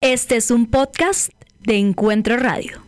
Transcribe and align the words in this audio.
Este 0.00 0.36
es 0.36 0.52
un 0.52 0.70
podcast 0.70 1.32
de 1.58 1.76
Encuentro 1.76 2.36
Radio. 2.36 2.80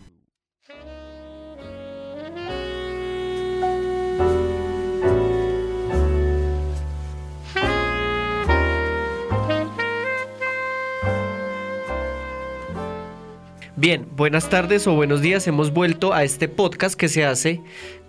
Bien, 13.74 14.06
buenas 14.14 14.48
tardes 14.48 14.86
o 14.86 14.95
buenos 14.95 15.20
días. 15.20 15.48
Hemos 15.48 15.72
vuelto 15.72 16.14
a 16.14 16.22
este 16.22 16.46
podcast 16.46 16.95
que 16.95 17.08
se 17.08 17.24
hace 17.24 17.61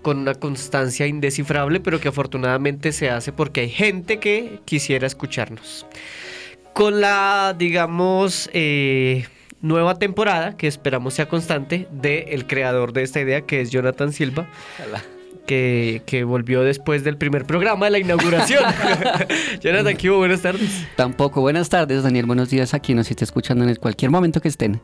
con 0.04 0.20
una 0.20 0.36
constancia 0.36 1.07
indescifrable, 1.07 1.79
pero 1.79 1.99
que 1.99 2.09
afortunadamente 2.09 2.91
se 2.91 3.09
hace 3.09 3.31
porque 3.31 3.61
hay 3.61 3.70
gente 3.70 4.20
que 4.20 4.59
quisiera 4.65 5.07
escucharnos. 5.07 5.88
Con 6.73 7.01
la, 7.01 7.55
digamos, 7.57 8.49
eh, 8.53 9.25
nueva 9.61 9.95
temporada, 9.99 10.57
que 10.57 10.67
esperamos 10.67 11.13
sea 11.13 11.27
constante, 11.27 11.88
de 11.91 12.27
el 12.29 12.48
creador 12.48 12.93
de 12.93 13.03
esta 13.03 13.20
idea, 13.20 13.41
que 13.41 13.62
es 13.62 13.71
Jonathan 13.71 14.13
Silva. 14.13 14.48
Que, 15.45 16.02
que 16.05 16.23
volvió 16.23 16.62
después 16.62 17.04
del 17.04 17.18
primer 17.18 17.45
programa 17.45 17.86
de 17.88 17.91
la 17.91 17.99
inauguración. 17.99 18.63
Jonathan, 19.62 19.98
¿qué 19.98 20.09
hubo? 20.09 20.20
Buenas 20.20 20.41
tardes. 20.41 20.86
Tampoco. 20.95 21.41
Buenas 21.41 21.68
tardes, 21.68 22.04
Daniel. 22.04 22.26
Buenos 22.26 22.49
días 22.49 22.73
aquí. 22.73 22.94
Nos 22.94 23.09
esté 23.09 23.26
escuchando 23.26 23.66
en 23.68 23.76
cualquier 23.76 24.12
momento 24.12 24.40
que 24.40 24.48
estén. 24.48 24.80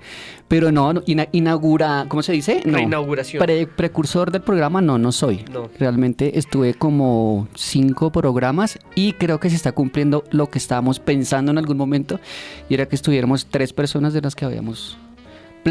Pero 0.47 0.71
no, 0.71 0.91
no, 0.93 1.03
ina- 1.05 1.29
inaugura, 1.31 2.05
¿cómo 2.09 2.21
se 2.21 2.33
dice? 2.33 2.61
No. 2.65 2.79
Inauguración. 2.79 3.41
Pre- 3.41 3.67
precursor 3.67 4.31
del 4.31 4.41
programa, 4.41 4.81
no, 4.81 4.97
no 4.97 5.11
soy. 5.11 5.45
No. 5.51 5.69
Realmente 5.79 6.37
estuve 6.37 6.73
como 6.73 7.47
cinco 7.55 8.11
programas 8.11 8.79
y 8.95 9.13
creo 9.13 9.39
que 9.39 9.49
se 9.49 9.55
está 9.55 9.71
cumpliendo 9.71 10.23
lo 10.31 10.49
que 10.49 10.57
estábamos 10.57 10.99
pensando 10.99 11.51
en 11.51 11.59
algún 11.59 11.77
momento 11.77 12.19
y 12.67 12.73
era 12.73 12.87
que 12.87 12.95
estuviéramos 12.95 13.45
tres 13.45 13.71
personas 13.73 14.13
de 14.13 14.21
las 14.21 14.35
que 14.35 14.43
habíamos 14.45 14.97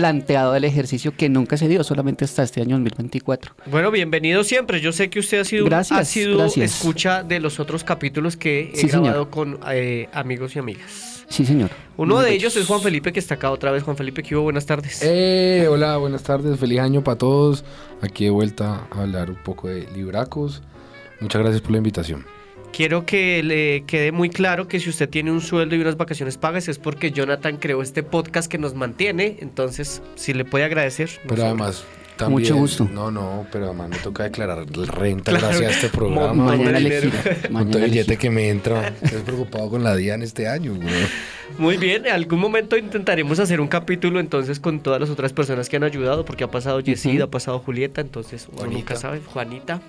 planteado 0.01 0.55
el 0.55 0.65
ejercicio 0.65 1.15
que 1.17 1.31
nunca 1.31 1.57
se 1.57 1.69
dio, 1.69 1.83
solamente 1.83 2.27
hasta 2.27 2.43
este 2.43 2.61
año 2.61 2.73
2024. 2.77 3.55
Bueno, 3.71 3.91
bienvenido 3.91 4.45
siempre. 4.45 4.83
Yo 4.83 4.93
sé 4.93 5.09
que 5.09 5.21
usted 5.21 5.41
ha 5.41 5.45
sido, 5.45 5.65
Gracias, 5.65 5.99
ha 5.99 6.05
sido 6.05 6.37
gracias. 6.37 6.75
escucha 6.77 7.23
de 7.23 7.41
los 7.41 7.59
otros 7.61 7.83
capítulos 7.83 8.37
que 8.37 8.73
he 8.75 8.77
Sí, 8.77 8.88
señor. 8.91 9.05
grabado 9.05 9.30
con 9.30 9.59
eh, 9.71 10.11
amigos 10.13 10.55
y 10.55 10.59
amigas. 10.59 11.25
Sí, 11.30 11.47
señor. 11.47 11.71
Uno 11.97 12.16
Muy 12.16 12.25
de 12.27 12.35
ellos 12.35 12.55
es 12.57 12.66
Juan 12.66 12.83
Felipe, 12.83 13.11
que 13.11 13.21
está 13.21 13.37
acá 13.37 13.51
otra 13.51 13.71
vez. 13.73 13.85
Juan 13.85 13.97
Felipe, 13.97 14.23
¿qué 14.23 14.37
hubo? 14.37 14.43
Buenas 14.45 14.66
tardes. 14.66 15.01
Eh, 15.03 15.66
hola, 15.71 15.97
buenas 15.97 16.23
tardes, 16.23 16.60
feliz 16.60 16.79
año 16.81 17.03
para 17.03 17.16
todos. 17.16 17.65
Aquí 18.03 18.25
de 18.25 18.31
vuelta 18.31 18.87
a 18.91 19.01
hablar 19.01 19.31
un 19.31 19.43
poco 19.43 19.69
de 19.69 19.88
libracos. 19.95 20.63
Muchas 21.21 21.41
gracias 21.41 21.63
por 21.63 21.71
la 21.71 21.79
invitación. 21.79 22.27
Quiero 22.77 23.07
que 23.07 23.43
le 23.43 23.85
quede 23.87 24.13
muy 24.13 24.29
claro 24.29 24.69
que 24.69 24.79
si 24.80 24.91
usted 24.91 25.09
tiene 25.09 25.30
un 25.32 25.41
sueldo 25.41 25.74
y 25.77 25.80
unas 25.80 25.96
vacaciones 25.96 26.37
pagas 26.37 26.69
es 26.69 26.79
porque 26.79 27.10
Jonathan 27.10 27.57
creó 27.57 27.80
este 27.80 28.02
podcast 28.02 28.51
que 28.51 28.59
nos 28.59 28.74
mantiene. 28.74 29.38
Entonces, 29.41 30.02
si 30.15 30.35
le 30.35 30.45
puede 30.45 30.65
agradecer. 30.66 31.09
Pero 31.27 31.45
además, 31.45 31.85
también. 32.19 32.41
Mucho 32.43 32.57
gusto. 32.57 32.87
No, 32.93 33.10
no, 33.10 33.47
pero 33.51 33.66
además 33.66 33.88
me 33.88 33.97
toca 33.97 34.24
declarar 34.24 34.66
renta 34.66 35.30
Claro. 35.30 35.47
gracias 35.49 35.71
a 35.71 35.74
este 35.74 35.88
programa. 35.88 36.35
Mo- 36.35 36.45
Mañana 36.45 36.73
Mañana 36.73 36.80
le. 36.80 37.01
Con 37.01 37.10
todo 37.13 37.51
Mañana 37.51 37.74
el 37.77 37.80
le 37.80 37.87
billete 37.88 38.16
que 38.19 38.29
me 38.30 38.51
entra. 38.51 38.88
Estoy 39.01 39.23
preocupado 39.23 39.71
con 39.71 39.82
la 39.82 39.97
DIAN 39.97 40.21
este 40.23 40.47
año, 40.47 40.74
güey. 40.74 40.88
Muy 41.57 41.79
bien, 41.79 42.04
en 42.04 42.13
algún 42.13 42.41
momento 42.41 42.77
intentaremos 42.77 43.38
hacer 43.38 43.63
un 43.63 43.69
capítulo 43.69 44.21
entonces 44.21 44.60
con 44.60 44.80
todas 44.80 45.01
las 45.01 45.09
otras 45.09 45.32
personas 45.32 45.71
que 45.71 45.77
han 45.77 45.85
ayudado, 45.85 46.27
porque 46.27 46.45
ha 46.45 46.51
pasado 46.51 46.80
Yesida, 46.80 47.24
ha 47.24 47.30
pasado 47.30 47.59
Julieta, 47.60 48.02
entonces 48.02 48.49
uno 48.51 48.59
Juanita. 48.59 48.79
nunca 48.79 48.97
sabe, 48.97 49.21
Juanita. 49.24 49.80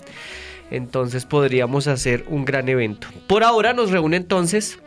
Entonces 0.72 1.26
podríamos 1.26 1.88
hacer 1.88 2.26
un 2.28 2.46
gran 2.46 2.70
evento. 2.70 3.08
Por 3.28 3.44
ahora 3.44 3.74
nos 3.74 3.92
reúne 3.92 4.18
entonces 4.18 4.80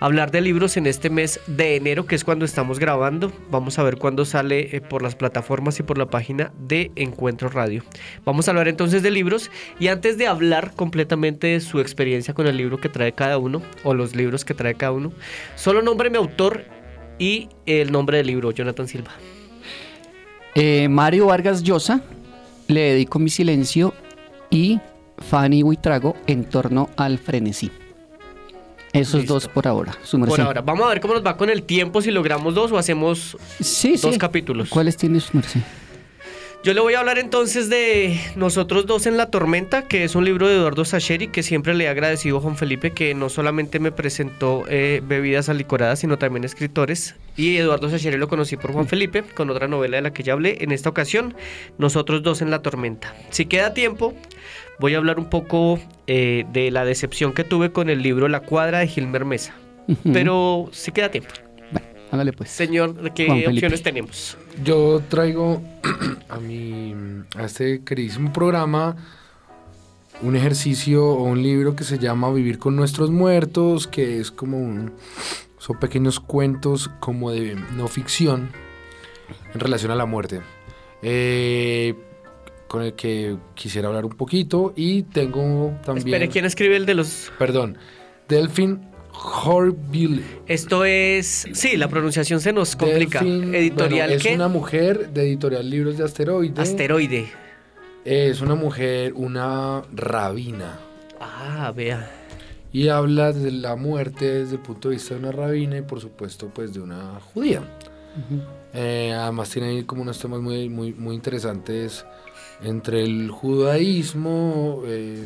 hablar 0.00 0.30
de 0.30 0.40
libros 0.40 0.76
en 0.76 0.86
este 0.86 1.10
mes 1.10 1.40
de 1.46 1.76
enero, 1.76 2.06
que 2.06 2.14
es 2.14 2.24
cuando 2.24 2.44
estamos 2.44 2.78
grabando. 2.78 3.32
Vamos 3.50 3.78
a 3.78 3.82
ver 3.82 3.96
cuándo 3.96 4.24
sale 4.24 4.76
eh, 4.76 4.80
por 4.80 5.02
las 5.02 5.14
plataformas 5.14 5.78
y 5.80 5.82
por 5.82 5.98
la 5.98 6.06
página 6.06 6.52
de 6.58 6.92
Encuentro 6.96 7.48
Radio. 7.48 7.82
Vamos 8.24 8.48
a 8.48 8.52
hablar 8.52 8.68
entonces 8.68 9.02
de 9.02 9.10
libros 9.10 9.50
y 9.78 9.88
antes 9.88 10.18
de 10.18 10.26
hablar 10.26 10.72
completamente 10.74 11.48
de 11.48 11.60
su 11.60 11.80
experiencia 11.80 12.34
con 12.34 12.46
el 12.46 12.56
libro 12.56 12.78
que 12.78 12.88
trae 12.88 13.12
cada 13.12 13.38
uno 13.38 13.62
o 13.84 13.94
los 13.94 14.14
libros 14.14 14.44
que 14.44 14.54
trae 14.54 14.74
cada 14.74 14.92
uno, 14.92 15.12
solo 15.56 15.82
nómbreme 15.82 16.18
autor 16.18 16.64
y 17.18 17.48
el 17.66 17.90
nombre 17.90 18.18
del 18.18 18.28
libro, 18.28 18.52
Jonathan 18.52 18.86
Silva. 18.86 19.10
Eh, 20.54 20.88
Mario 20.88 21.26
Vargas 21.26 21.62
Llosa, 21.62 22.02
le 22.68 22.80
dedico 22.80 23.18
mi 23.18 23.30
silencio 23.30 23.94
y 24.50 24.80
Fanny 25.20 25.62
Huitrago 25.62 26.16
en 26.26 26.44
torno 26.44 26.90
al 26.96 27.18
frenesí. 27.18 27.70
Esos 28.92 29.20
Listo. 29.20 29.34
dos 29.34 29.48
por 29.48 29.66
ahora. 29.68 29.92
su 30.02 30.18
Por 30.18 30.28
merced. 30.28 30.42
ahora, 30.42 30.60
vamos 30.62 30.86
a 30.86 30.88
ver 30.88 31.00
cómo 31.00 31.14
nos 31.14 31.24
va 31.24 31.36
con 31.36 31.50
el 31.50 31.62
tiempo, 31.62 32.00
si 32.00 32.10
logramos 32.10 32.54
dos 32.54 32.72
o 32.72 32.78
hacemos 32.78 33.36
Sí, 33.60 33.96
dos 34.00 34.14
sí. 34.14 34.18
capítulos. 34.18 34.70
¿Cuáles 34.70 34.96
tiene 34.96 35.20
su 35.20 35.36
merced? 35.36 35.60
Yo 36.64 36.74
le 36.74 36.80
voy 36.80 36.94
a 36.94 36.98
hablar 36.98 37.18
entonces 37.18 37.68
de 37.70 38.18
Nosotros 38.34 38.84
dos 38.86 39.06
en 39.06 39.16
la 39.16 39.26
tormenta, 39.30 39.82
que 39.82 40.02
es 40.02 40.16
un 40.16 40.24
libro 40.24 40.48
de 40.48 40.56
Eduardo 40.56 40.84
Sacheri, 40.84 41.28
que 41.28 41.44
siempre 41.44 41.72
le 41.74 41.84
he 41.84 41.88
agradecido 41.88 42.38
a 42.38 42.40
Juan 42.40 42.56
Felipe, 42.56 42.90
que 42.90 43.14
no 43.14 43.28
solamente 43.28 43.78
me 43.78 43.92
presentó 43.92 44.64
eh, 44.68 45.00
bebidas 45.06 45.48
alicoradas, 45.48 46.00
sino 46.00 46.18
también 46.18 46.42
escritores. 46.42 47.14
Y 47.36 47.58
Eduardo 47.58 47.88
Sacheri 47.90 48.16
lo 48.16 48.26
conocí 48.26 48.56
por 48.56 48.72
Juan 48.72 48.88
Felipe, 48.88 49.22
con 49.22 49.50
otra 49.50 49.68
novela 49.68 49.98
de 49.98 50.02
la 50.02 50.12
que 50.12 50.24
ya 50.24 50.32
hablé. 50.32 50.56
En 50.62 50.72
esta 50.72 50.88
ocasión, 50.88 51.34
Nosotros 51.78 52.22
dos 52.24 52.42
en 52.42 52.50
la 52.50 52.60
tormenta. 52.60 53.14
Si 53.30 53.46
queda 53.46 53.72
tiempo, 53.72 54.14
voy 54.78 54.94
a 54.94 54.98
hablar 54.98 55.18
un 55.18 55.28
poco 55.28 55.78
eh, 56.06 56.44
de 56.52 56.70
la 56.70 56.84
decepción 56.84 57.32
que 57.32 57.44
tuve 57.44 57.72
con 57.72 57.90
el 57.90 58.02
libro 58.02 58.28
La 58.28 58.40
cuadra 58.40 58.78
de 58.78 58.88
Gilmer 58.88 59.24
Mesa. 59.24 59.54
Pero 60.12 60.68
si 60.72 60.92
queda 60.92 61.10
tiempo. 61.10 61.30
Bueno, 61.72 61.86
hágale 62.10 62.32
pues. 62.32 62.50
Señor, 62.50 63.12
¿qué 63.14 63.26
Juan 63.26 63.38
Felipe. 63.38 63.52
opciones 63.52 63.82
tenemos? 63.82 64.36
Yo 64.62 65.02
traigo 65.08 65.62
a 66.28 66.38
mi 66.38 66.94
a 67.36 67.44
este 67.44 67.82
queridísimo 67.84 68.32
programa 68.32 68.96
un 70.20 70.36
ejercicio 70.36 71.06
o 71.06 71.22
un 71.22 71.42
libro 71.42 71.76
que 71.76 71.84
se 71.84 71.98
llama 71.98 72.30
Vivir 72.32 72.58
con 72.58 72.76
nuestros 72.76 73.10
muertos, 73.10 73.86
que 73.86 74.20
es 74.20 74.30
como 74.30 74.58
un 74.58 74.92
son 75.58 75.78
pequeños 75.78 76.20
cuentos 76.20 76.90
como 77.00 77.30
de 77.30 77.56
no 77.76 77.88
ficción 77.88 78.50
en 79.54 79.60
relación 79.60 79.90
a 79.90 79.96
la 79.96 80.06
muerte. 80.06 80.40
eh, 81.02 81.94
con 82.68 82.82
el 82.82 82.92
que 82.92 83.36
quisiera 83.54 83.88
hablar 83.88 84.04
un 84.04 84.12
poquito 84.12 84.72
y 84.76 85.02
tengo 85.02 85.76
también 85.84 86.06
Espere, 86.06 86.28
¿quién 86.28 86.44
escribe 86.44 86.76
el 86.76 86.86
de 86.86 86.94
los 86.94 87.32
perdón, 87.38 87.78
Delphine 88.28 88.78
Horville. 89.20 90.22
Esto 90.46 90.84
es. 90.84 91.48
Sí, 91.52 91.76
la 91.76 91.88
pronunciación 91.88 92.40
se 92.40 92.52
nos 92.52 92.76
complica. 92.76 93.20
Delphine, 93.20 93.58
Editorial 93.58 94.08
bueno, 94.08 94.16
es 94.16 94.22
¿qué? 94.22 94.34
una 94.34 94.48
mujer 94.48 95.10
de 95.10 95.22
editorial 95.22 95.68
Libros 95.68 95.98
de 95.98 96.04
Asteroide. 96.04 96.60
Asteroide. 96.60 97.28
Es 98.04 98.40
una 98.40 98.54
mujer, 98.54 99.12
una 99.14 99.82
rabina. 99.92 100.78
Ah, 101.20 101.72
vea. 101.74 102.10
Y 102.72 102.88
habla 102.88 103.32
de 103.32 103.50
la 103.50 103.76
muerte 103.76 104.26
desde 104.26 104.54
el 104.54 104.60
punto 104.60 104.88
de 104.88 104.96
vista 104.96 105.14
de 105.14 105.20
una 105.20 105.32
rabina 105.32 105.78
y 105.78 105.82
por 105.82 106.00
supuesto 106.00 106.50
pues 106.54 106.72
de 106.72 106.80
una 106.80 107.18
judía. 107.32 107.62
Eh, 108.74 109.12
además 109.16 109.50
tiene 109.50 109.68
ahí 109.68 109.84
como 109.84 110.02
unos 110.02 110.18
temas 110.18 110.40
muy, 110.40 110.68
muy, 110.68 110.92
muy 110.92 111.14
interesantes 111.14 112.04
entre 112.62 113.02
el 113.04 113.30
judaísmo, 113.30 114.82
eh, 114.86 115.24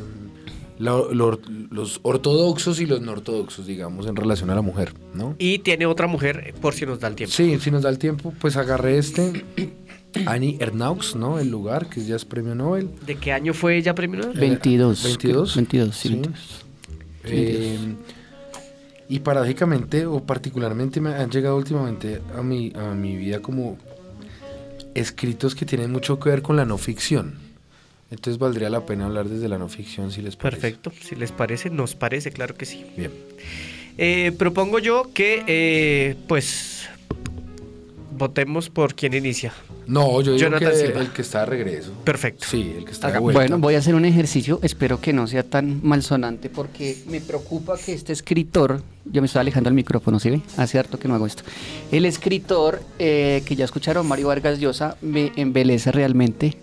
la- 0.79 1.03
lo- 1.11 1.39
los 1.71 1.99
ortodoxos 2.03 2.79
y 2.79 2.85
los 2.85 3.01
no 3.01 3.11
ortodoxos, 3.13 3.65
digamos, 3.67 4.05
en 4.07 4.15
relación 4.15 4.49
a 4.49 4.55
la 4.55 4.61
mujer, 4.61 4.93
¿no? 5.13 5.35
Y 5.39 5.59
tiene 5.59 5.85
otra 5.85 6.07
mujer, 6.07 6.53
por 6.61 6.73
si 6.73 6.85
nos 6.85 6.99
da 6.99 7.07
el 7.07 7.15
tiempo. 7.15 7.33
Sí, 7.33 7.57
si 7.59 7.71
nos 7.71 7.83
da 7.83 7.89
el 7.89 7.97
tiempo, 7.99 8.33
pues 8.39 8.57
agarré 8.57 8.97
este. 8.97 9.45
Annie 10.27 10.57
Ernaux, 10.59 11.15
¿no? 11.15 11.39
El 11.39 11.49
lugar, 11.49 11.87
que 11.89 12.05
ya 12.05 12.15
es 12.15 12.23
premio 12.25 12.53
Nobel. 12.53 12.89
¿De 13.05 13.15
qué 13.15 13.31
año 13.31 13.53
fue 13.53 13.77
ella 13.77 13.95
premio 13.95 14.19
Nobel? 14.21 14.37
22. 14.39 15.03
22. 15.03 15.55
22, 15.55 15.95
sí. 15.95 16.09
Sí. 16.09 16.15
22. 16.15 16.63
Eh, 17.25 17.77
y 19.09 19.19
paradójicamente 19.19 20.05
o 20.05 20.23
particularmente 20.23 21.01
me 21.01 21.13
han 21.15 21.29
llegado 21.31 21.57
últimamente 21.57 22.21
a 22.37 22.41
mi, 22.43 22.71
a 22.75 22.93
mi 22.93 23.15
vida 23.15 23.39
como 23.41 23.77
escritos 24.95 25.55
que 25.55 25.65
tienen 25.65 25.91
mucho 25.91 26.19
que 26.19 26.29
ver 26.29 26.41
con 26.41 26.55
la 26.55 26.65
no 26.65 26.77
ficción. 26.77 27.37
Entonces 28.11 28.37
valdría 28.37 28.69
la 28.69 28.85
pena 28.85 29.05
hablar 29.05 29.27
desde 29.27 29.49
la 29.49 29.57
no 29.57 29.67
ficción 29.69 30.11
si 30.11 30.21
les 30.21 30.35
parece. 30.35 30.61
Perfecto. 30.61 30.91
Si 31.01 31.15
les 31.15 31.31
parece, 31.31 31.69
nos 31.69 31.95
parece, 31.95 32.31
claro 32.31 32.55
que 32.55 32.65
sí. 32.65 32.85
Bien. 32.95 33.11
Eh, 33.97 34.31
propongo 34.37 34.79
yo 34.79 35.11
que, 35.13 35.43
eh, 35.47 36.15
pues, 36.27 36.87
votemos 38.11 38.69
por 38.69 38.93
quien 38.95 39.13
inicia. 39.13 39.53
No, 39.87 40.21
yo 40.21 40.33
digo 40.33 40.37
Jonathan 40.37 40.71
que 40.71 40.77
Silva. 40.77 41.01
el 41.01 41.09
que 41.09 41.21
está 41.21 41.39
de 41.41 41.45
regreso. 41.47 41.91
Perfecto. 42.03 42.45
Sí, 42.49 42.75
el 42.77 42.85
que 42.85 42.91
está 42.91 43.11
de 43.11 43.19
vuelta. 43.19 43.39
Bueno, 43.41 43.59
voy 43.59 43.75
a 43.75 43.79
hacer 43.79 43.95
un 43.95 44.05
ejercicio, 44.05 44.59
espero 44.63 44.99
que 44.99 45.13
no 45.13 45.27
sea 45.27 45.43
tan 45.43 45.79
malsonante 45.83 46.49
porque 46.49 46.97
me 47.07 47.21
preocupa 47.21 47.77
que 47.77 47.93
este 47.93 48.13
escritor, 48.13 48.81
yo 49.05 49.21
me 49.21 49.25
estoy 49.27 49.41
alejando 49.41 49.69
del 49.69 49.75
micrófono, 49.75 50.19
¿sí 50.19 50.29
ve? 50.29 50.41
Hace 50.57 50.79
harto 50.79 50.99
que 50.99 51.07
no 51.07 51.15
hago 51.15 51.25
esto. 51.25 51.43
El 51.91 52.05
escritor, 52.05 52.81
eh, 52.99 53.43
que 53.45 53.55
ya 53.55 53.65
escucharon, 53.65 54.07
Mario 54.07 54.27
Vargas 54.27 54.59
Llosa, 54.59 54.97
me 55.01 55.31
embeleza 55.35 55.91
realmente. 55.91 56.57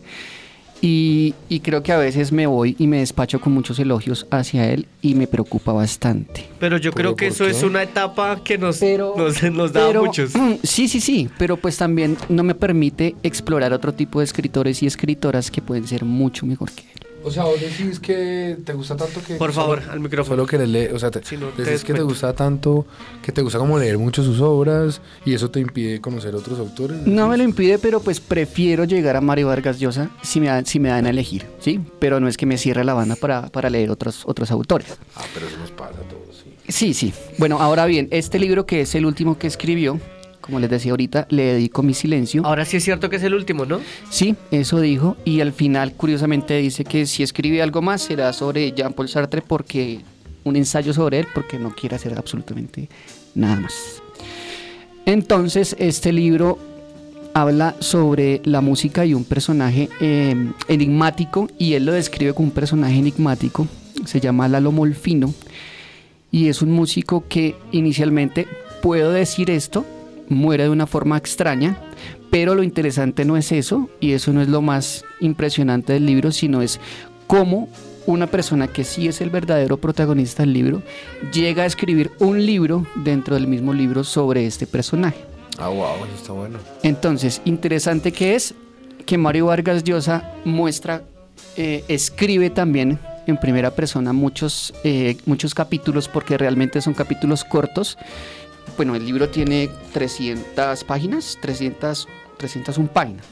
Y, 0.83 1.35
y 1.49 1.61
creo 1.61 1.83
que 1.83 1.93
a 1.93 1.99
veces 1.99 2.33
me 2.33 2.47
voy 2.47 2.75
y 2.79 2.87
me 2.87 2.99
despacho 2.99 3.41
con 3.41 3.53
muchos 3.53 3.79
elogios 3.79 4.27
hacia 4.31 4.71
él 4.71 4.87
y 5.03 5.15
me 5.15 5.27
preocupa 5.27 5.73
bastante. 5.73 6.47
Pero 6.59 6.79
yo 6.79 6.93
¿Pero 6.93 7.11
creo 7.11 7.17
que 7.17 7.27
eso 7.27 7.45
qué? 7.45 7.51
es 7.51 7.63
una 7.63 7.83
etapa 7.83 8.43
que 8.43 8.57
nos, 8.57 8.79
Pero, 8.79 9.15
nos, 9.17 9.43
nos 9.43 9.73
da 9.73 9.91
a 9.91 9.93
muchos. 9.93 10.33
Sí, 10.63 10.89
sí, 10.89 11.01
sí, 11.01 11.29
pero 11.39 11.57
pues 11.59 11.77
también 11.77 12.17
no 12.31 12.43
me 12.43 12.55
permite 12.55 13.15
explorar 13.23 13.73
otro 13.75 13.93
tipo 13.93 14.21
de 14.21 14.25
escritores 14.25 14.83
y 14.83 14.87
escritoras 14.87 15.51
que 15.51 15.61
pueden 15.61 15.87
ser 15.87 16.05
mucho 16.05 16.47
mejor 16.47 16.71
que 16.71 16.83
él. 16.83 17.01
O 17.23 17.31
sea, 17.31 17.45
vos 17.45 17.61
decís 17.61 18.01
que 18.01 18.57
te 18.65 18.73
gusta 18.73 18.97
tanto 18.97 19.21
que... 19.27 19.35
Por 19.35 19.53
favor, 19.53 19.83
al 19.91 20.01
micrófono. 20.01 20.37
Solo 20.37 20.47
que 20.47 20.57
le 20.59 20.67
lee, 20.67 20.89
o 20.95 20.99
sea, 20.99 21.11
te, 21.11 21.23
Si 21.23 21.37
no, 21.37 21.49
te 21.49 21.65
decís 21.65 21.85
que 21.85 21.93
te 21.93 22.03
gusta 22.03 22.33
tanto, 22.33 22.87
que 23.23 23.31
te 23.31 23.43
gusta 23.43 23.59
como 23.59 23.79
leer 23.79 23.99
mucho 23.99 24.23
sus 24.23 24.41
obras 24.41 25.03
y 25.25 25.35
eso 25.35 25.51
te 25.51 25.61
impide 25.61 26.01
conocer 26.01 26.35
otros 26.35 26.59
autores. 26.59 26.97
No 27.07 27.29
me 27.29 27.37
lo 27.37 27.43
impide, 27.43 27.79
pero 27.79 28.01
pues 28.01 28.21
prefiero 28.21 28.85
llegar 28.85 29.17
a 29.17 29.21
Mario 29.21 29.49
Vargas 29.49 29.79
Llosa 29.79 30.11
si 30.23 30.41
me, 30.41 30.47
dan- 30.47 30.65
si 30.65 30.81
me 30.81 30.89
dan 30.89 31.05
a 31.07 31.11
elegir, 31.11 31.47
¿sí? 31.61 31.81
Pero 31.99 32.21
no 32.21 32.29
es 32.29 32.37
que 32.39 32.47
me 32.47 32.57
cierre 32.57 32.85
la 32.85 32.95
banda 32.95 33.17
para, 33.17 33.49
para 33.49 33.69
leer 33.69 33.91
otros, 33.91 34.23
otros 34.25 34.51
autores. 34.51 34.89
Ah, 35.15 35.25
pero 35.35 35.47
eso 35.47 35.59
nos 35.59 35.71
pasa 35.73 35.91
a 36.01 36.09
todos, 36.09 36.37
sí. 36.43 36.55
Sí, 36.69 36.95
sí. 36.95 37.13
Bueno, 37.37 37.61
ahora 37.61 37.85
bien, 37.87 38.09
este 38.13 38.39
libro 38.39 38.65
que 38.65 38.81
es 38.83 38.95
el 38.95 39.05
último 39.05 39.37
que 39.39 39.47
escribió, 39.47 39.99
como 40.41 40.59
les 40.59 40.71
decía 40.71 40.93
ahorita, 40.93 41.27
le 41.31 41.55
dedico 41.55 41.83
mi 41.83 41.95
silencio. 41.95 42.45
Ahora 42.45 42.65
sí 42.65 42.77
es 42.77 42.85
cierto 42.85 43.11
que 43.11 43.17
es 43.17 43.23
el 43.23 43.35
último, 43.35 43.67
¿no? 43.67 43.81
Sí, 44.11 44.37
eso 44.51 44.81
dijo. 44.81 45.17
Y 45.25 45.41
al 45.41 45.53
final, 45.53 45.93
curiosamente, 45.95 46.57
dice 46.57 46.85
que 46.85 47.07
si 47.07 47.23
escribe 47.23 47.63
algo 47.63 47.83
más 47.83 48.03
será 48.03 48.33
sobre 48.33 48.73
Jean-Paul 48.73 49.09
Sartre 49.09 49.43
porque 49.43 50.01
un 50.45 50.57
ensayo 50.57 50.93
sobre 50.93 51.21
él, 51.21 51.27
porque 51.35 51.59
no 51.59 51.75
quiere 51.75 51.97
hacer 51.97 52.17
absolutamente 52.17 52.89
nada 53.35 53.61
más. 53.61 54.03
Entonces, 55.07 55.77
este 55.79 56.13
libro 56.13 56.59
habla 57.35 57.77
sobre 57.79 58.41
la 58.45 58.61
música 58.61 59.05
y 59.05 59.15
un 59.15 59.25
personaje 59.25 59.89
eh, 60.01 60.35
enigmático, 60.69 61.49
y 61.59 61.75
él 61.75 61.85
lo 61.85 61.93
describe 61.93 62.35
como 62.35 62.49
un 62.49 62.55
personaje 62.55 62.97
enigmático. 62.97 63.69
Se 64.05 64.21
llama 64.21 64.49
Lalo 64.49 64.73
Molfino, 64.73 65.33
y 66.31 66.49
es 66.49 66.63
un 66.63 66.71
músico 66.71 67.25
que 67.29 67.55
inicialmente, 67.73 68.47
puedo 68.83 69.13
decir 69.13 69.51
esto, 69.51 69.85
muere 70.31 70.63
de 70.63 70.71
una 70.71 70.87
forma 70.87 71.19
extraña, 71.19 71.77
pero 72.31 72.55
lo 72.55 72.63
interesante 72.63 73.27
no 73.27 73.37
es 73.37 73.53
eso, 73.53 73.91
y 74.01 74.13
eso 74.13 74.33
no 74.33 74.41
es 74.41 74.49
lo 74.49 74.63
más 74.63 75.05
impresionante 75.21 75.93
del 75.93 76.07
libro, 76.07 76.33
sino 76.33 76.63
es 76.63 76.81
cómo 77.27 77.69
una 78.07 78.27
persona 78.27 78.69
que 78.69 78.85
sí 78.85 79.09
es 79.09 79.21
el 79.21 79.31
verdadero 79.31 79.77
protagonista 79.77 80.43
del 80.43 80.53
libro 80.53 80.83
llega 81.33 81.65
a 81.65 81.67
escribir 81.67 82.11
un 82.19 82.45
libro 82.45 82.87
dentro 82.95 83.35
del 83.35 83.47
mismo 83.47 83.75
libro 83.75 84.05
sobre 84.05 84.47
este 84.47 84.67
personaje. 84.67 85.19
Ah, 85.59 85.69
wow, 85.69 86.05
eso 86.07 86.15
está 86.17 86.33
bueno. 86.33 86.59
Entonces, 86.83 87.43
interesante 87.45 88.13
que 88.13 88.35
es 88.35 88.55
que 89.05 89.19
Mario 89.19 89.47
Vargas 89.47 89.85
Llosa 89.85 90.33
muestra, 90.45 91.03
eh, 91.57 91.85
escribe 91.89 92.49
también 92.49 92.99
en 93.27 93.37
primera 93.37 93.71
persona 93.71 94.13
muchos, 94.13 94.73
eh, 94.85 95.17
muchos 95.27 95.55
capítulos 95.55 96.09
porque 96.09 96.39
realmente 96.39 96.81
son 96.81 96.95
capítulos 96.95 97.45
cortos. 97.45 97.99
Bueno, 98.77 98.95
el 98.95 99.05
libro 99.05 99.29
tiene 99.29 99.69
300 99.93 100.85
páginas, 100.85 101.37
300, 101.41 102.09
301 102.39 102.89
páginas, 102.93 103.27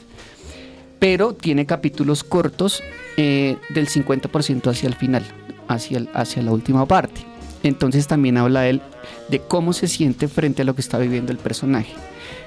pero 0.98 1.32
tiene 1.34 1.64
capítulos 1.66 2.22
cortos 2.24 2.82
eh, 3.16 3.56
del 3.70 3.88
50% 3.88 4.70
hacia 4.70 4.88
el 4.88 4.94
final, 4.94 5.24
hacia, 5.68 5.98
el- 5.98 6.08
hacia 6.14 6.42
la 6.42 6.52
última 6.52 6.86
parte. 6.86 7.22
Entonces 7.62 8.06
también 8.06 8.36
habla 8.36 8.68
él 8.68 8.80
de 9.28 9.40
cómo 9.40 9.72
se 9.72 9.88
siente 9.88 10.28
frente 10.28 10.62
a 10.62 10.64
lo 10.64 10.74
que 10.74 10.80
está 10.80 10.98
viviendo 10.98 11.32
el 11.32 11.38
personaje. 11.38 11.92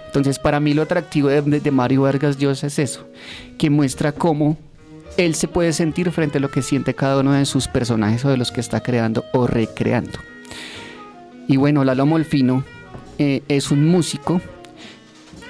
Entonces, 0.06 0.40
para 0.40 0.60
mí 0.60 0.74
lo 0.74 0.82
atractivo 0.82 1.30
de, 1.30 1.42
de 1.42 1.72
Mario 1.72 2.02
Vargas 2.02 2.38
Llosa 2.38 2.68
es 2.68 2.80
eso, 2.80 3.08
que 3.58 3.70
muestra 3.70 4.12
cómo 4.12 4.58
él 5.18 5.36
se 5.36 5.48
puede 5.48 5.72
sentir 5.74 6.12
frente 6.12 6.38
a 6.38 6.42
lo 6.42 6.52
que 6.52 6.62
siente 6.62 6.94
cada 6.94 7.20
uno 7.22 7.32
de 7.34 7.46
sus 7.46 7.68
personajes 7.70 8.24
o 8.26 8.30
de 8.30 8.36
los 8.38 8.52
que 8.52 8.60
está 8.62 8.82
creando 8.82 9.24
o 9.34 9.48
recreando. 9.48 10.20
Y 11.48 11.56
bueno, 11.58 11.84
Lalo 11.86 12.06
Molfino 12.06 12.64
eh, 13.24 13.44
es 13.48 13.70
un 13.70 13.86
músico 13.88 14.42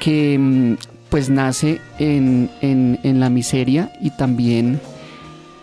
que 0.01 0.37
mm, 0.37 0.75
pues 1.09 1.29
nace 1.29 1.79
en, 1.99 2.49
en- 2.61 3.19
la 3.21 3.29
miseria 3.29 3.93
y 4.01 4.09
también 4.11 4.79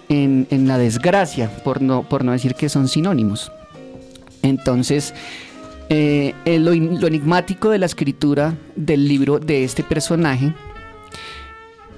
en, 0.08 0.46
en 0.50 0.66
la 0.66 0.78
desgracia, 0.78 1.50
por 1.64 1.82
no, 1.82 2.02
por 2.08 2.24
no 2.24 2.32
decir 2.32 2.54
que 2.54 2.68
son 2.70 2.88
sinónimos. 2.88 3.52
Entonces, 4.42 5.12
eh, 5.90 6.32
lo, 6.46 6.72
lo 6.74 7.06
enigmático 7.06 7.68
de 7.68 7.78
la 7.78 7.86
escritura 7.86 8.54
del 8.74 9.06
libro 9.06 9.38
de 9.38 9.64
este 9.64 9.82
personaje 9.82 10.54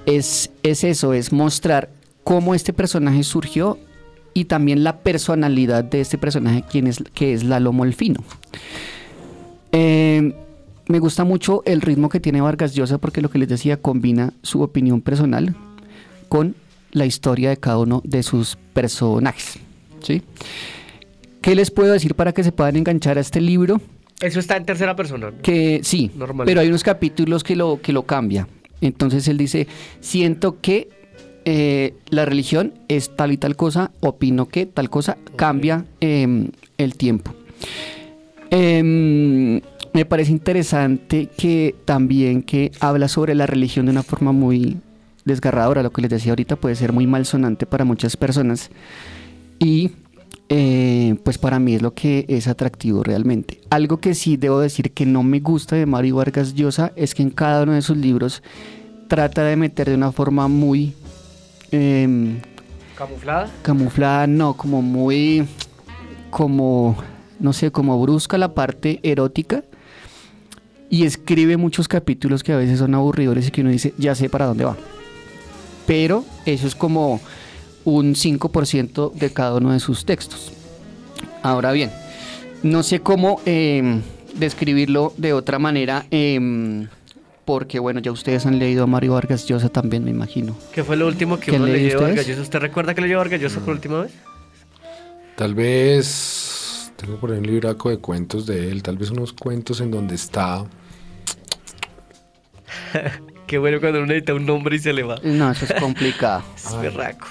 es, 0.05 0.49
es 0.63 0.83
eso, 0.83 1.13
es 1.13 1.31
mostrar 1.31 1.89
cómo 2.23 2.53
este 2.55 2.73
personaje 2.73 3.23
surgió 3.23 3.77
y 4.33 4.45
también 4.45 4.83
la 4.83 4.99
personalidad 5.03 5.83
de 5.83 6.01
este 6.01 6.17
personaje, 6.17 6.63
quien 6.69 6.87
es, 6.87 7.03
que 7.13 7.33
es 7.33 7.43
Lalo 7.43 7.71
Molfino. 7.73 8.23
Eh, 9.71 10.33
me 10.87 10.99
gusta 10.99 11.23
mucho 11.23 11.63
el 11.65 11.81
ritmo 11.81 12.09
que 12.09 12.19
tiene 12.19 12.41
Vargas 12.41 12.73
Llosa 12.73 12.97
porque 12.97 13.21
lo 13.21 13.29
que 13.29 13.39
les 13.39 13.47
decía 13.47 13.77
combina 13.77 14.33
su 14.43 14.61
opinión 14.61 15.01
personal 15.01 15.55
con 16.27 16.55
la 16.91 17.05
historia 17.05 17.49
de 17.49 17.57
cada 17.57 17.77
uno 17.77 18.01
de 18.03 18.23
sus 18.23 18.57
personajes. 18.73 19.59
¿sí? 20.01 20.21
¿Qué 21.41 21.55
les 21.55 21.71
puedo 21.71 21.93
decir 21.93 22.15
para 22.15 22.33
que 22.33 22.43
se 22.43 22.51
puedan 22.51 22.75
enganchar 22.75 23.17
a 23.17 23.21
este 23.21 23.41
libro? 23.41 23.81
Eso 24.19 24.39
está 24.39 24.57
en 24.57 24.65
tercera 24.65 24.95
persona. 24.95 25.31
¿no? 25.31 25.41
Que 25.41 25.81
sí, 25.83 26.11
Normal. 26.15 26.45
pero 26.45 26.61
hay 26.61 26.67
unos 26.67 26.83
capítulos 26.83 27.43
que 27.43 27.55
lo, 27.55 27.81
que 27.81 27.93
lo 27.93 28.03
cambia. 28.03 28.47
Entonces 28.81 29.27
él 29.27 29.37
dice, 29.37 29.67
siento 29.99 30.59
que 30.59 30.89
eh, 31.45 31.95
la 32.09 32.25
religión 32.25 32.73
es 32.87 33.15
tal 33.15 33.31
y 33.31 33.37
tal 33.37 33.55
cosa, 33.55 33.91
opino 33.99 34.47
que 34.47 34.65
tal 34.65 34.89
cosa, 34.89 35.17
cambia 35.35 35.85
em, 35.99 36.49
el 36.77 36.95
tiempo. 36.95 37.33
Em, 38.51 39.61
me 39.93 40.05
parece 40.05 40.31
interesante 40.31 41.27
que 41.37 41.73
también 41.85 42.43
que 42.43 42.71
habla 42.79 43.07
sobre 43.07 43.33
la 43.33 43.45
religión 43.47 43.85
de 43.85 43.93
una 43.93 44.03
forma 44.03 44.31
muy 44.33 44.77
desgarradora, 45.25 45.83
lo 45.83 45.91
que 45.91 46.01
les 46.01 46.11
decía 46.11 46.33
ahorita 46.33 46.57
puede 46.57 46.75
ser 46.75 46.91
muy 46.91 47.07
malsonante 47.07 47.65
para 47.65 47.85
muchas 47.85 48.17
personas 48.17 48.69
y 49.57 49.91
eh, 50.49 51.15
pues 51.23 51.37
para 51.37 51.59
mí 51.59 51.75
es 51.75 51.81
lo 51.81 51.93
que 51.93 52.25
es 52.27 52.47
atractivo 52.47 53.03
realmente. 53.03 53.61
Algo 53.69 54.01
que 54.01 54.13
sí 54.13 54.35
debo 54.35 54.59
decir 54.59 54.91
que 54.91 55.05
no 55.05 55.23
me 55.23 55.39
gusta 55.39 55.77
de 55.77 55.85
Mario 55.85 56.17
Vargas 56.17 56.53
Llosa 56.53 56.91
es 56.97 57.15
que 57.15 57.23
en 57.23 57.29
cada 57.29 57.63
uno 57.63 57.71
de 57.71 57.81
sus 57.81 57.95
libros 57.95 58.43
trata 59.07 59.43
de 59.43 59.55
meter 59.55 59.87
de 59.87 59.95
una 59.95 60.11
forma 60.11 60.49
muy 60.49 60.93
em, 61.71 62.39
¿Camuflada? 62.97 63.49
camuflada, 63.61 64.27
no, 64.27 64.55
como 64.55 64.81
muy, 64.81 65.47
como, 66.29 66.97
no 67.41 67.53
sé, 67.53 67.71
como 67.71 67.99
brusca 68.01 68.37
la 68.37 68.53
parte 68.53 68.99
erótica 69.03 69.63
y 70.89 71.05
escribe 71.05 71.57
muchos 71.57 71.87
capítulos 71.87 72.43
que 72.43 72.53
a 72.53 72.57
veces 72.57 72.79
son 72.79 72.93
aburridores 72.93 73.47
y 73.47 73.51
que 73.51 73.61
uno 73.61 73.71
dice, 73.71 73.93
ya 73.97 74.13
sé 74.13 74.29
para 74.29 74.45
dónde 74.45 74.65
va. 74.65 74.77
Pero 75.87 76.23
eso 76.45 76.67
es 76.67 76.75
como 76.75 77.19
un 77.85 78.13
5% 78.13 79.13
de 79.13 79.33
cada 79.33 79.55
uno 79.55 79.71
de 79.71 79.79
sus 79.79 80.05
textos. 80.05 80.51
Ahora 81.41 81.71
bien, 81.71 81.91
no 82.61 82.83
sé 82.83 82.99
cómo 82.99 83.41
em, 83.45 84.01
describirlo 84.35 85.13
de 85.17 85.33
otra 85.33 85.59
manera, 85.59 86.05
em, 86.11 86.87
porque 87.45 87.79
bueno, 87.79 87.99
ya 88.01 88.11
ustedes 88.11 88.45
han 88.45 88.59
leído 88.59 88.83
a 88.83 88.87
Mario 88.87 89.13
Vargas 89.13 89.47
Llosa 89.47 89.69
también, 89.69 90.03
me 90.03 90.11
imagino. 90.11 90.55
¿Qué 90.73 90.83
fue 90.83 90.97
lo 90.97 91.07
último 91.07 91.39
que 91.39 91.51
¿Qué 91.51 91.57
uno 91.57 91.65
leí 91.65 91.85
leyó? 91.85 92.01
Vargas 92.01 92.27
Llosa? 92.27 92.41
¿Usted 92.41 92.59
recuerda 92.59 92.93
que 92.93 93.01
leyó 93.01 93.17
Vargas 93.17 93.41
Llosa 93.41 93.59
por 93.61 93.73
última 93.73 94.01
vez? 94.01 94.11
Tal 95.37 95.55
vez 95.55 96.50
tengo 97.01 97.17
por 97.17 97.31
ahí 97.31 97.39
un 97.39 97.47
libraco 97.47 97.89
de 97.89 97.97
cuentos 97.97 98.45
de 98.45 98.71
él, 98.71 98.83
tal 98.83 98.97
vez 98.97 99.09
unos 99.09 99.33
cuentos 99.33 99.81
en 99.81 99.89
donde 99.89 100.13
está. 100.13 100.63
Qué 103.47 103.57
bueno 103.57 103.79
cuando 103.79 103.97
uno 103.99 104.07
necesita 104.07 104.35
un 104.35 104.45
nombre 104.45 104.75
y 104.75 104.79
se 104.79 104.93
le 104.93 105.01
va. 105.01 105.15
No, 105.23 105.51
eso 105.51 105.65
es 105.65 105.73
complicado. 105.81 106.43
Es 106.55 106.79
berraco. 106.79 107.27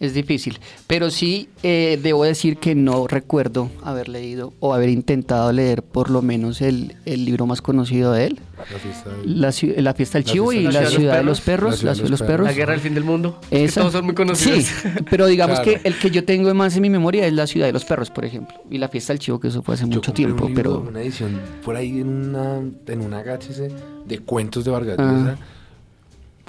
Es 0.00 0.14
difícil. 0.14 0.58
Pero 0.86 1.10
sí 1.10 1.50
eh, 1.62 2.00
debo 2.02 2.24
decir 2.24 2.56
que 2.56 2.74
no 2.74 3.06
recuerdo 3.06 3.70
haber 3.84 4.08
leído 4.08 4.54
o 4.58 4.72
haber 4.72 4.88
intentado 4.88 5.52
leer 5.52 5.82
por 5.82 6.08
lo 6.10 6.22
menos 6.22 6.62
el, 6.62 6.96
el 7.04 7.26
libro 7.26 7.46
más 7.46 7.60
conocido 7.60 8.12
de 8.12 8.24
él. 8.28 8.40
La 8.56 8.64
fiesta 8.78 9.10
del- 9.10 9.40
La, 9.42 9.48
ciu- 9.50 9.76
la 9.76 9.92
fiesta 9.92 10.16
del 10.18 10.26
La 10.26 10.32
chivo 10.32 10.52
y 10.54 10.62
la 10.62 10.86
ciudad 10.86 11.18
de 11.18 11.22
los 11.22 11.42
perros. 11.42 11.82
La 11.82 11.94
ciudad 11.94 12.04
de 12.04 12.10
los 12.10 12.22
perros. 12.22 12.46
La 12.46 12.54
guerra 12.54 12.72
del 12.72 12.80
fin 12.80 12.94
del 12.94 13.04
mundo. 13.04 13.38
Es 13.50 13.74
que 13.74 13.80
todos 13.80 13.92
son 13.92 14.06
muy 14.06 14.14
conocidos. 14.14 14.64
Sí, 14.64 14.88
pero 15.10 15.26
digamos 15.26 15.60
Claro. 15.60 15.80
que 15.82 15.86
el 15.88 15.98
que 15.98 16.10
yo 16.10 16.24
tengo 16.24 16.52
más 16.54 16.74
en 16.76 16.82
mi 16.82 16.88
memoria 16.90 17.26
es 17.26 17.34
la 17.34 17.46
ciudad 17.46 17.66
de 17.66 17.72
los 17.74 17.84
perros, 17.84 18.10
por 18.10 18.24
ejemplo. 18.24 18.56
Y 18.70 18.78
la 18.78 18.88
fiesta 18.88 19.12
del 19.12 19.20
chivo, 19.20 19.38
que 19.38 19.48
eso 19.48 19.62
fue 19.62 19.74
hace 19.74 19.84
Yo 19.84 19.88
mucho 19.96 20.12
un 20.12 20.14
tiempo. 20.14 20.46
libro, 20.48 20.54
Pero 20.80 20.80
Una 20.88 21.02
edición 21.02 21.38
por 21.62 21.76
ahí 21.76 22.00
en 22.00 22.08
una, 22.08 22.62
en 22.86 23.00
una 23.02 23.22
gáchese 23.22 23.68
de 24.06 24.18
cuentos 24.20 24.64
de 24.64 24.70
Vargas 24.70 24.96
Ah. 24.98 25.12
Llosa. 25.12 25.38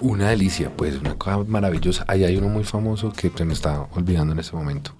Una 0.01 0.29
delicia, 0.29 0.71
pues, 0.75 0.99
una 0.99 1.15
cosa 1.15 1.43
maravillosa. 1.47 2.03
Ahí 2.07 2.23
hay 2.23 2.35
uno 2.37 2.49
muy 2.49 2.63
famoso 2.63 3.11
que 3.13 3.31
se 3.35 3.45
me 3.45 3.53
está 3.53 3.87
olvidando 3.95 4.33
en 4.33 4.39
este 4.39 4.55
momento. 4.55 4.95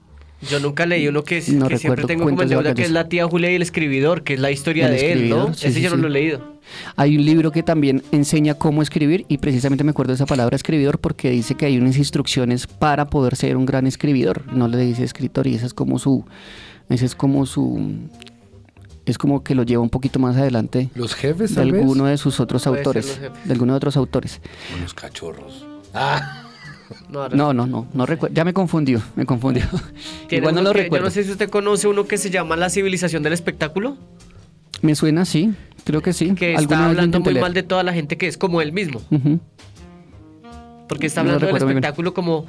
Yo 0.50 0.60
nunca 0.60 0.86
leí 0.86 1.08
uno 1.08 1.24
que, 1.24 1.44
No 1.50 1.68
que 1.68 1.78
siempre 1.78 2.06
tengo 2.06 2.26
como 2.26 2.44
deuda, 2.44 2.74
que 2.74 2.82
es 2.82 2.92
La 2.92 3.08
tía 3.08 3.28
Julia 3.28 3.52
y 3.52 3.56
el 3.56 3.62
escribidor, 3.62 4.24
que 4.24 4.34
es 4.34 4.40
la 4.40 4.50
historia 4.50 4.88
El 4.88 4.92
de 4.94 5.12
él, 5.12 5.30
¿no? 5.30 5.54
sí, 5.54 5.68
Ese 5.68 5.74
sí, 5.74 5.82
yo 5.82 5.92
no 5.92 5.98
sí. 5.98 6.02
lo 6.02 6.08
he 6.08 6.12
leído. 6.12 6.52
Hay 6.96 7.16
un 7.16 7.26
libro 7.26 7.52
que 7.52 7.62
también 7.64 8.02
enseña 8.12 8.56
cómo 8.56 8.82
escribir 8.82 9.26
y 9.28 9.38
precisamente 9.38 9.84
me 9.84 9.92
acuerdo 9.92 10.12
de 10.12 10.16
esa 10.16 10.26
palabra 10.26 10.56
escribidor 10.56 11.00
porque 11.00 11.30
dice 11.30 11.56
que 11.56 11.66
hay 11.68 11.78
unas 11.78 11.98
instrucciones 11.98 12.66
para 12.66 13.08
poder 13.08 13.36
ser 13.36 13.56
un 13.56 13.66
gran 13.66 13.86
escribidor. 13.86 14.52
No 14.54 14.68
le 14.68 14.78
dice 14.78 15.04
escritor 15.04 15.46
y 15.46 15.56
esa 15.56 15.68
es 15.68 15.74
como 15.76 16.00
su, 16.00 16.26
ese 16.90 17.06
es 17.06 17.14
como 17.14 17.46
su, 17.46 17.80
es 19.12 19.18
como 19.18 19.44
que 19.44 19.54
lo 19.56 19.64
lleva 19.64 19.84
un 19.84 19.90
poquito 19.90 20.18
más 20.20 20.36
adelante 20.38 20.90
Los 20.96 21.14
jefes, 21.14 21.54
de 21.56 21.64
vez. 21.66 21.74
alguno 21.82 22.06
de 22.06 22.18
sus 22.18 22.40
otros 22.40 22.66
autores, 22.68 23.20
los 23.22 23.46
de 23.46 23.54
alguno 23.54 23.74
de 23.74 23.78
otros 23.78 23.96
autores. 23.98 24.42
Unos 24.78 24.94
cachorros. 24.94 25.66
Ah, 25.94 26.44
No, 27.10 27.30
No, 27.30 27.54
no, 27.54 27.66
no, 27.68 27.88
no 27.94 28.06
recuerdo. 28.06 28.34
Ya 28.36 28.44
me 28.44 28.54
confundió, 28.54 29.02
me 29.16 29.26
confundió. 29.26 29.64
Igual 30.30 30.56
no 30.56 30.62
lo 30.62 30.72
que- 30.74 30.84
recuerdo. 30.84 31.06
Yo 31.06 31.10
no 31.10 31.12
sé 31.14 31.24
si 31.24 31.32
usted 31.32 31.50
conoce 31.50 31.88
uno 31.88 32.06
que 32.06 32.18
se 32.18 32.30
llama 32.30 32.56
La 32.58 32.70
civilización 32.70 33.22
del 33.24 33.34
espectáculo, 33.34 33.98
Me 34.82 34.96
suena, 34.96 35.26
sí, 35.26 35.54
creo 35.86 36.02
que 36.02 36.12
sí. 36.14 36.34
que 36.34 36.54
está 36.56 36.88
hablando 36.88 37.20
muy 37.20 37.34
leer. 37.34 37.42
mal 37.44 37.54
de 37.54 37.64
toda 37.64 37.84
la 37.84 37.94
gente 37.94 38.18
que 38.18 38.28
es 38.28 38.38
como 38.38 38.62
él 38.62 38.72
mismo. 38.74 39.02
Porque 40.88 41.08
está 41.08 41.22
hablando 41.22 41.46
del 41.46 41.56
espectáculo 41.56 42.14
como 42.14 42.46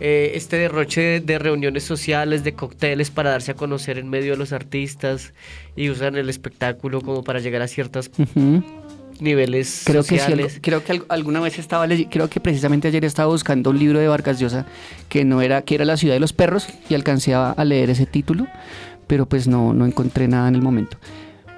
eh, 0.00 0.32
este 0.34 0.56
derroche 0.56 1.00
de, 1.00 1.20
de 1.20 1.38
reuniones 1.38 1.84
sociales, 1.84 2.42
de 2.44 2.54
cócteles 2.54 3.10
para 3.10 3.30
darse 3.30 3.52
a 3.52 3.54
conocer 3.54 3.98
en 3.98 4.08
medio 4.08 4.32
de 4.32 4.38
los 4.38 4.52
artistas 4.52 5.32
y 5.76 5.90
usan 5.90 6.16
el 6.16 6.28
espectáculo 6.28 7.00
como 7.02 7.22
para 7.22 7.38
llegar 7.40 7.62
a 7.62 7.68
ciertos 7.68 8.10
Ujú. 8.18 8.64
niveles 9.20 9.82
Creo 9.84 10.02
que 10.02 10.08
sí, 10.08 10.18
sociales. 10.18 10.46
algo- 10.54 10.62
creo 10.62 10.84
que 10.84 10.92
al- 10.92 11.04
alguna 11.08 11.40
vez 11.40 11.58
estaba 11.58 11.86
creo 12.10 12.28
que 12.30 12.40
precisamente 12.40 12.88
ayer 12.88 13.04
estaba 13.04 13.30
buscando 13.30 13.70
un 13.70 13.78
libro 13.78 13.98
de 13.98 14.08
Vargas 14.08 14.38
Llosa 14.40 14.66
que 15.08 15.24
no 15.24 15.42
era 15.42 15.62
que 15.62 15.74
era 15.74 15.84
La 15.84 15.96
ciudad 15.96 16.14
de 16.14 16.20
los 16.20 16.32
perros 16.32 16.68
y 16.88 16.94
alcancé 16.94 17.34
a, 17.34 17.50
a 17.50 17.64
leer 17.64 17.90
ese 17.90 18.06
título, 18.06 18.46
pero 19.06 19.26
pues 19.26 19.46
no 19.46 19.74
no 19.74 19.84
encontré 19.86 20.26
nada 20.28 20.48
en 20.48 20.54
el 20.54 20.62
momento. 20.62 20.96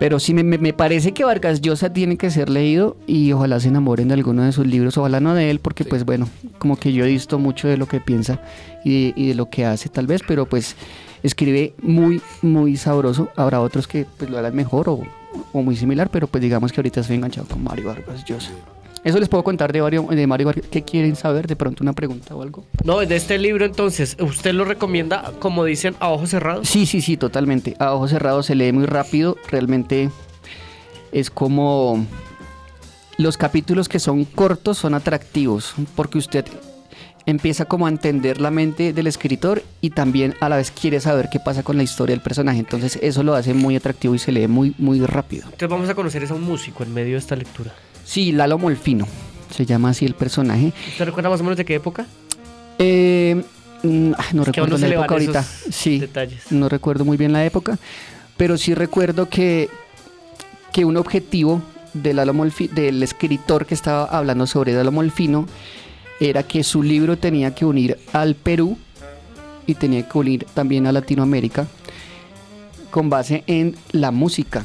Pero 0.02 0.18
sí 0.18 0.34
me, 0.34 0.42
me- 0.42 0.72
parece 0.72 1.12
que 1.12 1.22
Vargas 1.22 1.60
Llosa 1.60 1.92
tiene 1.92 2.16
que 2.16 2.28
ser 2.32 2.50
leído 2.50 2.96
y 3.06 3.30
ojalá 3.30 3.60
se 3.60 3.68
enamoren 3.68 4.08
de 4.08 4.14
alguno 4.14 4.42
de 4.42 4.50
sus 4.50 4.66
libros, 4.66 4.98
ojalá 4.98 5.20
no 5.20 5.32
de 5.32 5.48
él, 5.48 5.60
porque 5.60 5.84
pues 5.84 6.04
bueno, 6.04 6.28
como 6.58 6.74
que 6.76 6.92
yo 6.92 7.04
he 7.04 7.08
visto 7.08 7.38
mucho 7.38 7.68
de 7.68 7.76
lo 7.76 7.86
que 7.86 8.00
piensa 8.00 8.40
y, 8.84 9.12
y 9.14 9.28
de 9.28 9.34
lo 9.36 9.48
que 9.48 9.64
hace 9.64 9.88
tal 9.88 10.08
vez, 10.08 10.20
pero 10.26 10.44
pues 10.46 10.74
escribe 11.22 11.74
muy, 11.80 12.20
muy 12.42 12.76
sabroso. 12.76 13.28
Habrá 13.36 13.60
otros 13.60 13.86
que 13.86 14.04
pues 14.18 14.28
lo 14.28 14.38
hagan 14.38 14.56
mejor 14.56 14.88
o, 14.88 15.02
o 15.52 15.62
muy 15.62 15.76
similar, 15.76 16.10
pero 16.10 16.26
pues 16.26 16.42
digamos 16.42 16.72
que 16.72 16.80
ahorita 16.80 16.98
estoy 17.02 17.14
enganchado 17.14 17.46
con 17.46 17.62
Mario 17.62 17.86
Vargas 17.86 18.24
Llosa. 18.24 18.50
Eso 19.04 19.18
les 19.18 19.28
puedo 19.28 19.42
contar 19.42 19.72
de 19.72 19.82
Mario, 19.82 20.06
de 20.10 20.26
Mario. 20.26 20.52
¿Qué 20.70 20.82
quieren 20.82 21.16
saber? 21.16 21.48
De 21.48 21.56
pronto 21.56 21.82
una 21.82 21.92
pregunta 21.92 22.34
o 22.36 22.42
algo. 22.42 22.64
No, 22.84 23.00
de 23.00 23.16
este 23.16 23.36
libro 23.38 23.64
entonces, 23.64 24.16
¿usted 24.20 24.52
lo 24.52 24.64
recomienda, 24.64 25.32
como 25.40 25.64
dicen, 25.64 25.96
a 25.98 26.08
ojos 26.10 26.30
cerrados? 26.30 26.68
Sí, 26.68 26.86
sí, 26.86 27.00
sí, 27.00 27.16
totalmente. 27.16 27.74
A 27.80 27.94
ojos 27.94 28.10
cerrados 28.10 28.46
se 28.46 28.54
lee 28.54 28.70
muy 28.72 28.86
rápido. 28.86 29.36
Realmente 29.50 30.10
es 31.10 31.30
como 31.30 32.06
los 33.18 33.36
capítulos 33.36 33.88
que 33.88 33.98
son 33.98 34.24
cortos 34.24 34.78
son 34.78 34.94
atractivos 34.94 35.74
porque 35.94 36.18
usted 36.18 36.44
empieza 37.26 37.66
como 37.66 37.86
a 37.86 37.88
entender 37.88 38.40
la 38.40 38.50
mente 38.50 38.92
del 38.92 39.06
escritor 39.06 39.62
y 39.80 39.90
también 39.90 40.34
a 40.40 40.48
la 40.48 40.56
vez 40.56 40.70
quiere 40.70 41.00
saber 41.00 41.28
qué 41.30 41.38
pasa 41.40 41.62
con 41.62 41.76
la 41.76 41.82
historia 41.82 42.14
del 42.14 42.22
personaje. 42.22 42.58
Entonces 42.58 42.98
eso 43.02 43.22
lo 43.22 43.34
hace 43.34 43.54
muy 43.54 43.76
atractivo 43.76 44.14
y 44.14 44.18
se 44.18 44.32
lee 44.32 44.46
muy, 44.46 44.74
muy 44.78 45.00
rápido. 45.04 45.44
Entonces 45.44 45.68
vamos 45.68 45.88
a 45.88 45.94
conocer 45.94 46.24
a 46.28 46.34
un 46.34 46.42
músico 46.42 46.82
en 46.82 46.94
medio 46.94 47.12
de 47.12 47.18
esta 47.18 47.36
lectura. 47.36 47.72
Sí, 48.12 48.30
Lalo 48.32 48.58
Molfino. 48.58 49.06
Se 49.48 49.64
llama 49.64 49.88
así 49.90 50.04
el 50.04 50.14
personaje. 50.14 50.70
¿Usted 50.88 51.06
recuerda 51.06 51.30
más 51.30 51.40
o 51.40 51.44
menos 51.44 51.56
de 51.56 51.64
qué 51.64 51.76
época? 51.76 52.04
Eh, 52.78 53.42
mm, 53.82 54.12
ah, 54.18 54.24
no 54.34 54.44
recuerdo 54.44 54.76
la 54.76 54.86
época 54.86 55.14
ahorita. 55.14 55.42
Sí, 55.70 55.98
detalles. 56.00 56.42
no 56.50 56.68
recuerdo 56.68 57.06
muy 57.06 57.16
bien 57.16 57.32
la 57.32 57.42
época, 57.46 57.78
pero 58.36 58.58
sí 58.58 58.74
recuerdo 58.74 59.30
que, 59.30 59.70
que 60.74 60.84
un 60.84 60.98
objetivo 60.98 61.62
del, 61.94 62.16
Lalo 62.16 62.34
Molfi- 62.34 62.68
del 62.68 63.02
escritor 63.02 63.64
que 63.64 63.72
estaba 63.72 64.04
hablando 64.04 64.46
sobre 64.46 64.74
Lalo 64.74 64.92
Molfino 64.92 65.46
era 66.20 66.42
que 66.42 66.62
su 66.64 66.82
libro 66.82 67.16
tenía 67.16 67.54
que 67.54 67.64
unir 67.64 67.98
al 68.12 68.34
Perú 68.34 68.76
y 69.66 69.74
tenía 69.74 70.06
que 70.06 70.18
unir 70.18 70.46
también 70.52 70.86
a 70.86 70.92
Latinoamérica 70.92 71.66
con 72.90 73.08
base 73.08 73.42
en 73.46 73.74
la 73.92 74.10
música, 74.10 74.64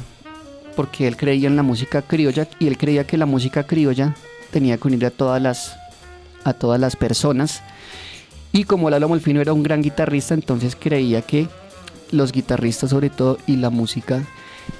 porque 0.78 1.08
él 1.08 1.16
creía 1.16 1.48
en 1.48 1.56
la 1.56 1.64
música 1.64 2.02
criolla 2.02 2.46
y 2.60 2.68
él 2.68 2.78
creía 2.78 3.04
que 3.04 3.16
la 3.16 3.26
música 3.26 3.64
criolla 3.64 4.14
tenía 4.52 4.78
que 4.78 4.86
unir 4.86 5.06
a 5.06 5.10
todas 5.10 5.42
las, 5.42 5.76
a 6.44 6.52
todas 6.52 6.78
las 6.78 6.94
personas. 6.94 7.62
Y 8.52 8.62
como 8.62 8.88
Lalo 8.88 9.08
Molfino 9.08 9.40
era 9.40 9.52
un 9.52 9.64
gran 9.64 9.82
guitarrista, 9.82 10.34
entonces 10.34 10.76
creía 10.76 11.22
que 11.22 11.48
los 12.12 12.30
guitarristas 12.30 12.90
sobre 12.90 13.10
todo 13.10 13.38
y 13.48 13.56
la 13.56 13.70
música 13.70 14.22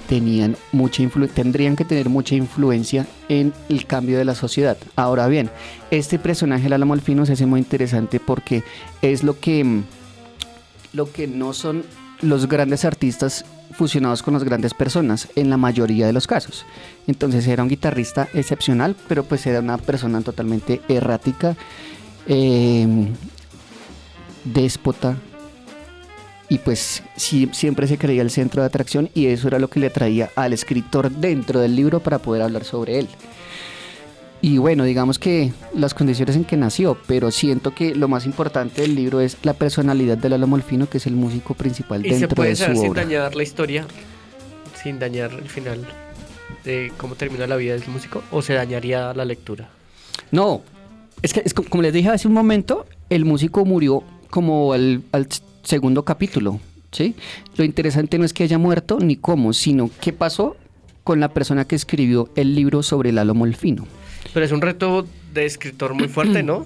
tenían 0.07 0.55
mucha 0.71 1.03
tendrían 1.35 1.75
que 1.75 1.83
tener 1.83 2.07
mucha 2.07 2.33
influencia 2.33 3.05
en 3.27 3.51
el 3.67 3.85
cambio 3.85 4.17
de 4.17 4.23
la 4.23 4.35
sociedad. 4.35 4.77
Ahora 4.95 5.27
bien, 5.27 5.51
este 5.91 6.17
personaje 6.17 6.69
Lalo 6.69 6.85
Molfino 6.85 7.25
se 7.25 7.33
hace 7.33 7.45
muy 7.45 7.59
interesante 7.59 8.21
porque 8.21 8.63
es 9.01 9.21
lo 9.21 9.37
que 9.37 9.81
lo 10.93 11.11
que 11.11 11.27
no 11.27 11.51
son 11.51 11.83
los 12.21 12.47
grandes 12.47 12.85
artistas 12.85 13.43
fusionados 13.79 14.21
con 14.23 14.33
las 14.33 14.43
grandes 14.43 14.73
personas 14.73 15.29
en 15.37 15.49
la 15.49 15.55
mayoría 15.55 16.05
de 16.05 16.11
los 16.11 16.27
casos. 16.27 16.65
Entonces 17.07 17.47
era 17.47 17.63
un 17.63 17.69
guitarrista 17.69 18.27
excepcional, 18.33 18.93
pero 19.07 19.23
pues 19.23 19.47
era 19.47 19.61
una 19.61 19.77
persona 19.77 20.19
totalmente 20.19 20.81
errática, 20.89 21.55
eh, 22.27 23.07
déspota 24.43 25.15
y 26.49 26.57
pues 26.57 27.03
siempre 27.15 27.87
se 27.87 27.97
creía 27.97 28.21
el 28.21 28.31
centro 28.31 28.61
de 28.61 28.67
atracción 28.67 29.09
y 29.13 29.27
eso 29.27 29.47
era 29.47 29.59
lo 29.59 29.69
que 29.69 29.79
le 29.79 29.87
atraía 29.87 30.29
al 30.35 30.51
escritor 30.51 31.09
dentro 31.09 31.61
del 31.61 31.73
libro 31.73 32.01
para 32.01 32.19
poder 32.19 32.41
hablar 32.41 32.65
sobre 32.65 32.99
él. 32.99 33.07
Y 34.41 34.57
bueno, 34.57 34.85
digamos 34.85 35.19
que 35.19 35.51
las 35.75 35.93
condiciones 35.93 36.35
en 36.37 36.45
que 36.45 36.55
nació, 36.55 36.97
pero 37.07 37.29
siento 37.29 37.75
que 37.75 37.93
lo 37.93 38.07
más 38.07 38.25
importante 38.25 38.81
del 38.83 38.95
libro 38.95 39.19
es 39.19 39.37
la 39.43 39.53
personalidad 39.53 40.17
de 40.17 40.29
Lalo 40.29 40.47
Molfino, 40.47 40.87
que 40.89 40.97
es 40.97 41.07
el 41.07 41.13
músico 41.15 41.53
principal 41.55 42.05
Y 42.05 42.09
se 42.09 42.19
dentro 42.19 42.35
puede 42.35 42.49
de 42.51 42.55
su 42.55 42.61
saber 42.63 42.77
sin 42.77 42.89
obra. 42.91 43.03
dañar 43.03 43.35
la 43.35 43.43
historia, 43.43 43.85
sin 44.81 44.97
dañar 44.97 45.31
el 45.33 45.49
final 45.49 45.85
de 46.63 46.91
cómo 46.97 47.15
termina 47.15 47.47
la 47.47 47.57
vida 47.57 47.73
del 47.73 47.85
músico, 47.89 48.23
o 48.31 48.41
se 48.41 48.53
dañaría 48.53 49.13
la 49.13 49.25
lectura. 49.25 49.69
No, 50.31 50.61
es 51.21 51.33
que 51.33 51.41
es 51.43 51.53
co- 51.53 51.63
como 51.67 51.83
les 51.83 51.91
dije 51.93 52.07
hace 52.09 52.27
un 52.27 52.33
momento, 52.33 52.85
el 53.09 53.25
músico 53.25 53.65
murió 53.65 54.03
como 54.29 54.71
al, 54.71 55.03
al 55.11 55.27
segundo 55.63 56.05
capítulo, 56.05 56.61
¿sí? 56.93 57.13
Lo 57.57 57.65
interesante 57.65 58.17
no 58.17 58.23
es 58.23 58.31
que 58.31 58.43
haya 58.43 58.57
muerto 58.57 58.99
ni 59.01 59.17
cómo, 59.17 59.51
sino 59.51 59.89
qué 59.99 60.13
pasó 60.13 60.55
con 61.03 61.19
la 61.19 61.27
persona 61.33 61.65
que 61.65 61.75
escribió 61.75 62.29
el 62.35 62.55
libro 62.55 62.83
sobre 62.83 63.11
Lalo 63.11 63.35
Molfino. 63.35 63.85
Pero 64.33 64.45
es 64.45 64.51
un 64.51 64.61
reto 64.61 65.07
de 65.33 65.45
escritor 65.45 65.93
muy 65.93 66.07
fuerte, 66.07 66.43
¿no? 66.43 66.65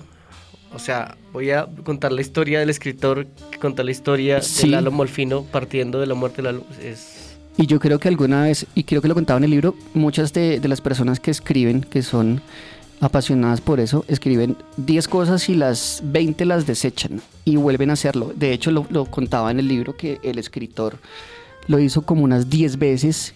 O 0.73 0.79
sea, 0.79 1.17
voy 1.31 1.51
a 1.51 1.67
contar 1.83 2.11
la 2.11 2.21
historia 2.21 2.59
del 2.59 2.69
escritor 2.69 3.27
que 3.51 3.59
conta 3.59 3.83
la 3.83 3.91
historia 3.91 4.41
Sí. 4.41 4.63
de 4.63 4.67
Lalo 4.69 4.91
Molfino 4.91 5.43
partiendo 5.43 5.99
de 5.99 6.07
la 6.07 6.15
muerte 6.15 6.37
de 6.37 6.43
Lalo. 6.43 6.65
Es... 6.81 7.37
Y 7.57 7.67
yo 7.67 7.79
creo 7.79 7.99
que 7.99 8.07
alguna 8.07 8.43
vez, 8.43 8.65
y 8.73 8.83
creo 8.83 9.01
que 9.01 9.07
lo 9.07 9.13
contaba 9.13 9.37
en 9.37 9.43
el 9.43 9.51
libro, 9.51 9.75
muchas 9.93 10.33
de, 10.33 10.59
de 10.59 10.67
las 10.67 10.81
personas 10.81 11.19
que 11.19 11.29
escriben, 11.29 11.81
que 11.81 12.01
son 12.01 12.41
apasionadas 13.01 13.61
por 13.61 13.79
eso, 13.79 14.05
escriben 14.07 14.55
10 14.77 15.07
cosas 15.07 15.47
y 15.49 15.55
las 15.55 16.01
20 16.05 16.45
las 16.45 16.65
desechan 16.65 17.21
y 17.45 17.55
vuelven 17.57 17.89
a 17.91 17.93
hacerlo. 17.93 18.33
De 18.35 18.53
hecho, 18.53 18.71
lo, 18.71 18.87
lo 18.89 19.05
contaba 19.05 19.51
en 19.51 19.59
el 19.59 19.67
libro 19.67 19.95
que 19.95 20.19
el 20.23 20.39
escritor 20.39 20.97
lo 21.67 21.79
hizo 21.79 22.01
como 22.01 22.23
unas 22.23 22.49
10 22.49 22.77
veces 22.79 23.33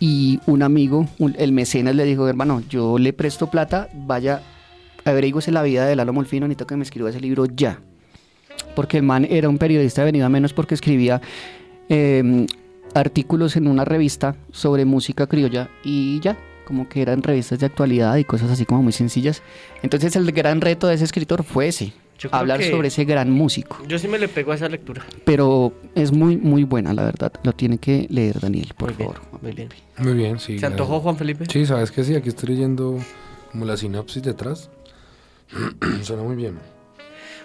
y 0.00 0.40
un 0.46 0.62
amigo, 0.62 1.06
el 1.36 1.52
mecenas, 1.52 1.94
le 1.94 2.04
dijo, 2.04 2.26
hermano, 2.26 2.62
yo 2.70 2.98
le 2.98 3.12
presto 3.12 3.50
plata, 3.50 3.90
vaya, 3.92 4.42
averígüese 5.04 5.52
la 5.52 5.62
vida 5.62 5.86
de 5.86 5.94
Lalo 5.94 6.14
Molfino, 6.14 6.48
necesito 6.48 6.66
que 6.66 6.76
me 6.76 6.82
escriba 6.82 7.10
ese 7.10 7.20
libro 7.20 7.44
ya. 7.44 7.80
Porque 8.74 8.96
el 8.96 9.02
man 9.02 9.26
era 9.28 9.48
un 9.50 9.58
periodista 9.58 10.02
venido 10.02 10.24
a 10.24 10.30
menos 10.30 10.54
porque 10.54 10.74
escribía 10.74 11.20
eh, 11.90 12.46
artículos 12.94 13.56
en 13.56 13.68
una 13.68 13.84
revista 13.84 14.36
sobre 14.52 14.86
música 14.86 15.26
criolla 15.26 15.68
y 15.84 16.18
ya, 16.20 16.36
como 16.64 16.88
que 16.88 17.02
eran 17.02 17.22
revistas 17.22 17.58
de 17.58 17.66
actualidad 17.66 18.16
y 18.16 18.24
cosas 18.24 18.50
así 18.50 18.64
como 18.64 18.82
muy 18.82 18.92
sencillas. 18.92 19.42
Entonces 19.82 20.16
el 20.16 20.32
gran 20.32 20.62
reto 20.62 20.86
de 20.86 20.94
ese 20.94 21.04
escritor 21.04 21.44
fue 21.44 21.68
ese, 21.68 21.92
Hablar 22.30 22.62
sobre 22.62 22.88
ese 22.88 23.04
gran 23.04 23.30
músico. 23.30 23.78
Yo 23.88 23.98
sí 23.98 24.08
me 24.08 24.18
le 24.18 24.28
pego 24.28 24.52
a 24.52 24.54
esa 24.56 24.68
lectura. 24.68 25.04
Pero 25.24 25.72
es 25.94 26.12
muy, 26.12 26.36
muy 26.36 26.64
buena, 26.64 26.92
la 26.92 27.04
verdad. 27.04 27.32
Lo 27.42 27.52
tiene 27.52 27.78
que 27.78 28.06
leer 28.10 28.38
Daniel, 28.40 28.72
por 28.76 28.90
Muy 28.90 28.96
bien, 28.98 29.12
favor. 29.12 29.40
muy 29.42 29.52
bien. 29.52 29.68
Muy 29.98 30.12
bien, 30.14 30.38
sí. 30.38 30.58
¿Se 30.58 30.66
antojó. 30.66 31.00
Juan 31.00 31.16
Felipe? 31.16 31.44
Sí, 31.50 31.64
sabes 31.66 31.90
que 31.90 32.04
sí, 32.04 32.14
aquí 32.14 32.28
estoy 32.28 32.50
leyendo 32.50 32.98
como 33.52 33.64
la 33.64 33.76
sinopsis 33.76 34.22
detrás. 34.22 34.70
Suena 36.02 36.22
muy 36.22 36.36
bien. 36.36 36.58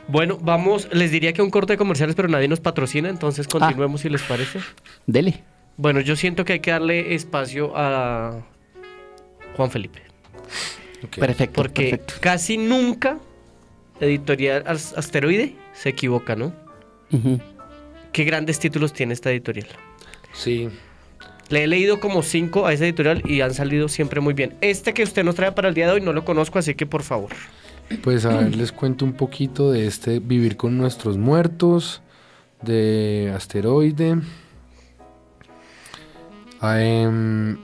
Bueno, 0.08 0.38
vamos, 0.42 0.88
les 0.92 1.10
diría 1.10 1.34
que 1.34 1.42
un 1.42 1.50
corte 1.50 1.74
de 1.74 1.78
comerciales, 1.78 2.16
pero 2.16 2.28
nadie 2.28 2.48
nos 2.48 2.60
patrocina, 2.60 3.08
Ah. 3.08 3.12
entonces 3.12 3.48
continuemos 3.48 4.02
si 4.02 4.10
les 4.10 4.22
parece. 4.22 4.60
Dele. 5.08 5.44
Bueno, 5.78 6.00
yo 6.00 6.16
siento 6.16 6.46
que 6.46 6.54
hay 6.54 6.60
que 6.60 6.72
darle 6.72 7.16
espacio 7.16 7.72
a 7.76 8.42
Juan 9.58 9.72
Felipe. 9.72 10.02
Perfecto. 11.20 11.56
Porque 11.62 11.90
perfecto. 11.90 12.14
casi 12.22 12.58
nunca 12.58 13.18
Editorial 14.00 14.64
As- 14.68 14.94
Asteroide 14.98 15.56
se 15.74 15.90
equivoca, 15.90 16.36
¿no? 16.36 16.54
Ujú. 17.12 17.40
qué 18.12 18.24
grandes 18.24 18.60
títulos 18.60 18.94
tiene 18.94 19.14
esta 19.14 19.30
editorial. 19.32 19.68
Sí. 20.34 20.70
Le 21.50 21.64
he 21.64 21.68
leído 21.68 22.00
como 22.00 22.24
cinco 22.24 22.66
a 22.66 22.74
esa 22.74 22.86
editorial 22.86 23.22
y 23.30 23.42
han 23.42 23.54
salido 23.54 23.88
siempre 23.88 24.20
muy 24.22 24.34
bien. 24.34 24.56
Este 24.62 24.94
que 24.94 25.04
usted 25.04 25.24
nos 25.24 25.36
trae 25.36 25.52
para 25.52 25.68
el 25.70 25.76
día 25.76 25.86
de 25.88 25.94
hoy 25.94 26.02
no 26.02 26.14
lo 26.14 26.26
conozco, 26.26 26.58
así 26.60 26.74
que 26.76 26.86
por 26.86 27.04
favor. 27.04 27.30
Pues 28.02 28.26
a 28.26 28.36
ver, 28.38 28.56
les 28.56 28.72
cuento 28.72 29.06
un 29.06 29.14
poquito 29.14 29.72
de 29.72 29.86
este 29.86 30.20
Vivir 30.20 30.58
con 30.58 30.76
nuestros 30.78 31.18
muertos, 31.18 32.02
de 32.64 33.32
Asteroide. 33.36 34.18
Em, 36.64 37.58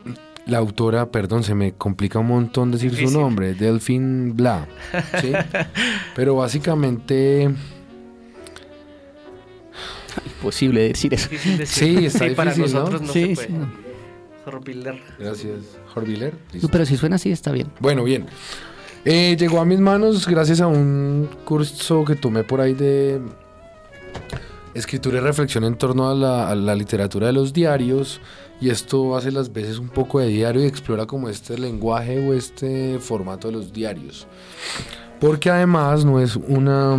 la 0.46 0.58
autora, 0.58 1.12
perdón, 1.12 1.44
se 1.44 1.56
me 1.56 1.74
complica 1.74 2.20
un 2.20 2.28
montón 2.28 2.72
decir 2.72 2.96
su 2.96 3.12
nombre, 3.12 3.54
Delphine 3.54 4.34
Bla. 4.34 4.68
¿sí? 5.22 5.32
Pero 6.16 6.36
básicamente, 6.36 7.50
Imposible 10.26 10.88
decir 10.90 11.14
eso. 11.14 11.30
Decir. 11.30 11.68
Sí, 11.68 12.06
está 12.06 12.26
difícil, 12.26 12.74
¿no? 12.74 12.80
nosotros 12.80 13.02
no, 13.02 13.14
sí, 13.14 13.36
se 13.36 13.44
sí. 13.44 13.54
puede. 14.44 15.02
gracias, 15.20 15.78
Horviller. 15.96 16.34
No, 16.62 16.70
pero 16.70 16.86
si 16.86 16.98
suena 16.98 17.16
así, 17.18 17.32
está 17.32 17.52
bien. 17.52 17.72
Bueno, 17.80 18.04
bien. 18.04 18.26
Eh, 19.06 19.36
llegó 19.38 19.60
a 19.60 19.66
mis 19.66 19.80
manos 19.80 20.28
gracias 20.28 20.62
a 20.62 20.68
un 20.68 21.30
curso 21.46 22.06
que 22.06 22.16
tomé 22.16 22.44
por 22.44 22.62
ahí 22.62 22.74
de 22.74 23.20
escritura 24.74 25.18
y 25.18 25.22
reflexión 25.22 25.64
en 25.64 25.76
torno 25.76 26.10
a 26.10 26.16
la, 26.16 26.50
a 26.50 26.56
la 26.56 26.76
literatura 26.76 27.28
de 27.28 27.34
los 27.34 27.54
diarios. 27.54 28.22
Y 28.62 28.70
esto 28.70 29.18
hace 29.18 29.32
las 29.32 29.52
veces 29.52 29.80
un 29.80 29.90
poco 29.90 30.20
de 30.20 30.28
diario 30.28 30.64
y 30.64 30.68
explora 30.68 31.08
como 31.08 31.28
este 31.30 31.58
lenguaje 31.58 32.20
o 32.26 32.34
este 32.34 33.00
formato 33.00 33.48
de 33.48 33.54
los 33.56 33.74
diarios. 33.74 34.28
Porque 35.20 35.50
además 35.50 36.06
no 36.06 36.20
es 36.20 36.36
una, 36.36 36.96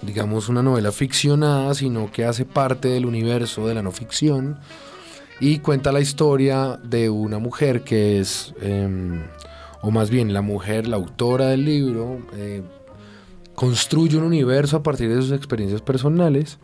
digamos, 0.00 0.48
una 0.48 0.62
novela 0.62 0.90
ficcionada, 0.90 1.74
sino 1.74 2.10
que 2.10 2.24
hace 2.24 2.46
parte 2.46 2.88
del 2.88 3.04
universo 3.04 3.66
de 3.66 3.74
la 3.74 3.82
no 3.82 3.92
ficción 3.92 4.58
y 5.38 5.58
cuenta 5.58 5.92
la 5.92 6.00
historia 6.00 6.80
de 6.82 7.10
una 7.10 7.38
mujer 7.38 7.82
que 7.82 8.20
es, 8.20 8.54
em, 8.62 9.22
o 9.82 9.90
más 9.90 10.08
bien 10.08 10.32
la 10.32 10.40
mujer, 10.40 10.88
la 10.88 10.96
autora 10.96 11.48
del 11.48 11.66
libro, 11.66 12.20
eh, 12.34 12.62
construye 13.54 14.16
un 14.16 14.24
universo 14.24 14.78
a 14.78 14.82
partir 14.82 15.14
de 15.14 15.20
sus 15.20 15.32
experiencias 15.32 15.82
personales 15.82 16.58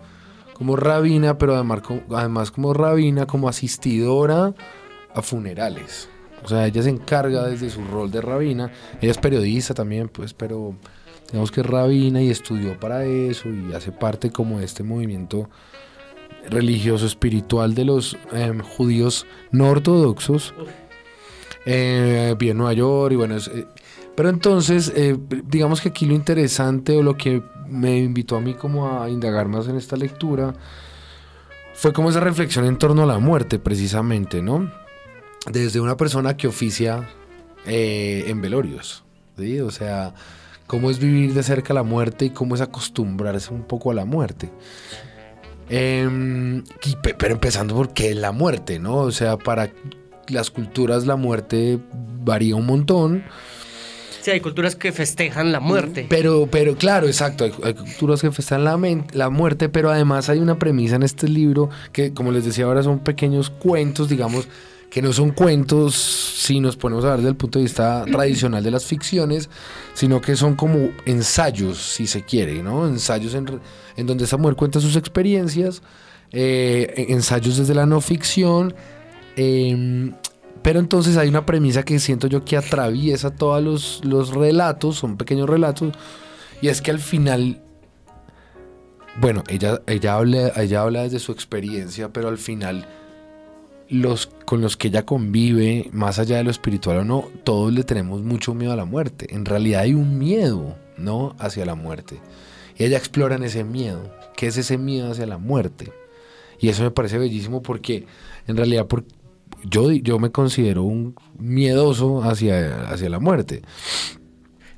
como 0.60 0.76
rabina, 0.76 1.38
pero 1.38 1.54
además, 1.54 1.80
además 2.10 2.50
como 2.50 2.74
rabina, 2.74 3.24
como 3.24 3.48
asistidora 3.48 4.52
a 5.14 5.22
funerales. 5.22 6.10
O 6.44 6.48
sea, 6.48 6.66
ella 6.66 6.82
se 6.82 6.90
encarga 6.90 7.46
desde 7.46 7.70
su 7.70 7.82
rol 7.82 8.10
de 8.10 8.20
rabina. 8.20 8.70
Ella 9.00 9.10
es 9.10 9.16
periodista 9.16 9.72
también, 9.72 10.10
pues, 10.10 10.34
pero 10.34 10.74
digamos 11.28 11.50
que 11.50 11.62
es 11.62 11.66
rabina 11.66 12.20
y 12.20 12.28
estudió 12.28 12.78
para 12.78 13.06
eso 13.06 13.48
y 13.48 13.72
hace 13.72 13.90
parte 13.90 14.30
como 14.30 14.58
de 14.58 14.66
este 14.66 14.82
movimiento 14.82 15.48
religioso 16.50 17.06
espiritual 17.06 17.74
de 17.74 17.86
los 17.86 18.18
em, 18.30 18.60
judíos 18.60 19.26
no 19.52 19.70
ortodoxos. 19.70 20.52
Eh, 21.64 22.34
vi 22.38 22.50
en 22.50 22.58
Nueva 22.58 22.74
York 22.74 23.12
y 23.14 23.16
bueno, 23.16 23.36
es, 23.36 23.48
eh, 23.48 23.66
pero 24.14 24.28
entonces, 24.28 24.92
eh, 24.94 25.16
digamos 25.46 25.80
que 25.80 25.88
aquí 25.88 26.04
lo 26.04 26.12
interesante 26.12 26.98
o 26.98 27.02
lo 27.02 27.16
que 27.16 27.42
me 27.70 27.98
invitó 27.98 28.36
a 28.36 28.40
mí 28.40 28.54
como 28.54 29.00
a 29.02 29.08
indagar 29.08 29.48
más 29.48 29.68
en 29.68 29.76
esta 29.76 29.96
lectura 29.96 30.54
fue 31.74 31.92
como 31.92 32.10
esa 32.10 32.20
reflexión 32.20 32.64
en 32.66 32.76
torno 32.76 33.02
a 33.04 33.06
la 33.06 33.18
muerte 33.18 33.58
precisamente, 33.58 34.42
¿no? 34.42 34.70
Desde 35.50 35.80
una 35.80 35.96
persona 35.96 36.36
que 36.36 36.46
oficia 36.48 37.08
eh, 37.66 38.24
en 38.26 38.40
velorios, 38.42 39.04
¿sí? 39.38 39.60
O 39.60 39.70
sea, 39.70 40.12
cómo 40.66 40.90
es 40.90 40.98
vivir 40.98 41.32
de 41.32 41.42
cerca 41.42 41.72
la 41.72 41.82
muerte 41.82 42.26
y 42.26 42.30
cómo 42.30 42.54
es 42.54 42.60
acostumbrarse 42.60 43.52
un 43.54 43.62
poco 43.62 43.90
a 43.90 43.94
la 43.94 44.04
muerte. 44.04 44.50
Em, 45.68 46.64
y 46.84 46.96
pe- 47.02 47.14
pero 47.14 47.32
empezando 47.34 47.74
por 47.74 47.92
qué 47.94 48.10
es 48.10 48.16
la 48.16 48.32
muerte, 48.32 48.78
¿no? 48.78 48.96
O 48.96 49.12
sea, 49.12 49.36
para 49.38 49.70
las 50.28 50.50
culturas 50.50 51.06
la 51.06 51.16
muerte 51.16 51.78
varía 52.24 52.56
un 52.56 52.66
montón. 52.66 53.24
Sí, 54.20 54.30
hay 54.30 54.40
culturas 54.40 54.76
que 54.76 54.92
festejan 54.92 55.50
la 55.52 55.60
muerte. 55.60 56.06
Pero, 56.08 56.46
pero 56.50 56.76
claro, 56.76 57.06
exacto, 57.06 57.44
hay, 57.44 57.52
hay 57.62 57.74
culturas 57.74 58.20
que 58.20 58.30
festejan 58.30 58.64
la, 58.64 59.30
muerte, 59.30 59.68
pero 59.68 59.90
además 59.90 60.28
hay 60.28 60.38
una 60.38 60.58
premisa 60.58 60.96
en 60.96 61.02
este 61.02 61.28
libro 61.28 61.70
que, 61.92 62.12
como 62.12 62.30
les 62.30 62.44
decía 62.44 62.66
ahora, 62.66 62.82
son 62.82 62.98
pequeños 62.98 63.48
cuentos, 63.50 64.08
digamos, 64.08 64.46
que 64.90 65.00
no 65.00 65.12
son 65.12 65.30
cuentos 65.30 65.94
si 65.94 66.60
nos 66.60 66.76
ponemos 66.76 67.04
a 67.04 67.10
ver 67.10 67.18
desde 67.18 67.30
el 67.30 67.36
punto 67.36 67.58
de 67.58 67.64
vista 67.64 68.04
tradicional 68.10 68.62
de 68.62 68.70
las 68.70 68.84
ficciones, 68.84 69.48
sino 69.94 70.20
que 70.20 70.36
son 70.36 70.54
como 70.54 70.90
ensayos, 71.06 71.78
si 71.78 72.06
se 72.06 72.22
quiere, 72.24 72.62
¿no? 72.62 72.86
Ensayos 72.86 73.34
en, 73.34 73.60
en 73.96 74.06
donde 74.06 74.24
esta 74.24 74.36
mujer 74.36 74.56
cuenta 74.56 74.80
sus 74.80 74.96
experiencias, 74.96 75.80
eh, 76.32 77.06
ensayos 77.08 77.56
desde 77.56 77.74
la 77.74 77.86
no 77.86 78.00
ficción, 78.00 78.74
em, 79.36 80.12
pero 80.62 80.80
entonces 80.80 81.16
hay 81.16 81.28
una 81.28 81.46
premisa 81.46 81.82
que 81.82 81.98
siento 81.98 82.26
yo 82.26 82.44
que 82.44 82.56
atraviesa 82.56 83.30
todos 83.30 83.62
los, 83.62 84.04
los 84.04 84.34
relatos, 84.34 84.96
son 84.96 85.16
pequeños 85.16 85.48
relatos, 85.48 85.92
y 86.60 86.68
es 86.68 86.82
que 86.82 86.90
al 86.90 86.98
final, 86.98 87.62
bueno, 89.18 89.42
ella, 89.48 89.80
ella, 89.86 90.14
habla, 90.14 90.52
ella 90.56 90.82
habla 90.82 91.02
desde 91.02 91.18
su 91.18 91.32
experiencia, 91.32 92.12
pero 92.12 92.28
al 92.28 92.38
final 92.38 92.86
los 93.90 94.30
con 94.44 94.60
los 94.60 94.76
que 94.76 94.88
ella 94.88 95.04
convive, 95.04 95.90
más 95.92 96.18
allá 96.18 96.36
de 96.36 96.44
lo 96.44 96.50
espiritual 96.50 96.98
o 96.98 97.04
no, 97.04 97.28
todos 97.44 97.72
le 97.72 97.82
tenemos 97.82 98.22
mucho 98.22 98.54
miedo 98.54 98.72
a 98.72 98.76
la 98.76 98.84
muerte. 98.84 99.34
En 99.34 99.44
realidad 99.44 99.82
hay 99.82 99.94
un 99.94 100.18
miedo, 100.18 100.76
¿no? 100.96 101.34
Hacia 101.38 101.66
la 101.66 101.74
muerte. 101.74 102.20
Y 102.78 102.84
ella 102.84 102.96
explora 102.96 103.34
en 103.34 103.42
ese 103.42 103.64
miedo. 103.64 104.10
¿Qué 104.36 104.46
es 104.46 104.56
ese 104.56 104.78
miedo 104.78 105.10
hacia 105.10 105.26
la 105.26 105.38
muerte? 105.38 105.92
Y 106.60 106.68
eso 106.68 106.82
me 106.82 106.90
parece 106.90 107.18
bellísimo 107.18 107.62
porque 107.62 108.06
en 108.46 108.56
realidad 108.56 108.86
por, 108.86 109.04
yo, 109.64 109.90
yo 109.92 110.18
me 110.18 110.30
considero 110.30 110.82
un 110.84 111.14
miedoso 111.38 112.22
hacia, 112.22 112.88
hacia 112.90 113.08
la 113.08 113.18
muerte. 113.20 113.62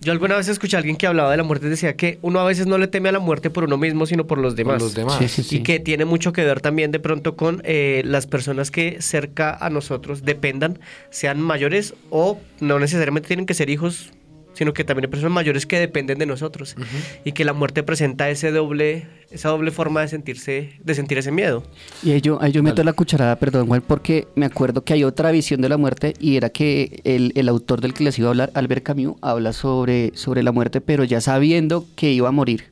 Yo 0.00 0.10
alguna 0.10 0.34
vez 0.36 0.48
escuché 0.48 0.76
a 0.76 0.80
alguien 0.80 0.96
que 0.96 1.06
hablaba 1.06 1.30
de 1.30 1.36
la 1.36 1.44
muerte 1.44 1.66
y 1.66 1.70
decía 1.70 1.94
que 1.94 2.18
uno 2.22 2.40
a 2.40 2.44
veces 2.44 2.66
no 2.66 2.76
le 2.76 2.88
teme 2.88 3.08
a 3.08 3.12
la 3.12 3.20
muerte 3.20 3.50
por 3.50 3.62
uno 3.62 3.78
mismo, 3.78 4.04
sino 4.04 4.26
por 4.26 4.38
los 4.38 4.54
Por 4.54 4.56
demás. 4.56 4.82
los 4.82 4.94
demás. 4.94 5.18
Sí, 5.18 5.28
sí, 5.28 5.44
sí. 5.44 5.56
Y 5.58 5.62
que 5.62 5.78
tiene 5.78 6.04
mucho 6.04 6.32
que 6.32 6.44
ver 6.44 6.60
también 6.60 6.90
de 6.90 6.98
pronto 6.98 7.36
con 7.36 7.62
eh, 7.64 8.02
las 8.04 8.26
personas 8.26 8.72
que 8.72 9.00
cerca 9.00 9.56
a 9.60 9.70
nosotros 9.70 10.24
dependan, 10.24 10.80
sean 11.10 11.40
mayores 11.40 11.94
o 12.10 12.40
no 12.58 12.80
necesariamente 12.80 13.28
tienen 13.28 13.46
que 13.46 13.54
ser 13.54 13.70
hijos, 13.70 14.10
sino 14.52 14.72
que 14.72 14.84
también 14.84 15.04
hay 15.04 15.10
personas 15.10 15.32
mayores 15.32 15.66
que 15.66 15.78
dependen 15.78 16.18
de 16.18 16.26
nosotros. 16.26 16.76
Y 17.24 17.32
que 17.32 17.44
la 17.44 17.52
muerte 17.52 17.82
presenta 17.82 18.30
ese 18.30 18.50
doble, 18.50 19.06
esa 19.30 19.48
doble 19.48 19.70
forma 19.70 20.00
de 20.00 20.08
sentirse, 20.08 20.72
de 20.82 20.94
sentir 20.94 21.18
ese 21.18 21.32
miedo. 21.32 21.62
Y 22.02 22.12
ahí 22.12 22.20
yo, 22.20 22.40
ahí 22.42 22.52
yo 22.52 22.62
meto 22.62 22.82
la 22.84 22.92
cucharada, 22.92 23.36
perdón, 23.36 23.66
Juan, 23.66 23.82
porque 23.86 24.26
me 24.34 24.46
acuerdo 24.46 24.84
que 24.84 24.92
hay 24.92 25.04
otra 25.04 25.30
visión 25.30 25.60
de 25.60 25.68
la 25.68 25.76
muerte 25.76 26.14
y 26.18 26.36
era 26.36 26.50
que 26.50 27.00
el, 27.04 27.32
el 27.34 27.48
autor 27.48 27.80
del 27.80 27.94
que 27.94 28.04
les 28.04 28.18
iba 28.18 28.28
a 28.28 28.30
hablar, 28.30 28.50
Albert 28.54 28.82
Camus, 28.82 29.16
habla 29.22 29.52
sobre, 29.52 30.12
sobre 30.14 30.42
la 30.42 30.52
muerte, 30.52 30.80
pero 30.80 31.04
ya 31.04 31.20
sabiendo 31.20 31.86
que 31.96 32.12
iba 32.12 32.28
a 32.28 32.32
morir. 32.32 32.71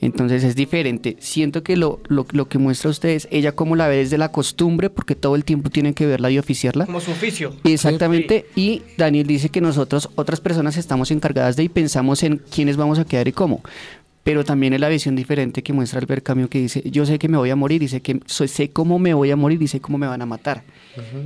Entonces 0.00 0.44
es 0.44 0.56
diferente. 0.56 1.16
Siento 1.20 1.62
que 1.62 1.76
lo, 1.76 2.00
lo, 2.08 2.26
lo 2.32 2.48
que 2.48 2.58
muestra 2.58 2.88
a 2.88 2.92
ustedes, 2.92 3.28
ella 3.30 3.52
como 3.52 3.76
la 3.76 3.88
ve 3.88 3.98
desde 3.98 4.18
la 4.18 4.32
costumbre, 4.32 4.88
porque 4.90 5.14
todo 5.14 5.36
el 5.36 5.44
tiempo 5.44 5.70
tienen 5.70 5.94
que 5.94 6.06
verla 6.06 6.30
y 6.30 6.38
oficiarla. 6.38 6.86
Como 6.86 7.00
su 7.00 7.10
oficio. 7.10 7.54
Exactamente, 7.64 8.46
y 8.56 8.82
Daniel 8.96 9.26
dice 9.26 9.50
que 9.50 9.60
nosotros, 9.60 10.08
otras 10.14 10.40
personas, 10.40 10.76
estamos 10.76 11.10
encargadas 11.10 11.56
de 11.56 11.64
y 11.64 11.68
pensamos 11.68 12.22
en 12.22 12.38
quiénes 12.38 12.76
vamos 12.76 12.98
a 12.98 13.04
quedar 13.04 13.28
y 13.28 13.32
cómo. 13.32 13.62
Pero 14.30 14.44
también 14.44 14.72
es 14.74 14.80
la 14.80 14.88
visión 14.88 15.16
diferente 15.16 15.62
que 15.64 15.72
muestra 15.72 15.98
Albert 15.98 16.22
Camus 16.24 16.48
que 16.48 16.60
dice, 16.60 16.82
yo 16.88 17.04
sé 17.04 17.18
que 17.18 17.28
me 17.28 17.36
voy 17.36 17.50
a 17.50 17.56
morir 17.56 17.82
y 17.82 17.88
sé, 17.88 18.00
que, 18.00 18.20
sé 18.26 18.70
cómo 18.70 19.00
me 19.00 19.12
voy 19.12 19.32
a 19.32 19.36
morir 19.36 19.60
y 19.60 19.66
sé 19.66 19.80
cómo 19.80 19.98
me 19.98 20.06
van 20.06 20.22
a 20.22 20.26
matar. 20.26 20.62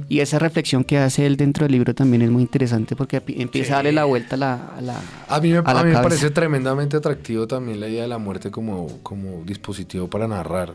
Y 0.09 0.21
esa 0.21 0.38
reflexión 0.38 0.85
que 0.85 0.97
hace 0.97 1.27
él 1.27 1.37
dentro 1.37 1.64
del 1.67 1.73
libro 1.73 1.95
también 1.95 2.23
es 2.23 2.31
muy 2.31 2.40
interesante 2.43 2.97
porque 2.97 3.23
empieza 3.27 3.75
a 3.75 3.77
darle 3.77 3.93
la 3.93 4.05
vuelta 4.05 4.37
a 4.37 4.38
la... 4.38 4.55
A, 4.79 4.81
la- 4.81 5.03
A 5.29 5.40
mí, 5.40 5.51
me, 5.51 5.59
a 5.59 5.61
a 5.61 5.75
mí 5.85 5.90
me 5.90 5.95
parece 6.03 6.31
tremendamente 6.31 6.97
atractivo 6.97 7.47
también 7.47 7.79
la 7.81 7.88
idea 7.88 8.03
de 8.03 8.09
la 8.09 8.19
muerte 8.19 8.51
como, 8.51 8.87
como 9.03 9.43
dispositivo 9.45 10.09
para 10.09 10.27
narrar 10.27 10.73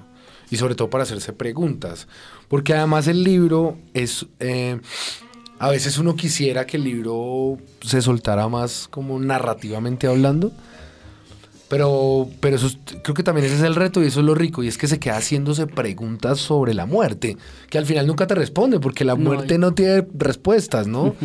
y 0.52 0.58
sobre 0.58 0.76
todo 0.76 0.90
para 0.92 1.04
hacerse 1.04 1.34
preguntas. 1.34 2.08
Porque 2.48 2.74
además 2.76 3.08
el 3.08 3.24
libro 3.24 3.78
es... 3.96 4.26
eh, 4.40 4.80
a 5.62 5.70
veces 5.72 5.98
uno 5.98 6.16
quisiera 6.16 6.66
que 6.66 6.78
el 6.78 6.84
libro 6.86 7.58
se 7.82 8.02
soltara 8.02 8.48
más 8.48 8.88
como 8.90 9.20
narrativamente 9.20 10.08
hablando. 10.08 10.52
Pero, 11.70 12.28
pero 12.40 12.56
eso 12.56 12.68
es- 12.68 12.78
creo 13.04 13.14
que 13.14 13.22
también 13.24 13.46
ese 13.46 13.56
es 13.56 13.62
el 13.62 13.76
reto 13.76 14.02
y 14.04 14.08
eso 14.08 14.20
es 14.22 14.26
lo 14.26 14.34
rico. 14.36 14.64
Y 14.64 14.68
es 14.68 14.78
que 14.78 14.88
se 14.88 15.00
queda 15.00 15.18
haciéndose 15.18 15.68
preguntas 15.68 16.40
sobre 16.40 16.74
la 16.74 16.86
muerte. 16.86 17.38
Que 17.70 17.78
al 17.78 17.86
final 17.86 18.08
nunca 18.08 18.26
te 18.28 18.36
responde 18.36 18.80
porque 18.80 19.06
la 19.06 19.16
muerte 19.16 19.58
no 19.58 19.74
tiene 19.74 20.06
respuestas, 20.18 20.88
¿no? 20.88 21.16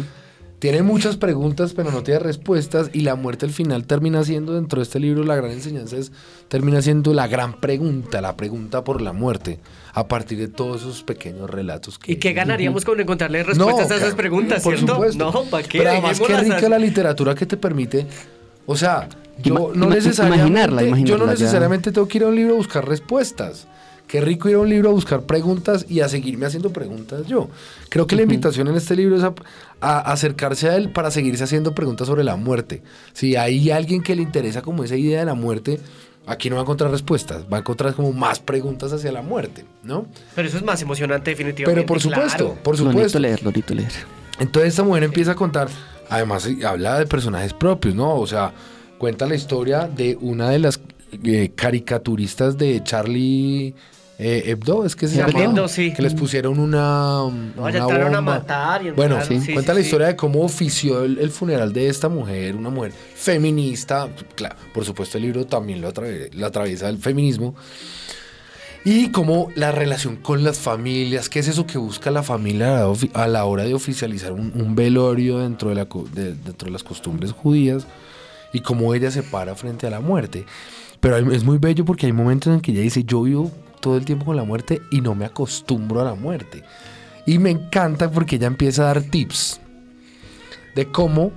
Tiene 0.59 0.83
muchas 0.83 1.17
preguntas, 1.19 1.75
pero 1.75 1.91
no 1.91 2.03
tiene 2.03 2.21
respuestas. 2.21 2.89
Y 2.95 3.01
la 3.01 3.17
muerte 3.17 3.45
al 3.45 3.53
final 3.53 3.87
termina 3.87 4.25
siendo, 4.25 4.55
dentro 4.55 4.79
de 4.81 4.85
este 4.85 4.99
libro, 5.01 5.23
la 5.25 5.35
gran 5.37 5.51
enseñanza 5.51 5.97
es, 5.97 6.11
termina 6.49 6.81
siendo 6.81 7.13
la 7.13 7.27
gran 7.27 7.61
pregunta, 7.61 8.23
la 8.23 8.37
pregunta 8.37 8.83
por 8.85 9.03
la 9.03 9.13
muerte, 9.13 9.61
a 9.93 10.09
partir 10.09 10.39
de 10.39 10.49
todos 10.49 10.83
esos 10.83 11.03
pequeños 11.03 11.51
relatos. 11.51 11.99
Que, 11.99 12.13
¿Y 12.13 12.17
qué 12.17 12.33
ganaríamos 12.33 12.85
con 12.85 12.99
encontrarle 12.99 13.43
respuestas 13.43 13.91
a 13.91 13.97
esas 13.97 14.15
preguntas, 14.15 14.63
por 14.63 14.75
cierto? 14.75 14.95
supuesto. 14.95 15.33
No, 15.33 15.45
¿para 15.51 15.67
qué? 15.67 15.79
Pero 15.79 15.91
además, 15.91 16.21
qué 16.21 16.37
rica 16.39 16.69
la 16.69 16.79
literatura 16.79 17.35
que 17.35 17.45
te 17.45 17.57
permite. 17.59 18.07
O 18.65 18.75
sea, 18.77 19.07
yo 19.42 19.73
no 19.75 19.88
necesariamente, 19.88 20.47
imaginarla, 20.47 20.83
yo 20.83 20.88
no 20.88 20.97
imaginarla 20.97 21.25
ya. 21.27 21.31
necesariamente 21.33 21.92
tengo 21.92 22.09
que 22.09 22.18
ir 22.18 22.25
a 22.25 22.29
un 22.29 22.37
libro 22.37 22.55
a 22.55 22.57
buscar 22.57 22.87
respuestas. 22.87 23.66
Qué 24.07 24.20
rico 24.20 24.51
ir 24.51 24.57
a 24.57 24.59
un 24.59 24.68
libro 24.68 24.90
a 24.90 24.92
buscar 24.92 25.23
preguntas 25.23 25.87
y 25.88 26.01
a 26.01 26.09
seguirme 26.09 26.44
haciendo 26.44 26.70
preguntas 26.70 27.27
yo. 27.27 27.49
Creo 27.88 28.07
que 28.07 28.16
la 28.16 28.23
invitación 28.23 28.68
en 28.68 28.77
este 28.77 28.94
libro 28.94 29.16
es 29.16 29.23
a, 29.23 29.33
a 29.81 29.99
acercarse 30.12 30.68
a 30.68 30.77
él 30.77 30.92
para 30.92 31.11
seguirse 31.11 31.44
haciendo 31.44 31.75
preguntas 31.75 32.07
sobre 32.07 32.23
la 32.23 32.37
muerte. 32.37 32.83
Si 33.14 33.35
hay 33.35 33.70
alguien 33.70 34.03
que 34.03 34.14
le 34.14 34.23
interesa 34.23 34.61
como 34.61 34.85
esa 34.85 34.97
idea 34.97 35.20
de 35.20 35.25
la 35.25 35.35
muerte, 35.35 35.81
aquí 36.27 36.51
no 36.51 36.57
va 36.57 36.62
a 36.62 36.64
encontrar 36.64 36.90
respuestas, 36.90 37.44
va 37.53 37.59
a 37.59 37.61
encontrar 37.61 37.94
como 37.94 38.12
más 38.12 38.40
preguntas 38.40 38.92
hacia 38.92 39.12
la 39.12 39.23
muerte, 39.23 39.64
¿no? 39.83 40.07
Pero 40.35 40.49
eso 40.49 40.57
es 40.59 40.64
más 40.64 40.81
emocionante 40.83 41.31
definitivamente. 41.31 41.81
Pero 41.81 41.87
por 41.87 42.01
supuesto, 42.01 42.47
claro. 42.47 42.59
por 42.62 42.77
supuesto. 42.77 43.18
leer, 43.18 43.42
lo 43.42 43.51
necesito 43.51 43.75
leer. 43.75 43.92
Entonces 44.38 44.70
esta 44.70 44.83
mujer 44.83 45.05
empieza 45.05 45.33
a 45.33 45.35
contar, 45.35 45.68
además 46.09 46.49
habla 46.64 46.99
de 46.99 47.07
personajes 47.07 47.53
propios, 47.53 47.94
¿no? 47.94 48.16
O 48.16 48.27
sea, 48.27 48.53
cuenta 49.05 49.27
la 49.27 49.35
historia 49.35 49.87
de 49.87 50.17
una 50.23 50.49
de 50.49 50.59
las 50.59 50.81
eh, 51.25 51.51
caricaturistas 51.55 52.57
de 52.57 52.83
Charlie 52.83 53.75
eh, 54.19 54.45
Hebdo, 54.47 54.87
es 54.87 54.97
que 54.97 55.09
se 55.09 55.19
Charlie 55.19 55.40
llama, 55.43 55.53
Hebdo, 55.53 55.69
sí. 55.69 55.93
que 55.93 56.01
les 56.01 56.14
pusieron 56.14 56.59
una, 56.59 56.79
No, 56.79 57.33
una 57.59 57.69
entraron 57.69 58.14
a 58.14 58.21
bomba. 58.21 58.38
matar 58.38 58.87
y 58.87 58.93
Bueno, 58.93 59.17
entraron- 59.21 59.43
sí, 59.45 59.53
cuenta 59.53 59.73
sí, 59.73 59.77
la 59.77 59.83
sí. 59.83 59.87
historia 59.88 60.07
de 60.07 60.17
cómo 60.17 60.40
ofició 60.40 61.05
el, 61.05 61.19
el 61.19 61.29
funeral 61.31 61.75
de 61.75 61.88
esta 61.88 62.09
mujer, 62.09 62.57
una 62.57 62.71
mujer 62.71 62.93
feminista, 63.14 64.09
claro, 64.37 64.57
por 64.73 64.87
supuesto 64.87 65.19
el 65.19 65.25
libro 65.25 65.45
también 65.45 65.83
lo, 65.83 65.88
atraviesa 66.47 66.88
el 66.88 66.97
feminismo, 66.97 67.55
y 68.87 69.11
cómo 69.11 69.51
la 69.55 69.71
relación 69.71 70.17
con 70.17 70.45
las 70.45 70.57
familias, 70.59 71.29
qué 71.29 71.40
es 71.40 71.49
eso 71.49 71.67
que 71.67 71.77
busca 71.77 72.11
la 72.11 72.23
familia 72.23 72.87
a 73.12 73.29
la, 73.29 73.45
hora 73.45 73.64
de 73.64 73.75
oficializar 73.75 74.33
un, 74.33 74.51
un 74.55 74.75
velorio 74.75 75.40
dentro 75.40 75.69
de, 75.69 75.75
la, 75.75 75.85
co- 75.85 76.07
de- 76.14 76.35
dentro 76.35 76.64
de 76.67 76.71
las 76.73 76.83
costumbres 76.83 77.33
judías, 77.33 77.87
y 78.55 78.61
cómo 78.61 78.95
ella 78.95 79.11
se 79.11 79.23
para 79.23 79.55
frente 79.55 79.87
a 79.87 79.90
la 79.90 80.01
muerte. 80.01 80.47
Pero 81.01 81.19
es 81.19 81.45
muy 81.45 81.59
bello 81.59 81.85
porque 81.85 82.07
hay 82.07 82.12
momentos 82.12 82.55
en 82.55 82.61
que 82.61 82.71
ella 82.71 82.81
dice, 82.81 83.05
yo 83.05 83.23
vivo 83.23 83.51
todo 83.81 83.99
el 83.99 84.07
tiempo 84.07 84.25
con 84.25 84.37
la 84.37 84.45
muerte 84.45 84.81
y 84.90 85.03
no 85.03 85.14
me 85.14 85.27
acostumbro 85.27 86.01
a 86.01 86.05
la 86.05 86.14
muerte. 86.14 86.62
Y 87.27 87.38
me 87.38 87.51
encanta 87.51 88.11
porque 88.11 88.37
ella 88.37 88.47
empieza 88.47 88.83
a 88.83 88.87
dar 88.87 89.03
tips 89.03 89.61
de 90.75 90.90
cómo 90.90 91.33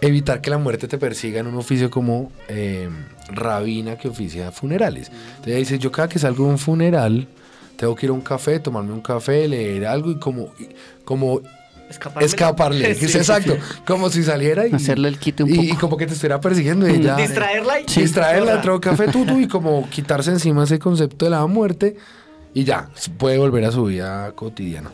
evitar 0.00 0.40
que 0.40 0.50
la 0.50 0.58
muerte 0.58 0.88
te 0.88 0.98
persiga 0.98 1.40
en 1.40 1.46
un 1.46 1.54
oficio 1.54 1.90
como 1.90 2.32
eh, 2.48 2.90
rabina 3.28 3.96
que 3.96 4.08
oficia 4.08 4.50
funerales. 4.50 5.08
Entonces 5.08 5.46
ella 5.46 5.58
dice, 5.58 5.78
yo 5.78 5.92
cada 5.92 6.08
que 6.08 6.18
salgo 6.18 6.44
de 6.44 6.50
un 6.50 6.58
funeral, 6.58 7.28
tengo 7.76 7.94
que 7.94 8.06
ir 8.06 8.10
a 8.10 8.14
un 8.14 8.20
café, 8.20 8.58
tomarme 8.58 8.92
un 8.92 9.00
café, 9.00 9.48
leer 9.48 9.86
algo 9.86 10.10
y 10.10 10.18
como, 10.18 10.52
como 11.04 11.40
Escaparle. 11.90 12.94
Sí, 12.94 13.04
Es 13.06 13.12
sí, 13.12 13.18
exacto, 13.18 13.54
sí. 13.54 13.60
como 13.86 14.10
si 14.10 14.22
saliera 14.22 14.66
y, 14.66 14.72
Hacerle 14.72 15.08
el 15.08 15.18
quite 15.18 15.42
un 15.44 15.50
y- 15.50 15.56
poco. 15.56 15.68
y 15.68 15.72
como 15.76 15.96
que 15.96 16.06
te 16.06 16.14
estuviera 16.14 16.40
persiguiendo. 16.40 16.88
Y 16.88 16.94
ella, 16.94 17.16
Distraerla 17.18 17.80
y 17.80 17.84
distraerla, 17.84 18.62
un 18.72 18.78
café 18.80 19.08
tutu 19.08 19.38
y 19.38 19.46
como 19.48 19.88
quitarse 19.90 20.30
encima 20.30 20.64
ese 20.64 20.78
concepto 20.78 21.24
de 21.26 21.30
la 21.30 21.46
muerte 21.46 21.96
y 22.54 22.64
ya, 22.64 22.88
puede 23.18 23.38
volver 23.38 23.64
a 23.64 23.72
su 23.72 23.84
vida 23.84 24.32
cotidiana. 24.32 24.90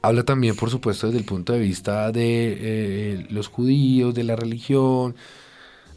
Habla 0.00 0.22
también, 0.22 0.54
por 0.56 0.70
supuesto, 0.70 1.06
desde 1.08 1.18
el 1.18 1.24
punto 1.24 1.52
de 1.52 1.58
vista 1.58 2.10
de 2.12 2.56
eh, 2.60 3.26
los 3.30 3.48
judíos, 3.48 4.14
de 4.14 4.22
la 4.24 4.36
religión, 4.36 5.16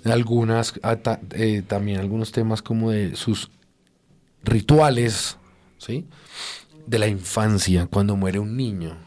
de 0.04 0.12
algunas, 0.12 0.74
ata- 0.82 1.20
eh, 1.36 1.62
también 1.65 2.00
algunos 2.00 2.32
temas 2.32 2.62
como 2.63 2.89
de 2.91 3.15
sus 3.15 3.52
rituales, 4.44 5.38
¿sí? 5.78 6.06
De 6.88 6.98
la 7.00 7.08
infancia, 7.08 7.88
cuando 7.91 8.15
muere 8.15 8.39
un 8.39 8.58
niño. 8.58 8.98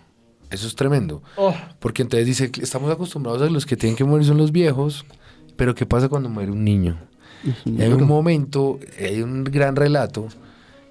Eso 0.55 0.67
es 0.67 0.75
tremendo. 0.75 1.23
Oh, 1.37 1.55
Porque 1.81 2.03
entonces 2.03 2.27
dice, 2.27 2.51
que 2.51 2.62
estamos 2.62 2.90
acostumbrados 2.90 3.43
a 3.43 3.51
los 3.51 3.67
que 3.67 3.77
tienen 3.77 3.97
que 3.97 4.05
morir 4.05 4.27
son 4.27 4.38
los 4.38 4.53
viejos, 4.53 5.05
pero 5.57 5.75
¿qué 5.75 5.85
pasa 5.87 6.09
cuando 6.09 6.29
muere 6.29 6.51
un 6.53 6.64
niño? 6.64 6.99
Y 7.67 7.83
hay 7.83 7.93
un 7.93 8.07
momento, 8.07 8.79
hay 8.99 9.21
un 9.21 9.45
gran 9.45 9.77
relato, 9.77 10.29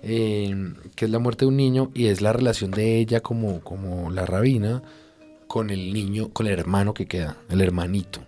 eh, 0.03 0.73
que 0.95 1.05
es 1.05 1.11
la 1.11 1.19
muerte 1.19 1.45
de 1.45 1.49
un 1.49 1.57
niño 1.57 1.89
y 1.93 2.05
es 2.07 2.21
la 2.21 2.33
relación 2.33 2.71
de 2.71 2.99
ella 2.99 3.21
como, 3.21 3.61
como 3.61 4.11
la 4.11 4.25
rabina 4.25 4.83
con 5.47 5.69
el 5.69 5.93
niño, 5.93 6.29
con 6.29 6.47
el 6.47 6.59
hermano 6.59 6.93
que 6.93 7.05
queda, 7.07 7.37
el 7.49 7.61
hermanito. 7.61 8.21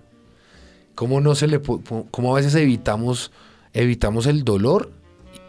¿Cómo 0.95 1.19
no 1.21 1.35
se 1.35 1.47
le 1.47 1.59
cómo 2.11 2.35
a 2.35 2.39
veces 2.39 2.55
evitamos, 2.55 3.31
evitamos 3.73 4.27
el 4.27 4.43
dolor 4.43 4.91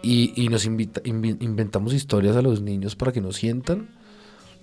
y, 0.02 0.32
y 0.34 0.48
nos 0.48 0.66
invita- 0.66 1.02
invi- 1.04 1.36
inventamos 1.40 1.94
historias 1.94 2.34
a 2.36 2.42
los 2.42 2.60
niños 2.60 2.96
para 2.96 3.12
que 3.12 3.20
no 3.20 3.32
sientan? 3.32 3.88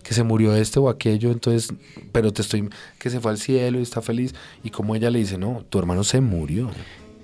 Que 0.03 0.13
se 0.13 0.23
murió 0.23 0.55
este 0.55 0.79
o 0.79 0.89
aquello, 0.89 1.31
entonces, 1.31 1.73
pero 2.11 2.31
te 2.33 2.41
estoy, 2.41 2.69
que 2.99 3.09
se 3.09 3.19
fue 3.19 3.31
al 3.31 3.37
cielo 3.37 3.79
y 3.79 3.83
está 3.83 4.01
feliz, 4.01 4.33
y 4.63 4.69
como 4.69 4.95
ella 4.95 5.09
le 5.09 5.19
dice, 5.19 5.37
no, 5.37 5.63
tu 5.69 5.79
hermano 5.79 6.03
se 6.03 6.21
murió, 6.21 6.69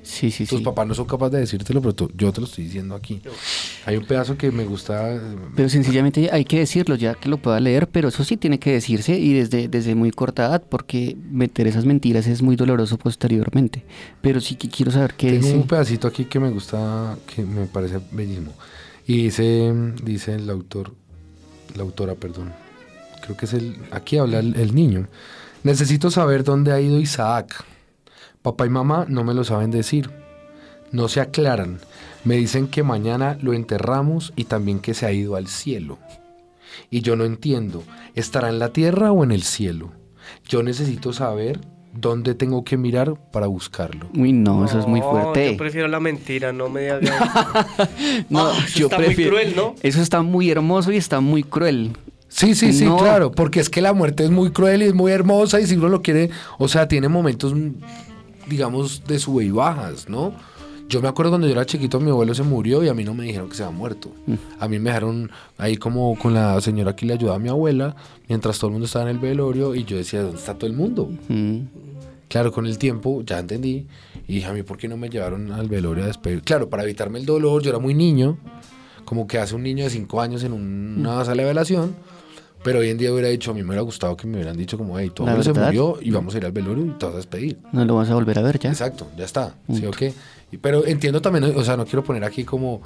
Sí, 0.02 0.32
sí, 0.32 0.46
tus 0.48 0.60
sí. 0.60 0.64
papás 0.66 0.88
no 0.88 0.96
son 0.96 1.06
capaces 1.06 1.34
de 1.34 1.40
decírtelo, 1.42 1.82
pero 1.82 1.94
tú- 1.94 2.10
yo 2.16 2.32
te 2.32 2.40
lo 2.42 2.48
estoy 2.48 2.64
diciendo 2.64 2.96
aquí. 2.96 3.22
Hay 3.86 3.96
un 3.98 4.06
pedazo 4.06 4.38
que 4.38 4.50
me 4.50 4.64
gusta, 4.66 5.22
Pero 5.56 5.70
sencillamente 5.70 6.30
hay 6.32 6.46
que 6.46 6.58
decirlo 6.60 6.96
ya 6.96 7.14
que 7.16 7.30
lo 7.30 7.38
pueda 7.38 7.60
leer, 7.60 7.88
pero 7.90 8.08
eso 8.08 8.24
sí 8.24 8.36
tiene 8.38 8.58
que 8.60 8.72
decirse 8.72 9.20
y 9.20 9.34
desde, 9.34 9.68
desde 9.68 9.94
muy 9.96 10.10
corta 10.12 10.46
edad, 10.48 10.64
porque 10.68 11.16
meter 11.30 11.68
esas 11.68 11.86
mentiras 11.86 12.26
es 12.28 12.42
muy 12.42 12.56
doloroso 12.56 12.98
posteriormente. 12.98 13.84
Pero 14.22 14.40
sí 14.40 14.56
que 14.56 14.70
quiero 14.70 14.90
saber 14.92 15.14
qué 15.16 15.32
tengo 15.32 15.46
dice. 15.48 15.58
un 15.58 15.68
pedacito 15.68 16.08
aquí 16.08 16.26
que 16.26 16.40
me 16.40 16.50
gusta, 16.50 17.18
que 17.36 17.44
me 17.44 17.66
parece 17.68 18.00
bellísimo, 18.12 18.54
y 19.06 19.24
dice, 19.24 19.72
dice 20.02 20.34
el 20.36 20.50
autor, 20.50 20.96
la 21.76 21.84
autora, 21.84 22.16
perdón, 22.16 22.52
creo 23.30 23.38
que 23.38 23.46
es 23.46 23.54
el, 23.54 23.78
aquí 23.92 24.18
habla 24.18 24.40
el, 24.40 24.56
el 24.56 24.74
niño, 24.74 25.08
necesito 25.64 26.10
saber 26.10 26.44
dónde 26.44 26.72
ha 26.72 26.80
ido 26.82 27.00
Isaac, 27.00 27.64
papá 28.42 28.66
y 28.66 28.70
mamá 28.70 29.06
no 29.08 29.24
me 29.24 29.34
lo 29.34 29.44
saben 29.44 29.70
decir, 29.72 30.10
no 30.92 31.08
se 31.08 31.22
aclaran, 31.22 31.80
me 32.24 32.36
dicen 32.38 32.68
que 32.68 32.82
mañana 32.84 33.38
lo 33.42 33.54
enterramos 33.54 34.34
y 34.36 34.46
también 34.46 34.80
que 34.80 34.94
se 34.94 35.06
ha 35.06 35.12
ido 35.12 35.36
al 35.36 35.48
cielo. 35.48 36.00
Y 36.90 37.02
yo 37.02 37.16
no 37.16 37.26
entiendo, 37.26 37.84
¿estará 38.16 38.50
en 38.50 38.58
la 38.60 38.70
tierra 38.70 39.12
o 39.12 39.24
en 39.24 39.32
el 39.32 39.44
cielo? 39.44 39.92
Yo 40.48 40.64
necesito 40.64 41.14
saber 41.14 41.60
dónde 41.94 42.36
tengo 42.36 42.64
que 42.64 42.78
mirar 42.78 43.16
para 43.32 43.48
buscarlo. 43.48 44.08
Uy, 44.16 44.32
no, 44.34 44.66
eso 44.66 44.80
es 44.80 44.88
muy 44.88 45.00
no, 45.02 45.10
fuerte. 45.12 45.52
Yo 45.52 45.58
prefiero 45.58 45.88
la 45.88 46.00
mentira, 46.00 46.52
no 46.54 46.70
me 46.70 46.82
digas. 46.82 47.02
No, 48.30 48.48
Ah, 48.48 48.54
eso 48.66 48.80
yo 48.80 48.86
está 48.88 48.98
muy 48.98 49.06
prefiero- 49.08 49.32
cruel, 49.32 49.56
¿no? 49.56 49.76
Eso 49.82 50.02
está 50.02 50.22
muy 50.22 50.50
hermoso 50.50 50.92
y 50.92 50.98
está 50.98 51.20
muy 51.20 51.44
cruel. 51.44 51.92
Sí, 52.30 52.56
sí, 52.56 52.72
sí, 52.74 52.86
No. 52.86 52.98
claro, 52.98 53.32
porque 53.32 53.60
es 53.60 53.70
que 53.70 53.82
la 53.82 53.92
muerte 53.94 54.24
es 54.24 54.30
muy 54.32 54.52
cruel 54.52 54.82
y 54.84 54.86
es 54.86 54.94
muy 54.94 55.12
hermosa 55.12 55.60
y 55.60 55.68
si 55.68 55.76
uno 55.76 55.90
lo 55.90 56.02
quiere, 56.02 56.30
o 56.58 56.68
sea, 56.68 56.88
tiene 56.88 57.10
momentos, 57.10 57.54
mm, 57.54 57.72
digamos, 58.48 59.04
de 59.08 59.20
sube 59.20 59.44
y 59.46 59.50
bajas, 59.52 60.08
¿no? 60.08 60.34
Yo 60.88 61.02
me 61.02 61.08
acuerdo 61.08 61.32
cuando 61.32 61.46
yo 61.48 61.54
era 61.54 61.66
chiquito, 61.66 62.00
mi 62.00 62.10
abuelo 62.10 62.34
se 62.34 62.42
murió 62.42 62.84
y 62.84 62.88
a 62.88 62.96
mí 62.96 63.04
no 63.04 63.14
me 63.14 63.24
dijeron 63.26 63.48
que 63.50 63.56
se 63.56 63.64
había 63.64 63.78
muerto. 63.78 64.12
A 64.60 64.68
mí 64.68 64.80
me 64.80 64.90
dejaron 64.90 65.30
ahí 65.60 65.78
como 65.78 66.18
con 66.18 66.34
la 66.34 66.60
señora 66.62 66.96
que 66.96 67.06
le 67.06 67.14
ayudaba 67.14 67.36
a 67.36 67.40
mi 67.40 67.50
abuela, 67.50 67.96
mientras 68.28 68.58
todo 68.58 68.70
el 68.70 68.72
mundo 68.74 68.86
estaba 68.88 69.06
en 69.10 69.12
el 69.16 69.20
velorio 69.20 69.76
y 69.76 69.84
yo 69.84 69.98
decía, 69.98 70.24
¿dónde 70.24 70.38
está 70.38 70.56
todo 70.56 70.66
el 70.68 70.76
mundo? 70.76 71.12
Mm. 71.28 71.58
Claro, 72.28 72.52
con 72.52 72.66
el 72.66 72.78
tiempo 72.80 73.22
ya 73.24 73.38
entendí 73.38 73.86
y 74.28 74.36
dije, 74.36 74.48
a 74.48 74.54
mí, 74.54 74.64
¿por 74.64 74.78
qué 74.78 74.88
no 74.88 74.98
me 74.98 75.10
llevaron 75.10 75.52
al 75.52 75.68
velorio 75.68 76.04
a 76.06 76.08
despedir? 76.08 76.42
Claro, 76.42 76.70
para 76.70 76.84
evitarme 76.84 77.20
el 77.20 77.26
dolor, 77.26 77.62
yo 77.62 77.70
era 77.70 77.80
muy 77.80 77.94
niño, 77.94 78.38
como 79.06 79.28
que 79.28 79.38
hace 79.38 79.54
un 79.56 79.64
niño 79.64 79.84
de 79.84 79.90
5 79.92 80.22
años 80.22 80.44
en 80.44 80.54
una 80.54 81.24
sala 81.26 81.44
de 81.44 81.48
velación, 81.50 81.96
pero 82.64 82.80
hoy 82.80 82.90
en 82.90 82.98
día 82.98 83.12
hubiera 83.12 83.30
dicho, 83.30 83.52
a 83.52 83.54
mí 83.54 83.62
me 83.62 83.68
hubiera 83.70 83.82
gustado 83.84 84.16
que 84.18 84.28
me 84.28 84.36
hubieran 84.36 84.58
dicho 84.58 84.78
como, 84.78 84.98
hey, 85.00 85.12
tu 85.14 85.24
La 85.26 85.32
abuelo 85.32 85.54
se 85.54 85.60
murió 85.60 85.98
y 86.02 86.12
vamos 86.12 86.34
a 86.36 86.38
ir 86.38 86.46
al 86.46 86.52
velorio 86.52 86.86
y 86.86 86.90
te 86.92 87.06
vas 87.06 87.14
a 87.14 87.18
despedir. 87.18 87.58
No 87.72 87.86
lo 87.86 87.96
vas 87.96 88.10
a 88.10 88.14
volver 88.16 88.38
a 88.40 88.42
ver 88.42 88.60
ya. 88.60 88.70
Exacto, 88.70 89.08
ya 89.18 89.26
está, 89.26 89.56
¿sí 89.74 89.86
o 89.86 89.92
qué? 89.92 90.14
Y- 90.52 90.58
Pero 90.58 90.86
entiendo 90.86 91.22
también, 91.22 91.46
o 91.56 91.64
sea, 91.64 91.78
no 91.78 91.86
quiero 91.86 92.04
poner 92.04 92.24
aquí 92.24 92.44
como 92.44 92.82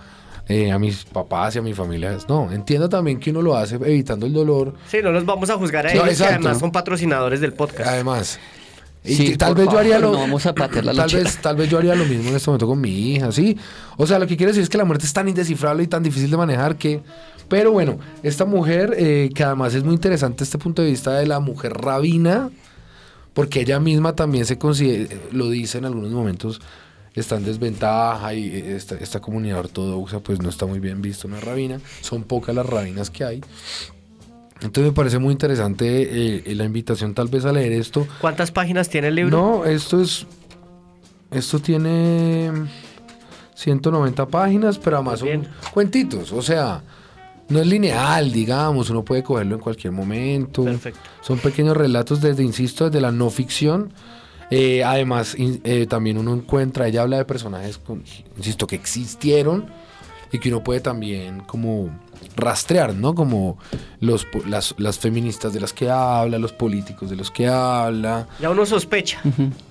eh, 0.50 0.72
a 0.72 0.78
mis 0.80 1.06
papás 1.06 1.56
y 1.56 1.60
a 1.60 1.62
mi 1.62 1.74
familia, 1.74 2.18
no, 2.28 2.52
entiendo 2.52 2.90
también 2.90 3.20
que 3.20 3.30
uno 3.32 3.42
lo 3.42 3.56
hace 3.56 3.76
evitando 3.76 4.26
el 4.26 4.34
dolor, 4.34 4.74
Sí, 4.90 4.98
no 5.02 5.12
los 5.12 5.26
vamos 5.26 5.50
a 5.50 5.56
juzgar 5.58 5.88
a 5.88 5.92
ellos, 5.92 6.04
que 6.04 6.10
exacto. 6.12 6.34
además 6.36 6.60
son 6.60 6.72
patrocinadores 6.72 7.40
del 7.40 7.54
podcast. 7.54 7.90
además. 7.90 8.40
Y 9.06 9.16
Sí, 9.16 9.30
que 9.32 9.38
tal 9.38 9.54
vez 9.54 9.68
yo 9.70 9.78
haría 9.78 10.00
lo 10.00 10.14
no 10.14 10.20
vamos 10.20 10.46
a 10.46 10.56
patear 10.56 10.86
la 10.86 10.94
tal 10.94 11.10
vez 11.14 11.38
tal 11.42 11.58
vez 11.58 11.70
yo 11.70 11.78
haría 11.78 11.94
lo 11.94 12.06
mismo 12.06 12.30
en 12.30 12.38
este 12.38 12.50
momento 12.50 12.68
con 12.68 12.80
mi 12.80 12.90
hija, 13.16 13.34
sí. 13.34 13.58
O 13.98 14.08
sea, 14.08 14.18
lo 14.18 14.26
que 14.28 14.38
quiero 14.38 14.52
decir 14.52 14.64
es 14.64 14.70
que 14.70 14.78
la 14.78 14.86
muerte 14.86 15.06
es 15.06 15.12
tan 15.12 15.28
indescifrable 15.28 15.84
y 15.84 15.88
tan 15.88 16.04
difícil 16.04 16.32
de 16.32 16.38
manejar 16.38 16.78
que 16.78 17.02
pero 17.48 17.72
bueno, 17.72 18.00
esta 18.24 18.46
mujer 18.46 18.96
eh, 18.98 19.30
que 19.34 19.44
además 19.44 19.74
es 19.74 19.84
muy 19.84 19.94
interesante 19.94 20.44
este 20.44 20.58
punto 20.58 20.82
de 20.82 20.90
vista 20.90 21.14
de 21.14 21.26
la 21.26 21.40
mujer 21.40 21.74
rabina 21.74 22.50
porque 23.34 23.62
ella 23.62 23.80
misma 23.80 24.16
también 24.16 24.46
se 24.46 24.58
considera 24.58 25.16
lo 25.32 25.50
dice 25.50 25.80
en 25.80 25.86
algunos 25.86 26.12
momentos 26.12 26.62
está 27.16 27.36
en 27.36 27.46
desventaja 27.46 28.34
y 28.34 28.48
eh, 28.48 28.76
esta, 28.76 28.96
esta 28.96 29.20
comunidad 29.20 29.60
ortodoxa 29.60 30.20
pues 30.20 30.42
no 30.42 30.50
está 30.50 30.66
muy 30.66 30.80
bien 30.80 31.02
visto 31.02 31.28
una 31.28 31.40
rabina, 31.40 31.80
son 32.02 32.24
pocas 32.24 32.56
las 32.56 32.66
rabinas 32.66 33.10
que 33.10 33.24
hay. 33.24 33.42
Entonces 34.62 34.92
me 34.92 34.96
parece 34.96 35.20
muy 35.20 35.34
interesante 35.34 36.48
eh, 36.48 36.56
la 36.56 36.64
invitación 36.64 37.14
tal 37.14 37.28
vez 37.28 37.44
a 37.46 37.52
leer 37.52 37.74
esto. 37.74 38.08
¿Cuántas 38.22 38.52
páginas 38.52 38.88
tiene 38.88 39.10
el 39.10 39.16
libro? 39.16 39.38
No, 39.38 39.66
esto 39.66 40.02
es. 40.02 40.26
Esto 41.32 41.60
tiene 41.60 42.52
190 43.56 44.28
páginas, 44.28 44.78
pero 44.78 44.98
además 44.98 45.20
son 45.20 45.48
cuentitos. 45.74 46.32
O 46.32 46.42
sea, 46.42 46.84
no 47.54 47.60
es 47.60 47.68
lineal, 47.68 48.32
digamos. 48.34 48.90
Uno 48.90 49.06
puede 49.06 49.24
cogerlo 49.24 49.56
en 49.56 49.62
cualquier 49.62 49.94
momento. 49.94 50.66
Perfecto. 50.66 51.00
Son 51.22 51.40
pequeños 51.40 51.78
relatos 51.78 52.20
desde, 52.22 52.44
insisto, 52.44 52.86
desde 52.86 53.00
la 53.00 53.12
no 53.12 53.30
ficción. 53.30 53.94
Eh, 54.52 54.84
además, 54.84 55.36
in- 55.38 55.62
eh, 55.64 55.88
también 55.88 56.18
uno 56.18 56.34
encuentra, 56.34 56.88
ella 56.88 57.02
habla 57.04 57.18
de 57.18 57.26
personajes, 57.26 57.78
con- 57.78 58.04
insisto, 58.38 58.68
que 58.68 58.76
existieron 58.76 59.66
y 60.32 60.40
que 60.40 60.50
uno 60.50 60.64
puede 60.64 60.80
también 60.82 61.40
como 61.42 61.90
rastrear, 62.36 62.94
¿no? 62.96 63.14
Como 63.16 63.58
los, 64.00 64.26
po- 64.26 64.44
las, 64.48 64.74
las 64.78 65.00
feministas 65.00 65.54
de 65.54 65.60
las 65.60 65.74
que 65.74 65.90
habla, 65.90 66.38
los 66.40 66.52
políticos 66.54 67.10
de 67.10 67.16
los 67.16 67.32
que 67.32 67.48
habla. 67.48 68.28
Ya 68.40 68.50
uno 68.50 68.66
sospecha. 68.66 69.22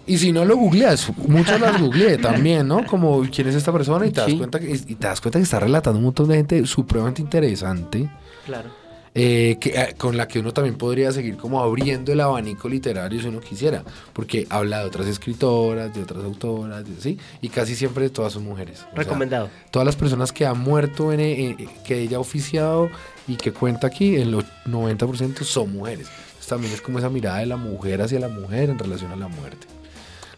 Y 0.06 0.18
si 0.18 0.32
no 0.32 0.44
lo 0.44 0.56
googleas, 0.56 1.10
muchas 1.28 1.60
las 1.60 1.80
googleé 1.80 2.18
también, 2.18 2.66
¿no? 2.68 2.84
Como 2.86 3.22
quién 3.30 3.48
es 3.48 3.54
esta 3.54 3.72
persona 3.72 4.06
y 4.06 4.10
te 4.10 4.20
das 4.20 4.34
cuenta 4.34 4.58
que, 4.58 4.70
y 4.70 4.94
te 4.94 5.06
das 5.06 5.20
cuenta 5.20 5.38
que 5.38 5.44
está 5.44 5.60
relatando 5.60 5.98
un 5.98 6.04
montón 6.06 6.28
de 6.28 6.36
gente 6.36 6.66
supremamente 6.66 7.22
interesante. 7.22 8.10
Claro. 8.46 8.70
Eh, 9.14 9.58
que, 9.60 9.70
eh, 9.70 9.94
con 9.98 10.16
la 10.16 10.26
que 10.26 10.38
uno 10.38 10.52
también 10.52 10.76
podría 10.76 11.12
seguir 11.12 11.36
como 11.36 11.60
abriendo 11.60 12.12
el 12.12 12.20
abanico 12.20 12.68
literario 12.68 13.20
si 13.20 13.28
uno 13.28 13.40
quisiera, 13.40 13.84
porque 14.14 14.46
habla 14.48 14.80
de 14.80 14.86
otras 14.86 15.06
escritoras, 15.06 15.92
de 15.94 16.02
otras 16.02 16.24
autoras, 16.24 16.82
de- 16.84 17.00
¿sí? 17.00 17.18
Y 17.42 17.48
casi 17.50 17.74
siempre 17.76 18.08
todas 18.10 18.32
son 18.32 18.44
mujeres. 18.44 18.78
O 18.80 18.84
sea, 18.84 18.94
Recomendado. 18.94 19.50
todas 19.70 19.84
las 19.84 19.96
personas 19.96 20.32
que 20.32 20.46
han 20.46 20.58
muerto, 20.58 21.12
en, 21.12 21.20
eh, 21.20 21.68
que 21.84 22.00
ella 22.00 22.16
ha 22.16 22.20
oficiado 22.20 22.88
y 23.28 23.36
que 23.36 23.52
cuenta 23.52 23.86
aquí, 23.88 24.16
el 24.16 24.34
o- 24.34 24.42
90% 24.66 25.44
son 25.44 25.72
mujeres. 25.72 26.08
Entonces, 26.08 26.46
también 26.46 26.72
es 26.72 26.80
como 26.80 26.98
esa 26.98 27.10
mirada 27.10 27.38
de 27.38 27.46
la 27.46 27.56
mujer 27.58 28.00
hacia 28.00 28.18
la 28.18 28.28
mujer 28.28 28.70
en 28.70 28.78
relación 28.78 29.12
a 29.12 29.16
la 29.16 29.28
muerte. 29.28 29.66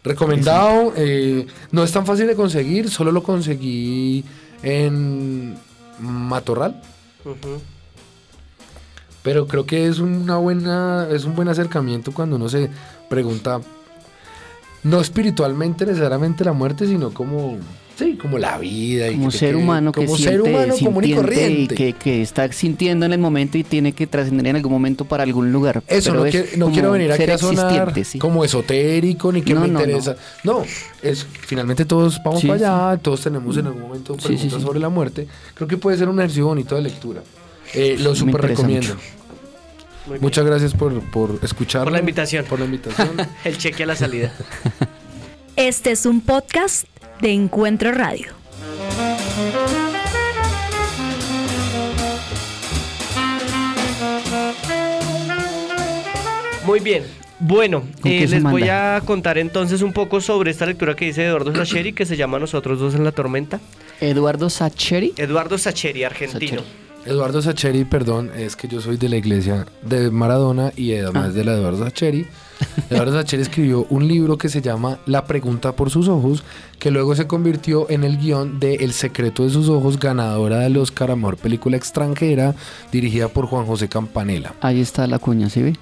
Recomendado, 0.03 0.93
eh, 0.95 1.47
no 1.71 1.83
es 1.83 1.91
tan 1.91 2.05
fácil 2.05 2.27
de 2.27 2.35
conseguir, 2.35 2.89
solo 2.91 3.11
lo 3.11 3.23
conseguí 3.23 4.23
en 4.61 5.57
Matorral. 5.99 6.79
Ujú. 7.23 7.61
Pero 9.25 9.45
creo 9.47 9.65
que 9.65 9.87
es 9.87 9.99
una 9.99 10.37
buena, 10.37 11.07
es 11.11 11.25
un 11.25 11.35
buen 11.35 11.49
acercamiento 11.49 12.13
cuando 12.13 12.37
uno 12.37 12.47
se 12.47 12.69
pregunta, 13.09 13.59
no 14.83 15.01
espiritualmente 15.01 15.83
necesariamente 15.85 16.45
la 16.45 16.53
muerte, 16.53 16.85
sino 16.85 17.09
como, 17.11 17.57
sí, 17.97 18.17
como 18.21 18.37
la 18.37 18.59
vida. 18.59 19.07
y 19.09 19.15
Como 19.15 19.31
que- 19.31 19.37
ser 19.37 19.55
humano 19.55 19.91
que 19.91 20.05
como 20.05 20.15
siente, 20.15 20.31
ser 20.31 20.41
humano 20.43 20.75
común 20.79 21.03
y 21.05 21.13
corriente. 21.15 21.73
que, 21.73 21.93
que 21.93 22.21
está 22.21 22.51
sintiendo 22.51 23.07
en 23.07 23.13
el 23.13 23.19
momento 23.19 23.57
y 23.57 23.63
tiene 23.63 23.93
que 23.93 24.05
trascender 24.05 24.45
en 24.45 24.57
algún 24.57 24.71
momento 24.71 25.05
para 25.05 25.23
algún 25.23 25.51
lugar. 25.51 25.81
Eso, 25.87 26.11
Pero 26.11 26.19
no, 26.19 26.25
es 26.27 26.31
quiero, 26.31 26.57
no 26.57 26.71
quiero 26.71 26.91
venir 26.91 27.11
aquí 27.11 27.23
a 27.23 27.37
sonar 27.39 27.93
sí. 28.05 28.19
como 28.19 28.45
esotérico 28.45 29.31
ni 29.31 29.41
que 29.41 29.55
No, 29.55 29.61
me 29.61 29.69
no, 29.69 29.79
interesa. 29.81 30.15
No, 30.43 30.61
es 31.01 31.25
finalmente 31.47 31.83
todos 31.83 32.21
vamos 32.23 32.41
Sí, 32.41 32.47
para 32.47 32.89
allá, 32.91 33.01
todos 33.01 33.21
tenemos 33.21 33.57
en 33.57 33.65
algún 33.65 33.81
momento 33.81 34.15
preguntas 34.15 34.61
sobre 34.61 34.79
la 34.79 34.89
muerte. 34.89 35.27
Creo 35.55 35.67
que 35.67 35.77
puede 35.77 35.97
ser 35.97 36.09
un 36.09 36.19
ejercicio 36.19 36.45
bonito 36.45 36.75
de 36.75 36.83
lectura. 36.83 37.23
Eh, 37.75 37.97
lo 37.99 38.13
interesa 38.15 38.47
recomiendo. 38.47 38.95
mucho. 38.95 40.21
Muchas 40.21 40.45
gracias 40.45 40.73
por, 40.73 40.99
por 41.11 41.39
escucharme. 41.41 41.85
Por 41.85 41.93
la 41.93 41.99
invitación. 41.99 42.45
Por 42.45 42.59
la 42.59 42.65
invitación. 42.65 43.15
El 43.43 43.57
cheque 43.57 43.83
a 43.83 43.87
la 43.87 43.95
salida. 43.95 44.31
Este 45.55 45.91
es 45.91 46.05
un 46.05 46.19
podcast 46.19 46.85
de 47.21 47.31
Encuentro 47.31 47.93
Radio. 47.93 48.33
Muy 56.65 56.79
bien. 56.79 57.03
Bueno, 57.39 57.83
¿Con 58.01 58.11
eh, 58.11 58.27
les 58.27 58.41
voy 58.41 58.69
a 58.69 59.01
contar 59.05 59.37
entonces 59.37 59.81
un 59.81 59.93
poco 59.93 60.21
sobre 60.21 60.51
esta 60.51 60.65
lectura 60.65 60.95
que 60.95 61.05
dice 61.05 61.25
Eduardo 61.25 61.53
Sacheri, 61.53 61.93
que 61.93 62.05
se 62.05 62.15
llama 62.17 62.39
Nosotros 62.39 62.79
dos 62.79 62.95
en 62.95 63.03
la 63.03 63.11
tormenta. 63.11 63.59
Eduardo 63.99 64.49
Sacheri. 64.49 65.13
Eduardo 65.17 65.57
Sacheri, 65.57 66.03
argentino. 66.03 66.61
Sacheri. 66.61 66.84
Eduardo 67.05 67.39
Sacheri, 67.41 67.85
perdón, 67.85 68.31
es 68.35 68.55
que 68.55 68.67
yo 68.67 68.81
soy 68.81 68.97
de 68.97 69.09
la 69.09 69.17
iglesia 69.17 69.67
de 69.83 70.09
Maradona 70.09 70.71
y 70.75 70.93
además 70.95 71.27
Ah. 71.27 71.31
de 71.31 71.43
la 71.43 71.51
de 71.53 71.59
Eduardo 71.59 71.83
Sacheri. 71.83 72.25
Eduardo 72.89 73.13
Sacheri 73.13 73.43
escribió 73.43 73.85
un 73.91 74.07
libro 74.07 74.39
que 74.39 74.49
se 74.49 74.59
llama 74.61 74.97
La 75.05 75.25
pregunta 75.25 75.75
por 75.75 75.91
sus 75.91 76.07
ojos, 76.07 76.43
que 76.79 76.89
luego 76.89 77.13
se 77.15 77.27
convirtió 77.27 77.87
en 77.91 78.03
el 78.03 78.17
guion 78.17 78.59
de 78.59 78.75
El 78.75 78.91
secreto 78.93 79.43
de 79.43 79.51
sus 79.51 79.69
ojos, 79.69 79.99
ganadora 79.99 80.59
del 80.59 80.77
Oscar 80.77 81.11
a 81.11 81.15
Mejor 81.15 81.37
Película 81.37 81.77
Extranjera, 81.77 82.55
dirigida 82.91 83.27
por 83.27 83.45
Juan 83.45 83.65
José 83.67 83.87
Campanella. 83.87 84.53
Ahí 84.61 84.81
está 84.81 85.05
la 85.05 85.19
cuña, 85.19 85.49
¿sí 85.51 85.61
ve? 85.61 85.75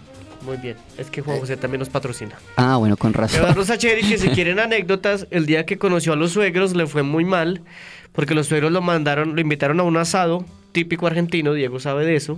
Muy 0.45 0.57
bien. 0.57 0.75
Es 0.97 1.09
que 1.09 1.21
Juan 1.21 1.39
José 1.39 1.55
también 1.55 1.79
nos 1.79 1.87
patrocina. 1.89 2.35
Ah, 2.57 2.75
bueno, 2.75 2.97
con 2.97 3.13
razón. 3.13 3.39
Eduardo 3.39 3.63
Sacheri, 3.63 4.01
que 4.05 4.17
si 4.17 4.27
quieren 4.27 4.59
anécdotas, 4.59 5.25
el 5.31 5.45
día 5.45 5.65
que 5.65 5.77
conoció 5.77 6.11
a 6.11 6.15
los 6.17 6.31
suegros 6.33 6.75
le 6.75 6.85
fue 6.85 7.01
muy 7.01 7.23
mal, 7.23 7.61
porque 8.11 8.35
los 8.35 8.47
suegros 8.47 8.73
lo 8.73 8.81
mandaron, 8.81 9.35
lo 9.35 9.41
invitaron 9.41 9.79
a 9.79 9.83
un 9.83 9.95
asado 9.95 10.43
típico 10.73 11.07
argentino, 11.07 11.53
Diego 11.53 11.79
sabe 11.79 12.05
de 12.05 12.17
eso. 12.17 12.37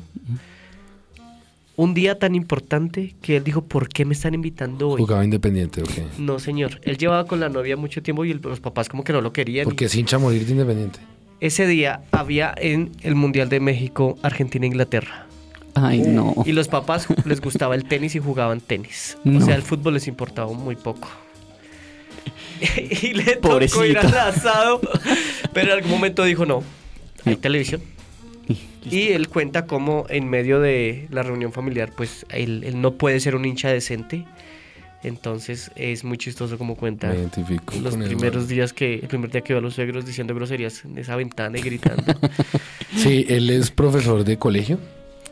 Un 1.78 1.93
día 1.93 2.17
tan 2.17 2.36
importante 2.36 3.15
que 3.21 3.36
él 3.36 3.43
dijo, 3.43 3.62
¿por 3.62 3.89
qué 3.89 4.06
me 4.06 4.13
están 4.13 4.34
invitando 4.34 4.89
hoy? 4.91 5.02
Jugaba 5.02 5.26
independiente, 5.26 5.82
ok. 5.82 6.19
No, 6.19 6.39
señor. 6.39 6.80
Él 6.84 6.98
llevaba 6.98 7.26
con 7.26 7.41
la 7.41 7.50
novia 7.50 7.76
mucho 7.76 8.02
tiempo 8.02 8.24
y 8.24 8.32
el- 8.32 8.39
los 8.41 8.62
papás 8.62 8.88
como 8.88 9.04
que 9.04 9.12
no 9.12 9.19
lo 9.19 9.34
querían. 9.34 9.65
Porque 9.65 9.86
es 9.86 9.95
hincha 9.95 10.15
a 10.15 10.19
morir 10.19 10.45
de 10.45 10.52
independiente. 10.54 11.00
Ese 11.41 11.67
día 11.67 12.02
había 12.12 12.54
en 12.58 12.91
el 13.02 13.15
Mundial 13.15 13.50
de 13.50 13.60
México, 13.60 14.17
Argentina, 14.21 14.65
Inglaterra. 14.65 15.26
Ay, 15.74 16.00
no. 16.00 16.34
Y 16.45 16.54
los 16.54 16.69
papás 16.69 17.08
les 17.26 17.41
gustaba 17.41 17.76
el 17.76 17.84
tenis 17.84 18.15
y 18.15 18.19
jugaban 18.19 18.62
tenis. 18.62 19.17
O 19.26 19.30
No. 19.30 19.45
sea, 19.45 19.56
el 19.56 19.62
fútbol 19.62 19.95
les 19.95 20.08
importaba 20.08 20.54
muy 20.54 20.78
poco. 20.78 21.10
y 23.02 23.13
le 23.13 23.36
tocó 23.36 23.62
ir 23.62 23.69
Pobrecito. 23.69 24.00
al 24.00 24.17
asado, 24.30 24.80
pero 25.54 25.74
en 25.74 25.78
algún 25.80 25.91
momento 25.91 26.24
dijo 26.24 26.45
no, 26.45 26.63
hay 27.26 27.36
televisión. 27.36 27.82
Y 28.89 29.10
él 29.10 29.29
cuenta 29.29 29.65
cómo 29.65 30.05
en 30.10 30.29
medio 30.29 30.60
de 30.60 31.08
la 31.10 31.23
reunión 31.23 31.51
familiar, 31.51 31.91
pues 31.95 32.25
él, 32.29 32.63
él 32.63 32.81
no 32.81 32.93
puede 32.93 33.19
ser 33.19 33.36
un 33.36 33.45
hincha 33.45 33.69
decente. 33.69 34.25
Entonces 35.03 35.71
es 35.75 36.03
muy 36.03 36.17
chistoso 36.17 36.58
como 36.58 36.75
cuenta 36.75 37.10
Me 37.10 37.15
identifico. 37.19 37.75
los 37.79 37.95
primeros 37.95 38.47
días 38.47 38.73
que, 38.73 38.95
el 38.95 39.08
primer 39.08 39.29
día 39.29 39.41
que 39.41 39.53
veo 39.53 39.60
a 39.60 39.62
los 39.62 39.75
suegros 39.75 40.05
diciendo 40.05 40.34
groserías 40.34 40.84
en 40.84 40.97
esa 40.97 41.15
ventana 41.15 41.58
y 41.58 41.62
gritando. 41.62 42.03
Sí, 42.95 43.25
él 43.27 43.49
es 43.49 43.71
profesor 43.71 44.23
de 44.23 44.38
colegio 44.38 44.79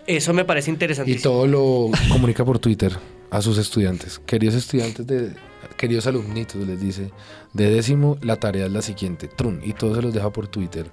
Eso 0.05 0.33
me 0.33 0.43
parece 0.43 0.69
y 0.69 0.73
interesantísimo. 0.73 1.23
todo 1.23 1.47
lo 1.47 1.91
comunica 2.09 2.43
por 2.43 2.59
Twitter 2.59 2.91
a 3.31 3.41
sus 3.41 3.57
estudiantes. 3.57 4.19
Queridos 4.19 4.55
estudiantes 4.55 5.07
de 5.07 5.31
queridos 5.77 6.05
alumnitos, 6.07 6.67
les 6.67 6.79
dice, 6.79 7.09
de 7.53 7.69
décimo 7.69 8.17
la 8.21 8.35
tarea 8.35 8.65
es 8.65 8.71
la 8.71 8.81
siguiente, 8.81 9.27
trun, 9.27 9.61
y 9.63 9.73
todo 9.73 9.95
se 9.95 10.01
los 10.01 10.13
deja 10.13 10.29
por 10.31 10.47
Twitter. 10.47 10.87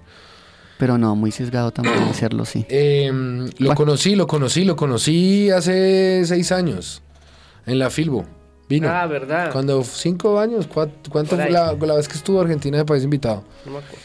Pero 0.80 0.98
no, 0.98 1.14
muy 1.14 1.30
sesgado 1.30 1.70
también 1.70 1.96
hacerlo, 2.10 2.44
sí. 2.44 2.66
Eh, 2.68 3.08
lo 3.12 3.50
Bueno. 3.58 3.74
conocí, 3.76 4.16
lo 4.16 4.26
conocí, 4.26 4.64
lo 4.64 4.74
conocí 4.74 5.48
hace 5.50 6.22
seis 6.24 6.50
años 6.50 7.02
en 7.66 7.78
la 7.78 7.88
Filbo. 7.90 8.24
Vino. 8.68 8.88
Ah, 8.88 9.06
¿verdad? 9.06 9.50
Cuando 9.52 9.82
cinco 9.84 10.38
años, 10.40 10.66
¿cuá- 10.66 10.88
¿cuánto 11.10 11.36
fue 11.36 11.50
la 11.50 11.72
vez 11.74 12.08
que 12.08 12.14
estuvo 12.16 12.40
Argentina 12.40 12.78
de 12.78 12.84
país 12.84 13.04
invitado? 13.04 13.44
No 13.66 13.72
me 13.72 13.78
acuerdo. 13.78 13.98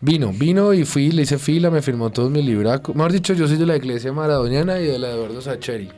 Vino, 0.00 0.32
vino 0.32 0.74
y 0.74 0.84
fui, 0.84 1.10
le 1.10 1.22
hice 1.22 1.38
fila, 1.38 1.70
me 1.70 1.80
firmó 1.80 2.10
todos 2.10 2.30
mis 2.30 2.44
libracos. 2.44 2.94
Mejor 2.94 3.12
dicho, 3.12 3.32
yo 3.34 3.46
soy 3.48 3.56
de 3.56 3.64
la 3.66 3.76
iglesia 3.76 4.12
maradoniana 4.12 4.78
y 4.80 4.86
de 4.86 4.98
la 4.98 5.08
de 5.08 5.14
Eduardo 5.14 5.40
Sacheri. 5.40 5.90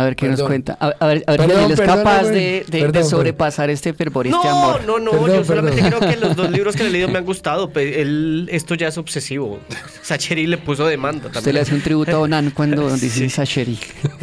A 0.00 0.04
ver 0.04 0.14
qué 0.16 0.28
nos 0.28 0.42
cuenta. 0.42 0.76
A, 0.80 0.86
a 1.00 1.06
ver, 1.08 1.24
a 1.26 1.32
ver 1.32 1.40
Perdón, 1.40 1.58
si 1.58 1.64
él 1.64 1.70
es 1.72 1.78
perdón, 1.80 1.96
capaz 1.98 2.22
de, 2.24 2.30
de- 2.30 2.40
de 2.40 2.64
Perdón, 2.70 2.92
perdón. 2.92 3.10
sobrepasar 3.10 3.70
este 3.70 3.94
fervor 3.94 4.26
y 4.26 4.30
este 4.30 4.46
No, 4.46 4.50
amor. 4.50 4.84
no, 4.86 4.98
no, 4.98 5.10
Perdón, 5.10 5.28
yo 5.36 5.44
solamente 5.44 5.82
perdón. 5.82 5.98
creo 6.00 6.10
que 6.12 6.20
los 6.20 6.36
dos 6.36 6.50
libros 6.50 6.76
que 6.76 6.82
le 6.84 6.88
he 6.90 6.92
leído 6.92 7.08
me 7.08 7.18
han 7.18 7.24
gustado. 7.32 7.70
él- 7.74 8.48
esto 8.52 8.74
ya 8.76 8.88
es 8.88 8.98
obsesivo. 8.98 9.58
Sacheri 10.02 10.46
le 10.46 10.58
puso 10.58 10.86
demanda 10.86 11.26
Usted 11.26 11.34
le 11.38 11.42
también. 11.42 11.62
hace 11.62 11.74
un 11.74 11.80
tributo 11.80 12.16
a 12.16 12.20
Onan 12.20 12.50
cuando 12.50 12.88
dice 12.96 13.08
Sí. 13.10 13.30
Sacheri. 13.30 13.78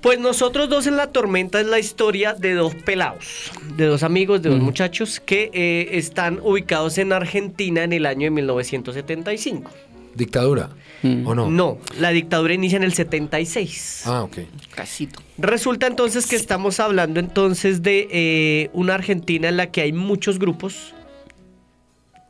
Pues 0.00 0.20
nosotros 0.20 0.68
dos 0.68 0.86
en 0.86 0.96
la 0.96 1.08
tormenta 1.08 1.60
es 1.60 1.66
la 1.66 1.80
historia 1.80 2.32
de 2.34 2.54
dos 2.54 2.74
pelados, 2.76 3.50
de 3.76 3.86
dos 3.86 4.02
amigos, 4.04 4.40
de 4.40 4.50
dos 4.50 4.60
Mm. 4.60 4.64
muchachos 4.64 5.20
que 5.24 5.50
eh, 5.52 5.88
están 5.98 6.38
ubicados 6.42 6.98
en 6.98 7.12
Argentina 7.12 7.82
en 7.82 7.92
el 7.92 8.06
año 8.06 8.24
de 8.26 8.30
1975. 8.30 9.70
¿Dictadura? 10.14 10.70
Mm. 11.02 11.26
¿O 11.26 11.34
no? 11.34 11.50
No, 11.50 11.78
la 11.98 12.10
dictadura 12.10 12.54
inicia 12.54 12.76
en 12.76 12.82
el 12.82 12.94
76. 12.94 14.02
Ah, 14.06 14.22
ok. 14.22 14.38
Casito. 14.74 15.20
Resulta 15.38 15.86
entonces 15.86 16.26
que 16.26 16.36
estamos 16.36 16.80
hablando 16.80 17.20
entonces 17.20 17.82
de 17.82 18.08
eh, 18.10 18.70
una 18.72 18.94
Argentina 18.94 19.48
en 19.48 19.56
la 19.56 19.70
que 19.70 19.82
hay 19.82 19.92
muchos 19.92 20.38
grupos 20.38 20.94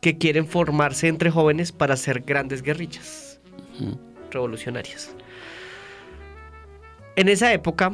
que 0.01 0.19
quieren 0.19 0.47
formarse 0.47 1.09
entre 1.09 1.31
jóvenes 1.31 1.73
para 1.73 1.95
hacer 1.95 2.21
grandes 2.21 2.63
guerrillas 2.63 3.41
revolucionarias. 4.31 5.11
En 7.17 7.29
esa 7.29 7.53
época 7.53 7.93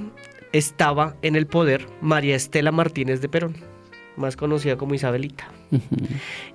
estaba 0.53 1.17
en 1.23 1.37
el 1.37 1.47
poder 1.47 1.87
María 2.01 2.37
Estela 2.37 2.73
Martínez 2.73 3.21
de 3.21 3.29
Perón, 3.29 3.57
más 4.17 4.37
conocida 4.37 4.77
como 4.77 4.95
Isabelita. 4.95 5.49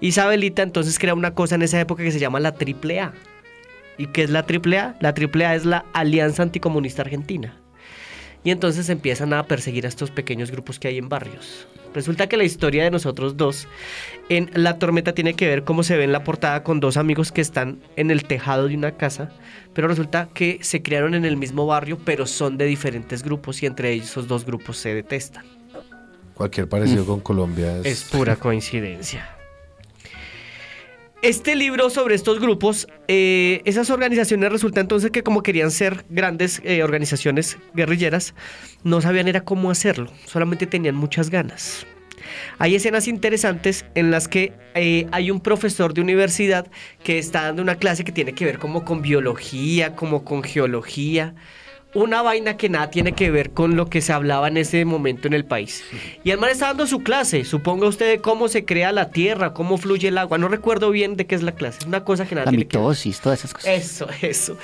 Isabelita 0.02 0.62
entonces 0.62 1.00
crea 1.00 1.14
una 1.14 1.34
cosa 1.34 1.56
en 1.56 1.64
esa 1.64 1.80
época 1.80 2.04
que 2.04 2.12
se 2.12 2.20
llama 2.20 2.40
la 2.40 2.50
AAA. 2.50 3.14
¿Y 3.98 4.08
qué 4.08 4.24
es 4.24 4.30
la 4.30 4.40
AAA? 4.40 4.96
La 5.00 5.10
AAA 5.10 5.56
es 5.56 5.66
la 5.66 5.86
Alianza 5.94 6.44
Anticomunista 6.44 7.02
Argentina. 7.02 7.58
Y 8.44 8.52
entonces 8.52 8.90
empiezan 8.90 9.34
a 9.34 9.44
perseguir 9.44 9.86
a 9.86 9.90
estos 9.90 10.12
pequeños 10.12 10.52
grupos 10.52 10.80
que 10.80 10.88
hay 10.88 10.98
en 10.98 11.10
barrios. 11.10 11.68
Resulta 11.94 12.28
que 12.28 12.38
la 12.38 12.44
historia 12.44 12.84
de 12.84 12.92
nosotros 12.92 13.38
dos 13.38 13.68
en 14.30 14.52
La 14.54 14.78
Tormenta 14.78 15.14
tiene 15.14 15.34
que 15.34 15.48
ver 15.48 15.64
cómo 15.64 15.84
se 15.84 15.98
ve 15.98 16.04
en 16.04 16.12
la 16.12 16.24
portada 16.24 16.64
con 16.64 16.80
dos 16.80 16.96
amigos 16.96 17.32
que 17.32 17.42
están 17.42 17.80
en 17.96 18.12
el 18.12 18.24
tejado 18.26 18.68
de 18.68 18.76
una 18.76 18.92
casa, 18.92 19.32
pero 19.74 19.88
resulta 19.88 20.30
que 20.34 20.60
se 20.62 20.82
criaron 20.82 21.16
en 21.16 21.26
el 21.26 21.38
mismo 21.38 21.66
barrio, 21.66 21.98
pero 22.06 22.28
son 22.28 22.58
de 22.58 22.66
diferentes 22.66 23.24
grupos 23.24 23.64
y 23.64 23.66
entre 23.66 23.92
ellos 23.92 24.12
esos 24.12 24.28
dos 24.28 24.46
grupos 24.46 24.78
se 24.78 24.94
detestan. 24.94 25.46
Cualquier 26.36 26.70
parecido 26.70 27.06
con 27.06 27.20
Colombia 27.20 27.78
es... 27.80 27.86
Es 27.86 28.04
pura 28.04 28.36
coincidencia. 28.36 29.37
Este 31.24 31.56
libro 31.56 31.90
sobre 31.90 32.14
estos 32.14 32.40
grupos, 32.40 32.88
eh, 33.08 33.62
esas 33.66 33.90
organizaciones 33.90 34.52
resulta 34.52 34.82
entonces 34.82 35.10
que 35.10 35.24
como 35.24 35.42
querían 35.42 35.72
ser 35.72 36.06
grandes 36.10 36.62
eh, 36.64 36.84
organizaciones 36.84 37.58
guerrilleras, 37.74 38.36
no 38.84 39.02
sabían 39.02 39.28
era 39.28 39.44
cómo 39.44 39.72
hacerlo, 39.72 40.12
solamente 40.26 40.68
tenían 40.68 40.94
muchas 40.94 41.32
ganas. 41.32 41.88
Hay 42.60 42.76
escenas 42.76 43.08
interesantes 43.08 43.84
en 43.96 44.12
las 44.12 44.28
que 44.28 44.54
eh, 44.76 45.08
hay 45.12 45.32
un 45.32 45.40
profesor 45.40 45.96
de 45.96 46.02
universidad 46.02 46.68
que 47.04 47.18
está 47.18 47.44
dando 47.44 47.64
una 47.64 47.76
clase 47.76 48.04
que 48.04 48.12
tiene 48.12 48.34
que 48.34 48.46
ver 48.46 48.60
como 48.60 48.86
con 48.86 49.02
biología, 49.02 49.96
como 49.96 50.24
con 50.24 50.44
geología, 50.44 51.34
una 51.98 52.22
vaina 52.22 52.58
que 52.58 52.70
nada 52.70 52.92
tiene 52.92 53.14
que 53.14 53.32
ver 53.32 53.52
con 53.52 53.76
lo 53.76 53.90
que 53.90 54.02
se 54.02 54.14
hablaba 54.14 54.48
en 54.48 54.58
ese 54.58 54.86
momento 54.86 55.28
en 55.28 55.34
el 55.34 55.46
país. 55.46 55.84
Y 56.24 56.30
el 56.30 56.38
man 56.40 56.52
está 56.52 56.68
dando 56.68 56.86
su 56.86 57.02
clase, 57.02 57.44
suponga 57.44 57.88
usted 57.88 58.08
de 58.08 58.22
cómo 58.22 58.48
se 58.50 58.66
crea 58.66 58.92
la 58.92 59.10
tierra, 59.10 59.54
cómo 59.54 59.78
fluye 59.80 60.10
el 60.10 60.18
agua, 60.20 60.38
no 60.38 60.48
recuerdo 60.48 60.92
bien 60.92 61.16
de 61.16 61.26
qué 61.26 61.34
es 61.34 61.42
la 61.42 61.54
clase, 61.54 61.80
es 61.80 61.86
una 61.86 62.04
cosa 62.04 62.28
que 62.28 62.36
nada 62.36 62.46
La 62.46 62.52
tiene 62.52 62.68
que 62.68 62.78
ver. 62.78 62.84
mitosis, 62.84 63.20
todas 63.20 63.40
esas 63.40 63.54
cosas. 63.54 63.72
Eso, 63.74 64.08
eso. 64.22 64.58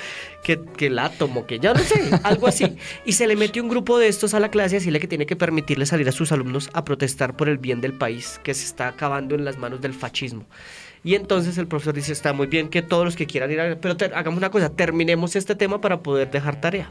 Que, 0.44 0.60
que 0.76 0.86
el 0.88 0.98
átomo, 0.98 1.46
que 1.46 1.58
ya 1.58 1.72
no 1.72 1.80
sé, 1.80 2.20
algo 2.22 2.46
así. 2.46 2.76
Y 3.04 3.12
se 3.12 3.26
le 3.26 3.34
mete 3.34 3.60
un 3.60 3.68
grupo 3.68 3.98
de 3.98 4.08
estos 4.08 4.34
a 4.34 4.40
la 4.40 4.50
clase 4.50 4.76
y 4.76 4.78
decirle 4.78 5.00
que 5.00 5.08
tiene 5.08 5.26
que 5.26 5.36
permitirle 5.36 5.86
salir 5.86 6.08
a 6.08 6.12
sus 6.12 6.32
alumnos 6.32 6.70
a 6.72 6.84
protestar 6.84 7.34
por 7.34 7.48
el 7.48 7.58
bien 7.58 7.80
del 7.80 7.94
país 7.94 8.40
que 8.44 8.54
se 8.54 8.64
está 8.66 8.88
acabando 8.88 9.34
en 9.34 9.44
las 9.44 9.58
manos 9.58 9.80
del 9.80 9.94
fascismo. 9.94 10.44
Y 11.04 11.14
entonces 11.14 11.58
el 11.58 11.66
profesor 11.66 11.94
dice, 11.94 12.12
está 12.12 12.32
muy 12.32 12.46
bien 12.46 12.68
que 12.68 12.80
todos 12.80 13.04
los 13.04 13.14
que 13.14 13.26
quieran 13.26 13.50
ir 13.52 13.60
a... 13.60 13.76
Pero 13.76 13.94
hagamos 14.16 14.38
una 14.38 14.50
cosa, 14.50 14.70
terminemos 14.70 15.36
este 15.36 15.54
tema 15.54 15.80
para 15.80 16.00
poder 16.00 16.30
dejar 16.30 16.60
tarea. 16.60 16.88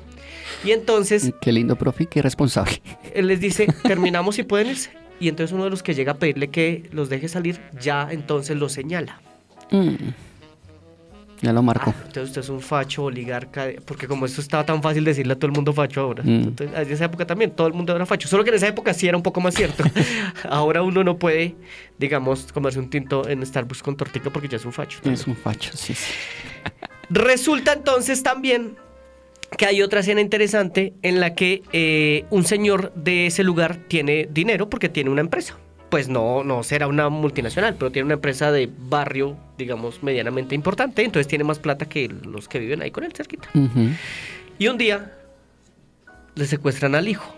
Y 0.63 0.71
entonces 0.71 1.33
Qué 1.41 1.51
lindo, 1.51 1.75
profe, 1.75 2.05
qué 2.05 2.21
responsable. 2.21 2.81
él 3.15 3.27
les 3.27 3.39
dice, 3.39 3.67
terminamos 3.83 4.37
y 4.37 4.43
pueden 4.43 4.67
irse. 4.67 4.91
Y 5.19 5.29
entonces 5.29 5.51
uno 5.51 5.63
de 5.63 5.71
los 5.71 5.81
que 5.81 5.95
llega 5.95 6.13
a 6.13 6.15
pedirle 6.15 6.49
que 6.49 6.87
los 6.91 7.09
deje 7.09 7.27
salir, 7.27 7.59
ya 7.81 8.07
entonces 8.11 8.55
lo 8.55 8.69
señala. 8.69 9.19
Mm. 9.71 9.95
Ya 11.43 11.51
lo 11.51 11.61
marco. 11.61 11.93
Ah, 11.93 12.03
entonces 12.07 12.29
usted 12.29 12.41
es 12.41 12.49
un 12.49 12.61
facho, 12.61 13.03
oligarca, 13.03 13.67
porque 13.85 14.07
como 14.07 14.25
esto 14.25 14.39
estaba 14.39 14.65
tan 14.65 14.81
fácil 14.81 15.03
decirle 15.03 15.33
a 15.33 15.35
todo 15.35 15.47
el 15.47 15.51
mundo 15.51 15.73
facho 15.73 15.99
ahora. 15.99 16.23
Mm. 16.23 16.43
Entonces, 16.43 16.71
en 16.73 16.91
esa 16.91 17.05
época 17.05 17.27
también 17.27 17.51
todo 17.51 17.67
el 17.67 17.73
mundo 17.73 17.93
era 17.93 18.05
facho, 18.05 18.29
solo 18.29 18.45
que 18.45 18.49
en 18.49 18.55
esa 18.55 18.67
época 18.69 18.93
sí 18.93 19.09
era 19.09 19.17
un 19.17 19.23
poco 19.23 19.41
más 19.41 19.53
cierto. 19.53 19.83
ahora 20.49 20.81
uno 20.81 21.03
no 21.03 21.17
puede, 21.17 21.55
digamos, 21.99 22.53
comerse 22.53 22.79
un 22.79 22.89
tinto 22.89 23.27
en 23.27 23.45
Starbucks 23.45 23.83
con 23.83 23.97
tortilla 23.97 24.31
porque 24.31 24.47
ya 24.47 24.55
es 24.55 24.63
un 24.63 24.71
facho. 24.71 24.99
Es 25.03 25.27
un 25.27 25.35
facho, 25.35 25.71
sí, 25.75 25.93
sí. 25.93 26.13
Resulta 27.09 27.73
entonces 27.73 28.23
también 28.23 28.77
que 29.57 29.65
hay 29.65 29.81
otra 29.81 29.99
escena 29.99 30.21
interesante 30.21 30.93
en 31.01 31.19
la 31.19 31.35
que 31.35 31.61
eh, 31.73 32.25
un 32.29 32.45
señor 32.45 32.93
de 32.95 33.27
ese 33.27 33.43
lugar 33.43 33.75
tiene 33.89 34.29
dinero 34.31 34.69
porque 34.69 34.87
tiene 34.87 35.09
una 35.09 35.21
empresa. 35.21 35.57
Pues 35.93 36.09
no, 36.09 36.43
no 36.43 36.63
será 36.63 36.87
una 36.87 37.09
multinacional, 37.09 37.75
pero 37.75 37.91
tiene 37.91 38.05
una 38.05 38.15
empresa 38.15 38.51
de 38.51 38.67
barrio, 38.89 39.37
digamos, 39.59 40.01
medianamente 40.01 40.55
importante. 40.55 41.03
Entonces 41.03 41.27
tiene 41.27 41.43
más 41.43 41.59
plata 41.59 41.87
que 41.87 42.07
los 42.07 42.47
que 42.47 42.57
viven 42.57 42.81
ahí 42.81 42.89
con 42.89 43.03
él 43.03 43.13
cerquita. 43.13 43.47
Y 44.57 44.67
un 44.69 44.79
día 44.79 45.13
le 46.33 46.47
secuestran 46.47 46.95
al 46.95 47.07
hijo. 47.07 47.31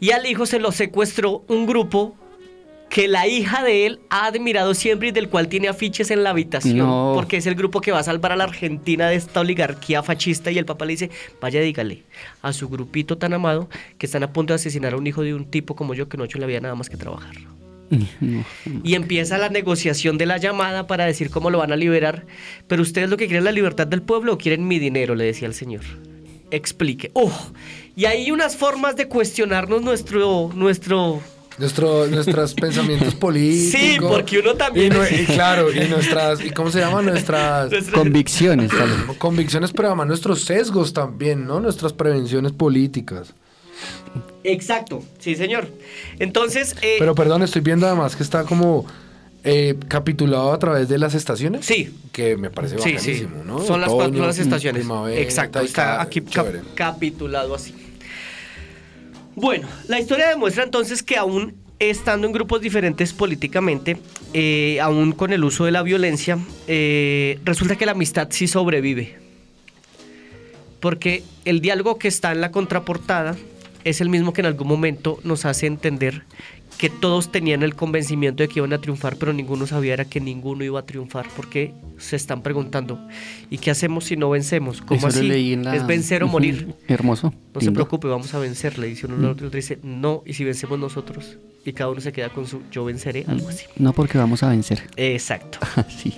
Y 0.00 0.10
al 0.10 0.26
hijo 0.26 0.44
se 0.44 0.58
lo 0.58 0.70
secuestró 0.70 1.44
un 1.48 1.66
grupo 1.66 2.14
que 2.96 3.08
la 3.08 3.26
hija 3.26 3.62
de 3.62 3.84
él 3.84 4.00
ha 4.08 4.24
admirado 4.24 4.72
siempre 4.72 5.08
y 5.08 5.12
del 5.12 5.28
cual 5.28 5.48
tiene 5.48 5.68
afiches 5.68 6.10
en 6.10 6.24
la 6.24 6.30
habitación. 6.30 6.78
No. 6.78 7.12
Porque 7.14 7.36
es 7.36 7.44
el 7.44 7.54
grupo 7.54 7.82
que 7.82 7.92
va 7.92 7.98
a 7.98 8.02
salvar 8.02 8.32
a 8.32 8.36
la 8.36 8.44
Argentina 8.44 9.06
de 9.06 9.16
esta 9.16 9.40
oligarquía 9.40 10.02
fascista. 10.02 10.50
Y 10.50 10.56
el 10.56 10.64
papá 10.64 10.86
le 10.86 10.92
dice, 10.92 11.10
vaya 11.38 11.60
dígale 11.60 12.04
a 12.40 12.54
su 12.54 12.70
grupito 12.70 13.18
tan 13.18 13.34
amado 13.34 13.68
que 13.98 14.06
están 14.06 14.22
a 14.22 14.32
punto 14.32 14.54
de 14.54 14.56
asesinar 14.56 14.94
a 14.94 14.96
un 14.96 15.06
hijo 15.06 15.20
de 15.20 15.34
un 15.34 15.44
tipo 15.44 15.76
como 15.76 15.92
yo 15.92 16.08
que 16.08 16.16
no 16.16 16.22
ha 16.22 16.26
hecho 16.26 16.38
en 16.38 16.40
la 16.40 16.46
vida 16.46 16.60
nada 16.60 16.74
más 16.74 16.88
que 16.88 16.96
trabajar. 16.96 17.34
No. 17.38 18.46
Y 18.82 18.94
empieza 18.94 19.36
la 19.36 19.50
negociación 19.50 20.16
de 20.16 20.24
la 20.24 20.38
llamada 20.38 20.86
para 20.86 21.04
decir 21.04 21.28
cómo 21.28 21.50
lo 21.50 21.58
van 21.58 21.72
a 21.72 21.76
liberar. 21.76 22.24
Pero 22.66 22.80
ustedes 22.80 23.10
lo 23.10 23.18
que 23.18 23.26
quieren 23.26 23.42
es 23.42 23.44
la 23.44 23.52
libertad 23.52 23.86
del 23.86 24.00
pueblo 24.00 24.32
o 24.32 24.38
quieren 24.38 24.66
mi 24.66 24.78
dinero, 24.78 25.14
le 25.14 25.24
decía 25.24 25.48
el 25.48 25.54
señor. 25.54 25.82
Explique. 26.50 27.10
¡Oh! 27.12 27.50
Y 27.94 28.06
hay 28.06 28.30
unas 28.30 28.56
formas 28.56 28.96
de 28.96 29.06
cuestionarnos 29.06 29.82
nuestro, 29.82 30.50
nuestro 30.54 31.20
Nuestro, 31.58 32.06
nuestros 32.06 32.54
pensamientos 32.60 33.14
políticos. 33.14 33.80
Sí, 33.80 33.96
porque 34.00 34.38
uno 34.40 34.54
también- 34.54 34.92
Y, 35.10 35.24
claro, 35.24 35.72
y 35.72 35.88
nuestras, 35.88 36.40
¿y 36.44 36.50
cómo 36.50 36.70
se 36.70 36.80
llama? 36.80 37.00
Nuestras 37.02 37.70
Convicciones, 37.92 38.70
vez. 38.72 39.16
convicciones, 39.18 39.72
pero 39.72 39.88
además 39.88 40.06
nuestros 40.08 40.42
sesgos 40.44 40.92
también, 40.92 41.46
¿no? 41.46 41.60
Nuestras 41.60 41.92
prevenciones 41.92 42.52
políticas. 42.52 43.32
Exacto, 44.44 45.02
sí, 45.18 45.34
señor. 45.34 45.68
Entonces, 46.18 46.76
eh, 46.82 46.96
Pero 46.98 47.14
perdón, 47.14 47.42
estoy 47.42 47.62
viendo 47.62 47.86
además 47.86 48.14
que 48.16 48.22
está 48.22 48.44
como 48.44 48.86
eh, 49.44 49.76
capitulado 49.88 50.52
a 50.52 50.58
través 50.58 50.88
de 50.88 50.98
las 50.98 51.14
estaciones. 51.14 51.64
Sí. 51.66 51.94
Que 52.12 52.36
me 52.36 52.50
parece 52.50 52.76
sí, 52.78 52.82
sí, 52.82 52.94
bacanísimo, 52.96 53.44
¿no? 53.44 53.60
son 53.64 53.80
las, 53.80 53.90
cuatro- 53.90 54.26
las 54.26 54.38
estaciones. 54.38 54.80
primavera, 54.80 55.20
Exacto, 55.20 55.60
está 55.60 56.00
aquí 56.00 56.20
cap- 56.20 56.46
capitulado 56.74 57.54
así. 57.54 57.74
Bueno, 59.36 59.68
la 59.86 60.00
historia 60.00 60.30
demuestra 60.30 60.64
entonces 60.64 61.02
que 61.02 61.18
aún 61.18 61.54
estando 61.78 62.26
en 62.26 62.32
grupos 62.32 62.62
diferentes 62.62 63.12
políticamente, 63.12 63.98
eh, 64.32 64.78
aún 64.80 65.12
con 65.12 65.30
el 65.30 65.44
uso 65.44 65.66
de 65.66 65.72
la 65.72 65.82
violencia, 65.82 66.38
eh, 66.66 67.38
resulta 67.44 67.76
que 67.76 67.84
la 67.84 67.92
amistad 67.92 68.28
sí 68.30 68.48
sobrevive. 68.48 69.18
Porque 70.80 71.22
el 71.44 71.60
diálogo 71.60 71.98
que 71.98 72.08
está 72.08 72.32
en 72.32 72.40
la 72.40 72.50
contraportada 72.50 73.36
es 73.84 74.00
el 74.00 74.08
mismo 74.08 74.32
que 74.32 74.40
en 74.40 74.46
algún 74.46 74.68
momento 74.68 75.18
nos 75.22 75.44
hace 75.44 75.66
entender 75.66 76.22
que 76.78 76.90
todos 76.90 77.32
tenían 77.32 77.62
el 77.62 77.74
convencimiento 77.74 78.42
de 78.42 78.48
que 78.48 78.58
iban 78.60 78.72
a 78.72 78.78
triunfar, 78.78 79.16
pero 79.16 79.32
ninguno 79.32 79.66
sabía 79.66 79.94
era 79.94 80.04
que 80.04 80.20
ninguno 80.20 80.62
iba 80.64 80.78
a 80.80 80.84
triunfar, 80.84 81.26
porque 81.34 81.72
se 81.98 82.16
están 82.16 82.42
preguntando, 82.42 82.98
¿y 83.50 83.58
qué 83.58 83.70
hacemos 83.70 84.04
si 84.04 84.16
no 84.16 84.28
vencemos? 84.30 84.82
¿Cómo 84.82 84.98
Eso 84.98 85.06
así? 85.06 85.26
la- 85.56 85.74
¿Es 85.74 85.86
vencer 85.86 86.22
o 86.22 86.28
morir? 86.28 86.74
Hermoso. 86.86 87.32
No 87.54 87.60
se 87.60 87.72
preocupe, 87.72 88.08
vamos 88.08 88.34
a 88.34 88.38
vencer, 88.38 88.78
le 88.78 88.88
dice 88.88 89.06
uno 89.06 89.16
al 89.16 89.24
otro, 89.32 89.46
otro 89.46 89.56
dice, 89.56 89.78
no, 89.82 90.22
y 90.26 90.34
si 90.34 90.44
vencemos 90.44 90.78
nosotros, 90.78 91.38
y 91.64 91.72
cada 91.72 91.90
uno 91.90 92.00
se 92.00 92.12
queda 92.12 92.28
con 92.28 92.46
su 92.46 92.60
yo 92.70 92.84
venceré, 92.84 93.24
algo 93.26 93.48
así. 93.48 93.64
No 93.76 93.92
porque 93.94 94.18
vamos 94.18 94.42
a 94.42 94.50
vencer. 94.50 94.82
Exacto. 94.96 95.58
sí. 95.88 96.14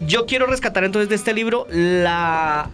Yo 0.00 0.24
quiero 0.24 0.46
rescatar 0.46 0.84
entonces 0.84 1.08
de 1.10 1.14
este 1.16 1.34
libro 1.34 1.66
la 1.70 2.70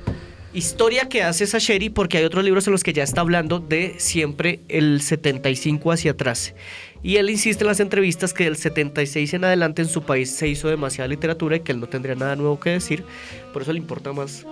historia 0.53 1.09
que 1.09 1.23
hace 1.23 1.47
Sasheri, 1.47 1.91
porque 1.91 2.19
hay 2.19 2.25
otros 2.25 2.45
libros 2.45 2.67
en 2.67 2.73
los 2.73 2.83
que 2.83 2.93
ya 2.93 3.03
está 3.03 3.21
hablando 3.21 3.59
de 3.59 3.95
siempre 3.99 4.61
el 4.69 5.01
75 5.01 5.93
hacia 5.93 6.13
atrás. 6.13 6.55
Y 7.03 7.17
él 7.17 7.31
insiste 7.31 7.63
en 7.65 7.69
las 7.69 7.81
entrevistas 7.81 8.33
que 8.33 8.45
del 8.45 8.57
76 8.57 9.35
en 9.35 9.45
adelante 9.45 9.83
en 9.83 9.89
su 9.89 10.03
país 10.03 10.31
se 10.31 10.49
hizo 10.49 10.69
demasiada 10.69 11.09
literatura 11.09 11.57
y 11.57 11.61
que 11.61 11.73
él 11.73 11.81
no 11.81 11.89
tendría 11.89 12.15
nada 12.15 12.37
nuevo 12.37 12.59
que 12.59 12.71
decir. 12.71 13.05
Por 13.53 13.63
eso 13.63 13.73
le 13.73 13.79
importa 13.79 14.13
más 14.13 14.45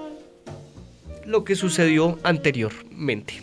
lo 1.24 1.42
que 1.44 1.56
sucedió 1.56 2.18
anteriormente. 2.22 3.42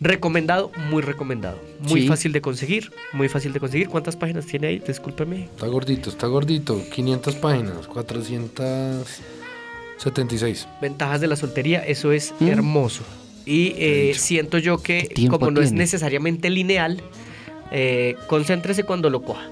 Recomendado, 0.00 0.72
muy 0.90 1.00
recomendado. 1.02 1.58
Muy 1.80 2.02
Sí. 2.02 2.08
fácil 2.08 2.32
de 2.32 2.40
conseguir, 2.40 2.90
muy 3.12 3.28
fácil 3.28 3.52
de 3.52 3.60
conseguir. 3.60 3.88
¿Cuántas 3.88 4.16
páginas 4.16 4.44
tiene 4.44 4.66
ahí? 4.66 4.78
Discúlpeme. 4.80 5.44
Está 5.44 5.68
gordito, 5.68 6.10
está 6.10 6.26
gordito. 6.26 6.82
500 6.92 7.36
páginas, 7.36 7.86
476. 9.98 10.66
Ventajas 10.80 11.20
de 11.20 11.26
la 11.28 11.36
soltería, 11.36 11.80
eso 11.84 12.12
es 12.12 12.34
Mm. 12.40 12.48
hermoso. 12.48 13.02
Y 13.46 13.74
eh, 13.76 14.12
siento 14.16 14.58
yo 14.58 14.78
que 14.78 15.06
¿Qué 15.08 15.14
tiempo 15.14 15.38
como 15.38 15.50
no 15.50 15.60
es 15.60 15.72
necesariamente 15.72 16.48
lineal, 16.50 17.02
eh, 17.70 18.16
concéntrese 18.26 18.84
cuando 18.84 19.10
lo 19.10 19.22
coja. 19.22 19.48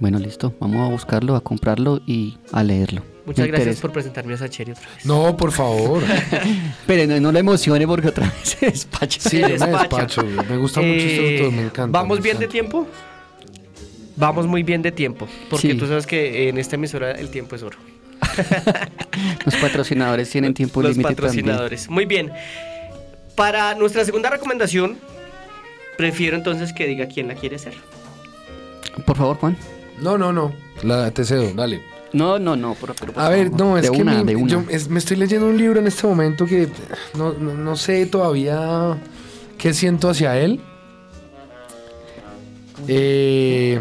Bueno, 0.00 0.18
listo. 0.20 0.54
Vamos 0.60 0.88
a 0.88 0.92
buscarlo, 0.92 1.34
a 1.34 1.40
comprarlo 1.40 2.00
y 2.06 2.36
a 2.52 2.62
leerlo. 2.62 3.02
Muchas 3.26 3.42
Me 3.44 3.48
gracias 3.48 3.66
interesa. 3.66 3.82
por 3.82 3.92
presentarme 3.92 4.34
a 4.34 4.36
Sacheri 4.38 4.70
otra 4.70 4.88
vez. 4.94 5.04
No, 5.04 5.36
por 5.36 5.50
favor. 5.52 6.02
Pero 6.86 7.06
no, 7.12 7.20
no 7.20 7.32
le 7.32 7.40
emocione 7.40 7.86
porque 7.86 8.08
otra 8.08 8.26
vez 8.26 8.34
se 8.58 8.66
despacha. 8.66 9.20
Sí, 9.20 9.28
Se 9.30 9.40
yo 9.40 9.46
me 9.48 9.52
despacha. 9.54 10.22
despacho. 10.22 10.24
Me 10.48 10.56
gusta 10.56 10.80
mucho 10.80 10.92
este 11.04 11.16
Eh, 11.34 11.38
autor, 11.38 11.52
me 11.52 11.62
encanta. 11.64 11.98
¿Vamos 11.98 12.18
me 12.18 12.22
bien 12.24 12.38
de 12.38 12.46
tiempo? 12.48 12.86
Vamos 14.16 14.46
muy 14.46 14.62
bien 14.62 14.82
de 14.82 14.92
tiempo, 14.92 15.28
porque 15.50 15.72
Sí. 15.72 15.74
tú 15.76 15.86
sabes 15.86 16.06
que 16.06 16.48
en 16.48 16.58
esta 16.58 16.76
emisora 16.76 17.12
el 17.12 17.28
tiempo 17.28 17.54
es 17.56 17.62
oro. 17.62 17.78
Los 19.44 19.56
patrocinadores 19.56 20.30
tienen 20.30 20.54
tiempo 20.54 20.82
Los 20.82 20.92
límite 20.92 21.10
patrocinadores. 21.14 21.88
Muy 21.88 22.04
bien. 22.06 22.32
Para 23.34 23.74
nuestra 23.74 24.04
segunda 24.04 24.30
recomendación, 24.30 24.98
prefiero 25.96 26.36
entonces 26.36 26.72
que 26.72 26.86
diga 26.86 27.06
quién 27.06 27.28
la 27.28 27.34
quiere 27.34 27.56
hacer. 27.56 27.74
Por 29.06 29.16
favor, 29.16 29.36
Juan. 29.36 29.56
No, 30.00 30.18
no, 30.18 30.32
no. 30.32 30.52
La 30.82 31.10
te 31.10 31.24
cedo, 31.24 31.52
dale. 31.54 31.80
No, 32.12 32.38
no, 32.38 32.56
no. 32.56 32.74
Por, 32.74 32.94
pero 32.94 33.12
por 33.12 33.22
A 33.22 33.28
ver, 33.28 33.50
no, 33.52 33.76
es 33.76 33.84
de 33.84 33.90
que 33.92 34.00
una, 34.02 34.14
mi- 34.14 34.24
de 34.24 34.36
una. 34.36 34.50
yo 34.50 34.64
es- 34.70 34.88
me 34.88 34.98
estoy 34.98 35.16
leyendo 35.18 35.46
un 35.46 35.58
libro 35.58 35.78
en 35.80 35.86
este 35.86 36.06
momento 36.06 36.46
que 36.46 36.68
no, 37.14 37.32
no, 37.34 37.54
no 37.54 37.76
sé 37.76 38.06
todavía 38.06 38.96
qué 39.58 39.74
siento 39.74 40.08
hacia 40.08 40.38
él. 40.38 40.60
Eh, 42.86 43.80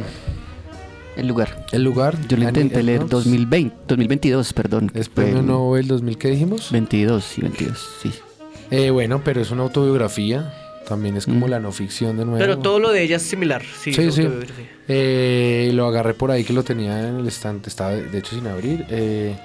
El 1.17 1.27
lugar. 1.27 1.65
el 1.71 1.83
lugar. 1.83 2.15
Yo 2.27 2.37
lo 2.37 2.43
intenté 2.43 2.83
leer 2.83 2.97
Ernaux. 3.01 3.11
2020, 3.11 3.75
2022, 3.87 4.53
perdón. 4.53 4.91
Es 4.93 5.09
premio 5.09 5.39
el 5.39 5.45
Nobel 5.47 5.87
2000, 5.87 6.17
¿qué 6.17 6.29
dijimos? 6.29 6.71
22, 6.71 7.23
sí, 7.23 7.41
22, 7.41 7.89
sí. 8.03 8.11
Eh, 8.71 8.89
bueno, 8.91 9.21
pero 9.23 9.41
es 9.41 9.51
una 9.51 9.63
autobiografía. 9.63 10.53
También 10.87 11.17
es 11.17 11.25
como 11.25 11.47
Mm. 11.47 11.49
la 11.49 11.59
no 11.59 11.71
ficción 11.73 12.15
de 12.17 12.23
nuevo. 12.23 12.39
Pero 12.39 12.59
todo 12.59 12.79
lo 12.79 12.91
de 12.93 13.03
ella 13.03 13.17
es 13.17 13.23
similar. 13.23 13.61
Sí, 13.81 13.91
Sí, 13.93 14.09
Eh, 14.87 15.71
lo 15.73 15.85
agarré 15.87 16.13
por 16.13 16.31
ahí 16.31 16.45
que 16.45 16.53
lo 16.53 16.63
tenía 16.63 17.09
en 17.09 17.17
el 17.17 17.27
estante, 17.27 17.67
estaba 17.69 17.91
de 17.91 18.17
hecho 18.17 18.35
sin 18.35 18.47
abrir. 18.47 18.85
eh, 18.89 19.35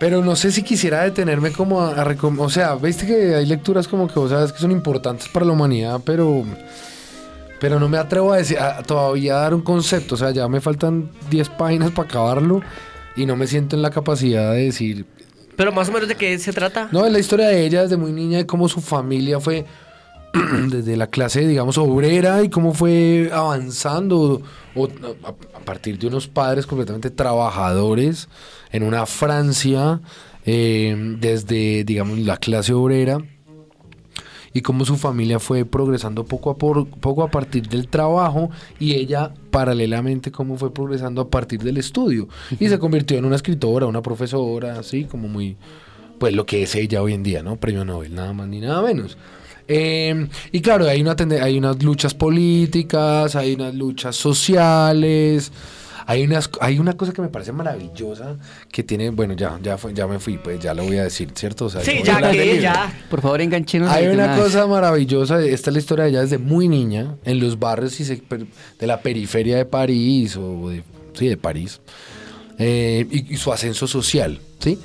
pero 0.00 0.24
no 0.24 0.34
sé 0.34 0.50
si 0.50 0.62
quisiera 0.62 1.02
detenerme 1.04 1.52
como 1.52 1.82
a, 1.82 1.92
a 2.00 2.16
O 2.38 2.48
sea, 2.48 2.74
viste 2.76 3.06
que 3.06 3.34
hay 3.34 3.44
lecturas 3.46 3.86
como 3.86 4.08
que 4.08 4.18
vos 4.18 4.30
sabes 4.30 4.50
que 4.50 4.58
son 4.58 4.70
importantes 4.72 5.28
para 5.28 5.44
la 5.44 5.52
humanidad, 5.52 6.00
pero... 6.04 6.44
Pero 7.60 7.78
no 7.78 7.88
me 7.88 7.98
atrevo 7.98 8.32
a 8.32 8.38
decir, 8.38 8.58
a- 8.58 8.82
todavía 8.82 9.36
a 9.36 9.40
dar 9.42 9.54
un 9.54 9.60
concepto. 9.60 10.14
O 10.14 10.18
sea, 10.18 10.30
ya 10.30 10.48
me 10.48 10.60
faltan 10.60 11.10
10 11.30 11.48
páginas 11.50 11.90
para 11.90 12.08
acabarlo 12.08 12.62
y 13.16 13.26
no 13.26 13.36
me 13.36 13.46
siento 13.46 13.76
en 13.76 13.82
la 13.82 13.90
capacidad 13.90 14.52
de 14.52 14.64
decir... 14.64 15.06
Pero 15.56 15.70
más 15.72 15.88
o 15.90 15.92
menos 15.92 16.08
de 16.08 16.14
qué 16.14 16.38
se 16.38 16.52
trata. 16.54 16.88
No, 16.90 17.04
es 17.04 17.12
la 17.12 17.18
historia 17.18 17.48
de 17.48 17.66
ella 17.66 17.82
desde 17.82 17.98
muy 17.98 18.12
niña, 18.12 18.38
de 18.38 18.46
cómo 18.46 18.66
su 18.68 18.80
familia 18.80 19.40
fue 19.40 19.66
desde 20.70 20.96
la 20.96 21.08
clase, 21.08 21.46
digamos, 21.46 21.76
obrera 21.76 22.42
y 22.42 22.48
cómo 22.48 22.72
fue 22.72 23.30
avanzando 23.32 24.40
o- 24.74 24.88
a, 25.24 25.28
a 25.28 25.60
partir 25.64 25.98
de 25.98 26.06
unos 26.06 26.28
padres 26.28 26.66
completamente 26.66 27.10
trabajadores 27.10 28.28
en 28.72 28.84
una 28.84 29.04
Francia, 29.04 30.00
eh, 30.46 30.96
desde, 31.18 31.84
digamos, 31.84 32.18
la 32.20 32.38
clase 32.38 32.72
obrera 32.72 33.18
y 34.52 34.62
cómo 34.62 34.84
su 34.84 34.96
familia 34.96 35.38
fue 35.38 35.64
progresando 35.64 36.24
poco 36.24 36.50
a 36.50 36.58
por- 36.58 36.88
poco 36.88 37.22
a 37.22 37.30
partir 37.30 37.68
del 37.68 37.88
trabajo 37.88 38.50
y 38.78 38.94
ella 38.94 39.32
paralelamente 39.50 40.32
cómo 40.32 40.56
fue 40.56 40.72
progresando 40.74 41.20
a 41.22 41.28
partir 41.30 41.60
del 41.62 41.76
estudio 41.76 42.28
y 42.58 42.68
se 42.68 42.78
convirtió 42.78 43.16
en 43.18 43.24
una 43.24 43.36
escritora, 43.36 43.86
una 43.86 44.02
profesora, 44.02 44.78
así 44.78 45.04
como 45.04 45.28
muy 45.28 45.56
pues 46.18 46.34
lo 46.34 46.44
que 46.46 46.62
es 46.64 46.74
ella 46.74 47.00
hoy 47.02 47.14
en 47.14 47.22
día, 47.22 47.42
¿no? 47.42 47.56
Premio 47.56 47.84
Nobel, 47.84 48.14
nada 48.14 48.32
más 48.32 48.46
ni 48.48 48.60
nada 48.60 48.82
menos. 48.82 49.16
Eh, 49.68 50.26
y 50.52 50.60
claro, 50.60 50.86
hay, 50.86 51.00
una 51.00 51.14
hay 51.42 51.56
unas 51.56 51.82
luchas 51.82 52.12
políticas, 52.12 53.36
hay 53.36 53.54
unas 53.54 53.74
luchas 53.74 54.16
sociales, 54.16 55.52
hay, 56.10 56.24
unas, 56.24 56.50
hay 56.60 56.78
una 56.78 56.94
cosa 56.96 57.12
que 57.12 57.22
me 57.22 57.28
parece 57.28 57.52
maravillosa 57.52 58.36
que 58.72 58.82
tiene, 58.82 59.10
bueno, 59.10 59.34
ya, 59.34 59.58
ya, 59.62 59.78
fue- 59.78 59.94
ya 59.94 60.06
me 60.06 60.18
fui, 60.18 60.38
pues 60.38 60.58
ya 60.60 60.74
lo 60.74 60.84
voy 60.84 60.96
a 60.98 61.04
decir, 61.04 61.30
¿cierto? 61.34 61.66
O 61.66 61.70
sea, 61.70 61.82
Sí, 61.82 62.00
ya 62.04 62.20
que 62.30 62.60
ya. 62.60 62.92
Por 63.08 63.20
favor, 63.20 63.40
enganchenos. 63.40 63.90
Hay 63.90 64.06
una 64.08 64.36
cosa 64.36 64.66
maravillosa, 64.66 65.40
esta 65.44 65.70
es 65.70 65.74
la 65.74 65.78
historia 65.78 66.04
de 66.04 66.10
ella 66.10 66.20
desde 66.22 66.38
muy 66.38 66.68
niña, 66.68 67.16
en 67.24 67.38
los 67.40 67.58
barrios 67.58 68.00
y 68.00 68.04
se- 68.04 68.22
de 68.78 68.86
la 68.86 69.00
periferia 69.02 69.56
de 69.56 69.64
París, 69.64 70.36
o 70.36 70.68
de, 70.70 70.82
sí, 71.14 71.28
de 71.28 71.36
París, 71.36 71.80
eh, 72.58 73.06
y, 73.10 73.34
y 73.34 73.36
su 73.36 73.52
ascenso 73.52 73.86
social, 73.86 74.40
¿sí? 74.58 74.78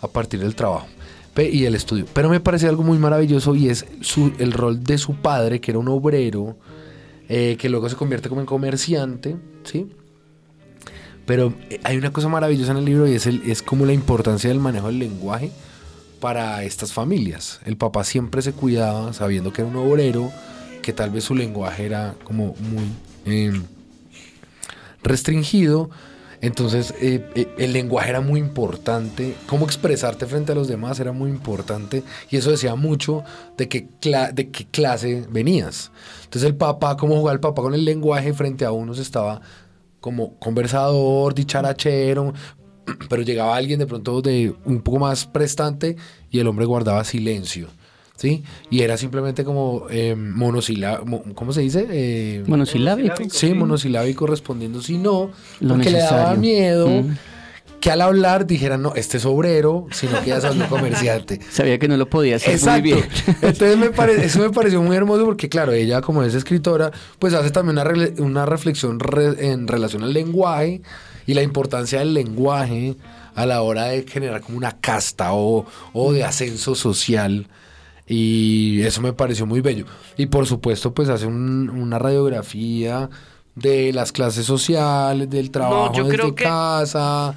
A 0.00 0.08
partir 0.08 0.40
del 0.40 0.54
trabajo 0.54 0.86
y 1.36 1.64
el 1.64 1.74
estudio. 1.74 2.04
Pero 2.12 2.28
me 2.28 2.40
parece 2.40 2.68
algo 2.68 2.82
muy 2.82 2.98
maravilloso 2.98 3.54
y 3.54 3.68
es 3.70 3.86
su, 4.02 4.32
el 4.38 4.52
rol 4.52 4.84
de 4.84 4.98
su 4.98 5.14
padre, 5.14 5.60
que 5.62 5.70
era 5.70 5.78
un 5.78 5.88
obrero, 5.88 6.58
eh, 7.28 7.56
que 7.58 7.70
luego 7.70 7.88
se 7.88 7.96
convierte 7.96 8.28
como 8.28 8.42
en 8.42 8.46
comerciante, 8.46 9.36
¿sí? 9.64 9.86
Pero 11.26 11.54
eh, 11.70 11.80
hay 11.84 11.96
una 11.96 12.12
cosa 12.12 12.28
maravillosa 12.28 12.72
en 12.72 12.78
el 12.78 12.84
libro 12.84 13.08
y 13.08 13.14
es, 13.14 13.26
el, 13.26 13.42
es 13.50 13.62
como 13.62 13.86
la 13.86 13.92
importancia 13.92 14.50
del 14.50 14.60
manejo 14.60 14.88
del 14.88 14.98
lenguaje 14.98 15.50
para 16.22 16.62
estas 16.62 16.92
familias. 16.92 17.60
El 17.64 17.76
papá 17.76 18.04
siempre 18.04 18.42
se 18.42 18.52
cuidaba 18.52 19.12
sabiendo 19.12 19.52
que 19.52 19.62
era 19.62 19.70
un 19.70 19.76
obrero, 19.76 20.30
que 20.80 20.92
tal 20.92 21.10
vez 21.10 21.24
su 21.24 21.34
lenguaje 21.34 21.84
era 21.84 22.14
como 22.22 22.54
muy 22.60 22.84
eh, 23.26 23.60
restringido. 25.02 25.90
Entonces 26.40 26.94
eh, 27.00 27.24
eh, 27.34 27.54
el 27.58 27.72
lenguaje 27.72 28.10
era 28.10 28.20
muy 28.20 28.38
importante, 28.38 29.34
cómo 29.46 29.64
expresarte 29.64 30.26
frente 30.26 30.52
a 30.52 30.54
los 30.56 30.66
demás 30.66 30.98
era 30.98 31.12
muy 31.12 31.30
importante 31.30 32.02
y 32.30 32.36
eso 32.36 32.50
decía 32.50 32.74
mucho 32.74 33.22
de 33.56 33.68
qué, 33.68 33.88
de 34.32 34.50
qué 34.50 34.66
clase 34.66 35.24
venías. 35.30 35.92
Entonces 36.24 36.48
el 36.48 36.56
papá, 36.56 36.96
cómo 36.96 37.16
jugaba 37.16 37.34
el 37.34 37.40
papá 37.40 37.62
con 37.62 37.74
el 37.74 37.84
lenguaje 37.84 38.32
frente 38.32 38.64
a 38.64 38.72
unos 38.72 38.98
estaba 38.98 39.40
como 40.02 40.34
conversador, 40.38 41.32
dicharachero, 41.34 42.34
pero 43.08 43.22
llegaba 43.22 43.56
alguien 43.56 43.78
de 43.78 43.86
pronto 43.86 44.20
de 44.20 44.52
un 44.66 44.82
poco 44.82 44.98
más 44.98 45.24
prestante 45.24 45.96
y 46.30 46.40
el 46.40 46.48
hombre 46.48 46.66
guardaba 46.66 47.04
silencio, 47.04 47.68
¿sí? 48.16 48.42
Y 48.68 48.82
era 48.82 48.96
simplemente 48.98 49.44
como 49.44 49.86
eh, 49.88 50.16
monosilábico, 50.16 51.22
¿cómo 51.34 51.52
se 51.52 51.60
dice? 51.62 51.86
Eh, 51.90 52.42
Monosilábico. 52.46 53.14
Sí, 53.30 53.54
monosilábico 53.54 54.26
respondiendo 54.26 54.82
si 54.82 54.98
no, 54.98 55.30
Lo 55.60 55.74
porque 55.74 55.90
le 55.90 55.98
daba 56.00 56.34
miedo 56.34 56.88
Mm. 56.88 57.16
Que 57.82 57.90
al 57.90 58.00
hablar 58.00 58.46
dijeran, 58.46 58.80
no, 58.80 58.94
este 58.94 59.16
es 59.18 59.26
obrero, 59.26 59.86
sino 59.90 60.20
que 60.22 60.28
ya 60.28 60.36
es 60.38 60.44
un 60.44 60.60
comerciante. 60.66 61.40
Sabía 61.50 61.78
que 61.80 61.88
no 61.88 61.96
lo 61.96 62.08
podía 62.08 62.36
hacer 62.36 62.54
Exacto. 62.54 62.80
muy 62.80 62.92
bien. 62.92 63.04
Entonces 63.42 63.76
me 63.76 63.90
pare- 63.90 64.24
eso 64.24 64.38
me 64.38 64.50
pareció 64.50 64.80
muy 64.80 64.96
hermoso 64.96 65.24
porque, 65.24 65.48
claro, 65.48 65.72
ella 65.72 66.00
como 66.00 66.22
es 66.22 66.32
escritora, 66.34 66.92
pues 67.18 67.34
hace 67.34 67.50
también 67.50 67.76
una, 68.20 68.46
reflexión 68.46 69.00
re- 69.00 69.50
en 69.50 69.66
relación 69.66 70.04
al 70.04 70.12
lenguaje 70.12 70.80
y 71.26 71.34
la 71.34 71.42
importancia 71.42 71.98
del 71.98 72.14
lenguaje 72.14 72.94
a 73.34 73.46
la 73.46 73.62
hora 73.62 73.86
de 73.86 74.04
generar 74.06 74.42
como 74.42 74.58
una 74.58 74.78
casta 74.80 75.32
o, 75.32 75.66
o 75.92 76.12
de 76.12 76.22
ascenso 76.22 76.76
social. 76.76 77.48
Y 78.06 78.82
eso 78.82 79.00
me 79.00 79.12
pareció 79.12 79.44
muy 79.46 79.60
bello. 79.60 79.86
Y 80.16 80.26
por 80.26 80.46
supuesto, 80.46 80.92
pues 80.94 81.08
hace 81.08 81.26
un- 81.26 81.68
una 81.70 81.98
radiografía 81.98 83.08
de 83.54 83.92
las 83.92 84.12
clases 84.12 84.46
sociales, 84.46 85.28
del 85.28 85.50
trabajo 85.50 85.92
yo 85.94 86.04
desde 86.04 86.16
creo 86.16 86.34
que- 86.34 86.44
casa, 86.44 87.34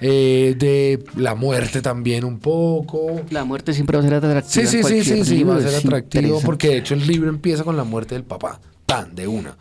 eh, 0.00 0.54
de 0.56 1.02
la 1.16 1.34
muerte 1.34 1.82
también 1.82 2.24
un 2.24 2.38
poco. 2.38 3.20
La 3.30 3.44
muerte 3.44 3.72
siempre 3.72 3.96
va 3.96 4.02
a 4.04 4.06
ser 4.06 4.14
atractiva. 4.14 4.66
Sí, 4.66 4.66
sí, 4.66 4.82
sí, 4.84 5.02
sí, 5.02 5.24
sí, 5.24 5.42
va 5.44 5.56
a 5.56 5.60
ser 5.60 5.74
atractivo 5.74 6.40
porque 6.44 6.68
de 6.68 6.76
hecho 6.78 6.94
el 6.94 7.06
libro 7.06 7.28
empieza 7.28 7.64
con 7.64 7.76
la 7.76 7.84
muerte 7.84 8.14
del 8.14 8.24
papá, 8.24 8.60
tan, 8.86 9.14
de 9.14 9.26
una. 9.26 9.56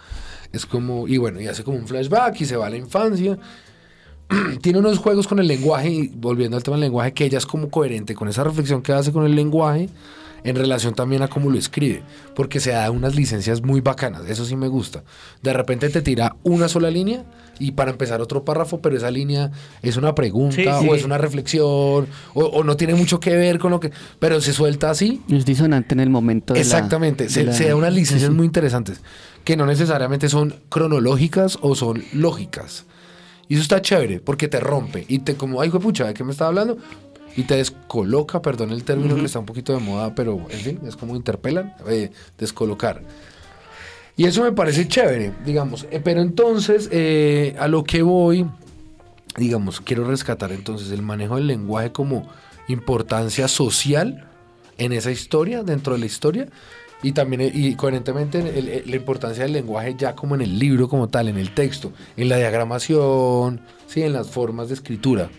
Es 0.53 0.65
como, 0.65 1.07
y 1.07 1.17
bueno, 1.17 1.41
y 1.41 1.47
hace 1.47 1.63
como 1.63 1.77
un 1.77 1.87
flashback 1.87 2.39
y 2.39 2.45
se 2.45 2.55
va 2.55 2.67
a 2.67 2.69
la 2.69 2.77
infancia. 2.77 3.37
Tiene 4.61 4.79
unos 4.79 4.97
juegos 4.99 5.27
con 5.27 5.39
el 5.39 5.47
lenguaje, 5.47 5.89
y 5.89 6.07
volviendo 6.07 6.55
al 6.57 6.63
tema 6.63 6.75
del 6.77 6.81
lenguaje, 6.85 7.13
que 7.13 7.25
ella 7.25 7.37
es 7.37 7.45
como 7.45 7.69
coherente 7.69 8.15
con 8.15 8.27
esa 8.27 8.43
reflexión 8.43 8.81
que 8.81 8.93
hace 8.93 9.11
con 9.11 9.25
el 9.25 9.35
lenguaje 9.35 9.89
en 10.45 10.55
relación 10.55 10.93
también 10.93 11.21
a 11.23 11.27
cómo 11.27 11.49
lo 11.49 11.57
escribe, 11.57 12.03
porque 12.35 12.59
se 12.61 12.71
da 12.71 12.89
unas 12.91 13.15
licencias 13.15 13.61
muy 13.61 13.81
bacanas, 13.81 14.21
eso 14.29 14.45
sí 14.45 14.55
me 14.55 14.67
gusta. 14.69 15.03
De 15.41 15.51
repente 15.51 15.89
te 15.89 16.01
tira 16.01 16.35
una 16.43 16.69
sola 16.69 16.89
línea 16.89 17.25
y 17.59 17.71
para 17.71 17.91
empezar 17.91 18.21
otro 18.21 18.43
párrafo, 18.45 18.79
pero 18.81 18.95
esa 18.95 19.09
línea 19.11 19.51
es 19.81 19.97
una 19.97 20.13
pregunta 20.15 20.55
Sí, 20.55 20.83
sí. 20.83 20.89
o 20.89 20.95
es 20.95 21.03
una 21.03 21.17
reflexión 21.17 21.65
o, 21.67 22.07
o 22.35 22.63
no 22.63 22.77
tiene 22.77 22.95
mucho 22.95 23.19
que 23.19 23.35
ver 23.35 23.59
con 23.59 23.71
lo 23.71 23.79
que, 23.79 23.91
pero 24.19 24.39
se 24.39 24.53
suelta 24.53 24.89
así 24.89 25.21
Es 25.29 25.45
disonante 25.45 25.93
en 25.93 25.99
el 25.99 26.09
momento 26.09 26.53
de 26.53 26.59
la- 26.59 26.63
Exactamente, 26.63 27.23
de 27.25 27.29
se, 27.29 27.43
la- 27.43 27.53
se 27.53 27.67
da 27.67 27.75
unas 27.75 27.93
licencias 27.93 28.29
sí, 28.29 28.35
muy 28.35 28.45
interesantes 28.45 29.01
que 29.43 29.57
no 29.57 29.65
necesariamente 29.65 30.29
son 30.29 30.55
cronológicas 30.69 31.57
o 31.61 31.75
son 31.75 32.03
lógicas. 32.13 32.85
Y 33.47 33.53
eso 33.55 33.61
está 33.63 33.79
chévere 33.81 34.19
porque 34.19 34.47
te 34.47 34.59
rompe 34.59 35.05
y 35.07 35.19
te 35.19 35.35
como, 35.35 35.61
ay, 35.61 35.69
pucha, 35.69 36.05
¿de 36.07 36.13
qué 36.15 36.23
me 36.23 36.31
estaba 36.31 36.47
hablando? 36.49 36.77
Y 37.37 37.43
te 37.43 37.55
descoloca, 37.57 38.41
perdón 38.41 38.71
el 38.71 38.83
término 38.83 39.15
que 39.15 39.25
está 39.25 39.39
un 39.39 39.45
poquito 39.45 39.73
de 39.73 39.79
moda, 39.79 40.15
pero 40.15 40.39
en 40.49 40.59
fin, 40.59 40.79
es 40.87 40.95
como 40.95 41.15
interpelan, 41.15 41.73
eh, 41.87 42.11
descolocar. 42.37 43.01
Y 44.17 44.25
eso 44.25 44.43
me 44.43 44.53
parece 44.53 44.87
chévere, 44.87 45.33
digamos. 45.45 45.85
Eh, 45.91 45.99
pero 46.01 46.21
entonces, 46.21 46.87
eh, 46.93 47.55
a 47.59 47.67
lo 47.67 47.83
que 47.83 48.01
voy, 48.01 48.45
digamos, 49.37 49.81
quiero 49.81 50.05
rescatar 50.05 50.53
entonces 50.53 50.91
el 50.91 51.01
manejo 51.01 51.35
del 51.35 51.47
lenguaje 51.47 51.91
como 51.91 52.25
importancia 52.69 53.49
social 53.49 54.29
en 54.77 54.93
esa 54.93 55.11
historia, 55.11 55.63
dentro 55.63 55.93
de 55.93 55.99
la 55.99 56.05
historia, 56.05 56.47
y 57.03 57.11
también, 57.11 57.51
y 57.53 57.75
coherentemente, 57.75 58.39
el- 58.39 58.69
el- 58.69 58.83
la 58.89 58.95
importancia 58.95 59.43
del 59.43 59.51
lenguaje 59.51 59.95
ya 59.97 60.15
como 60.15 60.35
en 60.35 60.41
el 60.41 60.57
libro 60.57 60.87
como 60.87 61.09
tal, 61.09 61.27
en 61.27 61.37
el 61.37 61.53
texto, 61.53 61.91
en 62.15 62.29
la 62.29 62.37
diagramación, 62.37 63.59
sí, 63.87 64.01
en 64.03 64.13
las 64.13 64.29
formas 64.29 64.69
de 64.69 64.75
escritura. 64.75 65.29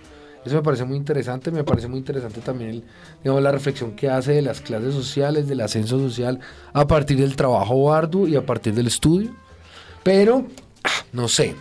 Eso 0.46 0.54
me 0.56 0.62
parece 0.62 0.84
muy 0.84 0.96
interesante, 0.96 1.50
me 1.50 1.64
parece 1.64 1.88
muy 1.88 1.98
interesante 1.98 2.40
también 2.40 2.70
el, 2.70 2.84
digamos, 3.22 3.42
la 3.42 3.50
reflexión 3.52 3.92
que 3.96 4.08
hace 4.08 4.32
de 4.32 4.42
las 4.42 4.60
clases 4.60 4.94
sociales, 4.94 5.48
del 5.48 5.60
ascenso 5.60 5.98
social, 5.98 6.38
a 6.72 6.86
partir 6.86 7.18
del 7.18 7.34
trabajo 7.36 7.92
arduo 7.92 8.28
y 8.28 8.36
a 8.36 8.46
partir 8.46 8.72
del 8.74 8.86
estudio. 8.86 9.30
Pero, 10.02 10.46
ah, 10.84 10.90
no 11.12 11.26
sé, 11.28 11.54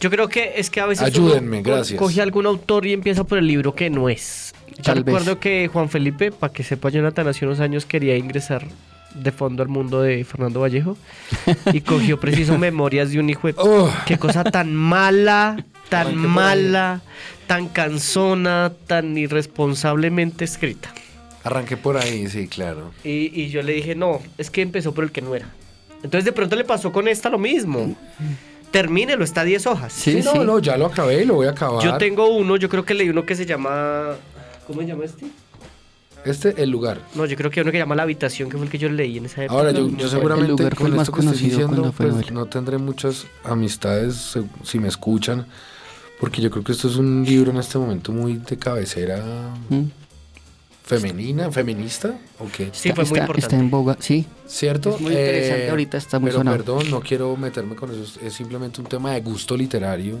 Yo 0.00 0.10
creo 0.10 0.28
que 0.28 0.52
es 0.56 0.70
que 0.70 0.80
a 0.80 0.86
veces 0.86 1.04
Ayúdenme, 1.04 1.58
uno 1.60 1.68
gracias. 1.70 1.98
coge 1.98 2.22
algún 2.22 2.46
autor 2.46 2.86
y 2.86 2.92
empieza 2.92 3.24
por 3.24 3.36
el 3.38 3.46
libro 3.46 3.74
que 3.74 3.90
no 3.90 4.08
es. 4.08 4.54
Yo 4.76 4.82
Tal 4.84 4.98
recuerdo 5.04 5.32
vez. 5.32 5.38
que 5.40 5.68
Juan 5.70 5.88
Felipe, 5.90 6.30
para 6.32 6.52
que 6.52 6.62
sepa 6.62 6.88
Jonathan, 6.88 7.26
hace 7.28 7.44
unos 7.44 7.60
años 7.60 7.84
quería 7.84 8.16
ingresar 8.16 8.64
de 9.14 9.32
fondo 9.32 9.62
al 9.62 9.68
mundo 9.68 10.00
de 10.02 10.24
Fernando 10.24 10.60
Vallejo 10.60 10.96
y 11.72 11.80
cogió 11.80 12.18
preciso 12.20 12.56
Memorias 12.58 13.10
de 13.10 13.18
un 13.18 13.28
hijo 13.28 13.48
de... 13.48 13.54
Qué 14.06 14.16
cosa 14.18 14.44
tan 14.44 14.74
mala, 14.74 15.64
tan 15.90 16.16
mala, 16.16 17.02
tan 17.46 17.68
cansona, 17.68 18.72
tan 18.86 19.16
irresponsablemente 19.18 20.44
escrita. 20.44 20.90
arranqué 21.44 21.76
por 21.76 21.96
ahí, 21.98 22.28
sí, 22.28 22.48
claro. 22.48 22.92
Y, 23.04 23.30
y 23.42 23.48
yo 23.50 23.62
le 23.62 23.72
dije, 23.74 23.94
no, 23.94 24.20
es 24.38 24.50
que 24.50 24.62
empezó 24.62 24.94
por 24.94 25.04
el 25.04 25.12
que 25.12 25.20
no 25.20 25.34
era. 25.34 25.48
Entonces 26.02 26.24
de 26.24 26.32
pronto 26.32 26.56
le 26.56 26.64
pasó 26.64 26.92
con 26.92 27.08
esta 27.08 27.28
lo 27.28 27.38
mismo. 27.38 27.94
Termínelo, 28.70 29.24
está 29.24 29.40
a 29.42 29.44
10 29.44 29.66
hojas. 29.66 29.92
Sí, 29.92 30.12
Sí, 30.12 30.22
no, 30.22 30.32
sí. 30.32 30.38
no, 30.38 30.58
ya 30.60 30.76
lo 30.76 30.86
acabé 30.86 31.22
y 31.22 31.26
lo 31.26 31.34
voy 31.34 31.46
a 31.48 31.50
acabar. 31.50 31.82
Yo 31.84 31.98
tengo 31.98 32.28
uno, 32.28 32.56
yo 32.56 32.68
creo 32.68 32.84
que 32.84 32.94
leí 32.94 33.08
uno 33.10 33.26
que 33.26 33.34
se 33.34 33.44
llama. 33.44 34.14
¿Cómo 34.66 34.80
se 34.80 34.86
llama 34.86 35.04
este? 35.04 35.26
Este, 36.24 36.62
el 36.62 36.70
lugar. 36.70 37.00
No, 37.14 37.24
yo 37.26 37.36
creo 37.36 37.50
que 37.50 37.60
hay 37.60 37.62
uno 37.62 37.72
que 37.72 37.78
llama 37.78 37.96
La 37.96 38.02
Habitación, 38.04 38.48
que 38.48 38.56
fue 38.56 38.66
el 38.66 38.70
que 38.70 38.78
yo 38.78 38.88
leí 38.90 39.16
en 39.18 39.24
esa 39.24 39.42
época. 39.44 39.58
Ahora, 39.58 39.72
yo, 39.72 39.88
yo 39.90 40.08
seguramente 40.08 40.50
lugar 40.52 40.74
fue 40.76 40.84
con 40.84 40.86
el 40.88 40.92
más 40.96 41.08
esto 41.08 41.20
que 41.20 41.26
estoy 41.26 41.48
diciendo, 41.48 41.94
pues, 41.96 42.30
no 42.30 42.46
tendré 42.46 42.78
muchas 42.78 43.26
amistades 43.42 44.36
si 44.62 44.78
me 44.78 44.88
escuchan, 44.88 45.46
porque 46.20 46.40
yo 46.42 46.50
creo 46.50 46.62
que 46.62 46.72
esto 46.72 46.88
es 46.88 46.96
un 46.96 47.24
libro 47.24 47.50
en 47.50 47.56
este 47.58 47.78
momento 47.78 48.12
muy 48.12 48.34
de 48.36 48.56
cabecera 48.58 49.54
¿Mm? 49.68 49.84
femenina, 50.84 51.50
feminista, 51.52 52.18
¿o 52.38 52.46
qué? 52.50 52.70
Sí, 52.72 52.90
fue 52.92 53.04
muy 53.04 53.12
está, 53.12 53.18
importante. 53.20 53.40
está 53.40 53.56
en 53.56 53.70
boga, 53.70 53.96
sí. 54.00 54.26
¿Cierto? 54.46 54.90
Es 54.96 55.00
muy 55.00 55.12
interesante, 55.12 55.70
ahorita 55.70 55.96
está 55.98 56.18
muy 56.18 56.28
pero 56.30 56.38
sonado. 56.40 56.56
perdón, 56.56 56.90
no 56.90 57.00
quiero 57.00 57.36
meterme 57.36 57.76
con 57.76 57.90
eso, 57.90 58.18
es- 58.22 58.32
simplemente 58.32 58.80
un 58.80 58.86
tema 58.88 59.12
de 59.12 59.20
gusto 59.20 59.56
literario. 59.56 60.18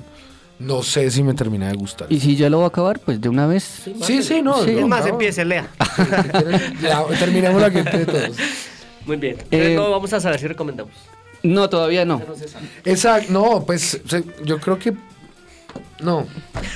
No 0.60 0.82
sé 0.82 1.10
si 1.10 1.22
me 1.22 1.32
termina 1.32 1.68
de 1.68 1.74
gustar. 1.74 2.06
Y 2.12 2.20
si 2.20 2.36
ya 2.36 2.50
lo 2.50 2.58
va 2.58 2.64
a 2.64 2.68
acabar, 2.68 3.00
pues 3.00 3.18
de 3.18 3.30
una 3.30 3.46
vez. 3.46 3.64
Sí, 4.02 4.22
sí, 4.22 4.42
no. 4.42 4.62
Sí, 4.62 4.72
Es 4.78 4.86
más, 4.86 5.06
empiece, 5.06 5.42
lea. 5.42 5.66
Ya, 6.82 7.02
terminemos 7.18 7.62
la 7.62 7.70
que 7.70 7.78
entre 7.78 8.04
todos. 8.04 8.36
Muy 9.06 9.16
bien. 9.16 9.36
Entonces, 9.50 9.68
Eh, 9.70 9.74
no, 9.74 9.90
vamos 9.90 10.12
a 10.12 10.20
saber 10.20 10.38
si 10.38 10.46
recomendamos. 10.46 10.92
No, 11.42 11.70
todavía 11.70 12.04
no. 12.04 12.20
Exacto, 12.84 13.32
no, 13.32 13.64
pues 13.64 14.02
yo 14.44 14.60
creo 14.60 14.78
que. 14.78 14.92
No. 16.00 16.26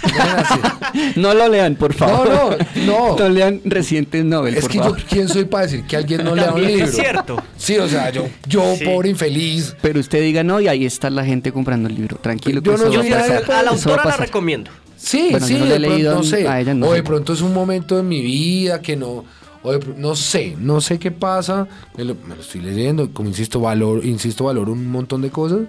no 1.16 1.34
lo 1.34 1.48
lean, 1.48 1.76
por 1.76 1.94
favor. 1.94 2.28
No, 2.28 2.50
no, 2.50 2.56
no. 2.86 3.16
No 3.24 3.28
lean 3.28 3.60
recientes 3.64 4.24
Nobel, 4.24 4.54
Es 4.54 4.62
por 4.62 4.70
que 4.70 4.78
yo. 4.78 4.96
¿quién 5.08 5.28
soy 5.28 5.44
para 5.46 5.64
decir 5.64 5.84
que 5.86 5.96
alguien 5.96 6.24
no 6.24 6.34
lea 6.34 6.52
un 6.52 6.64
libro? 6.64 6.84
es 6.86 6.94
cierto. 6.94 7.42
Sí, 7.56 7.76
o 7.78 7.88
sea, 7.88 8.10
yo, 8.10 8.26
yo 8.46 8.74
Sí. 8.76 8.84
pobre 8.84 9.08
infeliz. 9.10 9.74
Pero 9.80 10.00
usted 10.00 10.20
diga 10.22 10.42
no 10.42 10.60
y 10.60 10.68
ahí 10.68 10.84
está 10.84 11.08
la 11.10 11.24
gente 11.24 11.52
comprando 11.52 11.88
el 11.88 11.94
libro. 11.94 12.16
Tranquilo 12.18 12.60
que 12.62 12.66
Yo 12.68 12.74
eso 12.74 12.84
no 12.84 12.90
va 12.90 12.96
soy 13.02 13.12
a 13.12 13.16
A 13.16 13.20
pasar. 13.20 13.30
nadie, 13.34 13.46
la 13.46 13.62
va 13.62 13.68
a 13.68 13.72
autora 13.72 14.04
la 14.04 14.16
recomiendo. 14.16 14.70
Sí, 14.96 15.28
Bueno, 15.30 15.46
sí, 15.46 15.54
yo 15.54 15.58
no 15.60 15.64
lo 15.66 15.70
he 15.70 15.78
de 15.78 15.80
pronto, 15.80 15.96
leído 15.96 16.14
no 16.16 16.22
sé. 16.22 16.48
a 16.48 16.60
ella, 16.60 16.74
no 16.74 16.86
o 16.88 16.92
de 16.92 16.98
sé. 16.98 17.02
pronto 17.02 17.32
es 17.32 17.40
un 17.40 17.52
momento 17.54 17.98
en 17.98 18.08
mi 18.08 18.20
vida 18.22 18.80
que 18.80 18.96
no. 18.96 19.24
O 19.62 19.72
de 19.72 19.80
no 19.96 20.14
sé, 20.14 20.54
no 20.58 20.80
sé 20.82 20.98
qué 20.98 21.10
pasa. 21.10 21.66
Me 21.96 22.04
lo, 22.04 22.14
me 22.26 22.34
lo 22.36 22.42
estoy 22.42 22.60
leyendo. 22.60 23.10
Como 23.12 23.28
insisto, 23.30 23.60
valor, 23.60 24.04
insisto, 24.04 24.44
valoro 24.44 24.72
un 24.72 24.86
montón 24.90 25.22
de 25.22 25.30
cosas. 25.30 25.60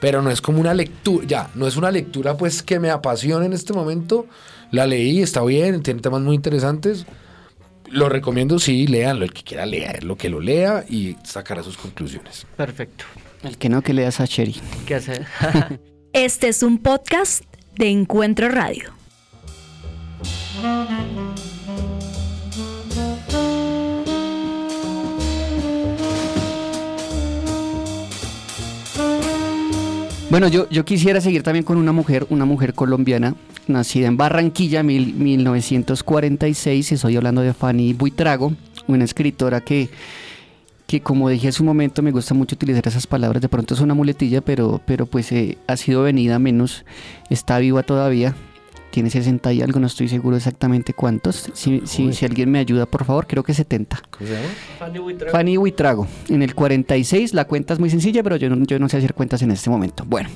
Pero 0.00 0.22
no 0.22 0.30
es 0.30 0.40
como 0.40 0.60
una 0.60 0.74
lectura, 0.74 1.26
ya, 1.26 1.50
no 1.54 1.66
es 1.66 1.76
una 1.76 1.90
lectura 1.90 2.36
pues 2.36 2.62
que 2.62 2.78
me 2.78 2.90
apasione 2.90 3.46
en 3.46 3.52
este 3.52 3.72
momento. 3.72 4.26
La 4.70 4.86
leí, 4.86 5.22
está 5.22 5.42
bien, 5.42 5.82
tiene 5.82 6.00
temas 6.00 6.20
muy 6.20 6.36
interesantes. 6.36 7.06
Lo 7.90 8.08
recomiendo, 8.08 8.58
sí, 8.58 8.86
léanlo. 8.86 9.24
El 9.24 9.32
que 9.32 9.42
quiera 9.42 9.66
leerlo, 9.66 10.16
que 10.16 10.28
lo 10.28 10.40
lea 10.40 10.84
y 10.88 11.16
sacará 11.24 11.62
sus 11.62 11.76
conclusiones. 11.76 12.46
Perfecto. 12.56 13.04
El 13.42 13.56
que 13.56 13.68
no, 13.68 13.82
que 13.82 13.94
lea 13.94 14.10
Sacheri. 14.10 14.56
¿Qué 14.86 14.96
hace? 14.96 15.24
Este 16.12 16.48
es 16.48 16.62
un 16.62 16.78
podcast 16.78 17.44
de 17.76 17.90
Encuentro 17.90 18.48
Radio. 18.48 18.92
Bueno, 30.30 30.48
yo, 30.48 30.68
yo 30.68 30.84
quisiera 30.84 31.20
seguir 31.22 31.42
también 31.42 31.64
con 31.64 31.78
una 31.78 31.92
mujer, 31.92 32.26
una 32.28 32.44
mujer 32.44 32.74
colombiana, 32.74 33.34
nacida 33.66 34.08
en 34.08 34.18
Barranquilla, 34.18 34.82
mil- 34.82 35.14
1946. 35.14 36.92
Estoy 36.92 37.16
hablando 37.16 37.40
de 37.40 37.54
Fanny 37.54 37.94
Buitrago, 37.94 38.52
una 38.88 39.04
escritora 39.04 39.62
que, 39.62 39.88
que 40.86 41.00
como 41.00 41.30
dije 41.30 41.48
hace 41.48 41.62
un 41.62 41.66
momento, 41.68 42.02
me 42.02 42.10
gusta 42.10 42.34
mucho 42.34 42.56
utilizar 42.56 42.86
esas 42.86 43.06
palabras. 43.06 43.40
De 43.40 43.48
pronto 43.48 43.72
es 43.72 43.80
una 43.80 43.94
muletilla, 43.94 44.42
pero, 44.42 44.82
pero 44.84 45.06
pues 45.06 45.32
eh, 45.32 45.56
ha 45.66 45.78
sido 45.78 46.02
venida 46.02 46.38
menos. 46.38 46.84
Está 47.30 47.58
viva 47.58 47.82
todavía. 47.82 48.34
Tiene 48.90 49.10
60 49.10 49.52
y 49.52 49.62
algo, 49.62 49.80
no 49.80 49.86
estoy 49.86 50.08
seguro 50.08 50.36
exactamente 50.36 50.94
cuántos. 50.94 51.50
Si, 51.52 51.82
si, 51.84 52.12
si 52.12 52.24
alguien 52.24 52.50
me 52.50 52.58
ayuda, 52.58 52.86
por 52.86 53.04
favor, 53.04 53.26
creo 53.26 53.42
que 53.42 53.52
70. 53.52 54.02
¿Cómo 54.10 54.26
se 54.26 54.34
llama? 54.34 54.46
Fanny 54.78 54.98
Buitrago. 54.98 55.32
Fanny 55.32 55.56
Buitrago, 55.56 56.06
en 56.28 56.42
el 56.42 56.54
46, 56.54 57.34
la 57.34 57.44
cuenta 57.44 57.74
es 57.74 57.80
muy 57.80 57.90
sencilla, 57.90 58.22
pero 58.22 58.36
yo 58.36 58.48
no, 58.48 58.64
yo 58.64 58.78
no 58.78 58.88
sé 58.88 58.96
hacer 58.96 59.14
cuentas 59.14 59.42
en 59.42 59.50
este 59.50 59.68
momento. 59.68 60.04
Bueno, 60.06 60.30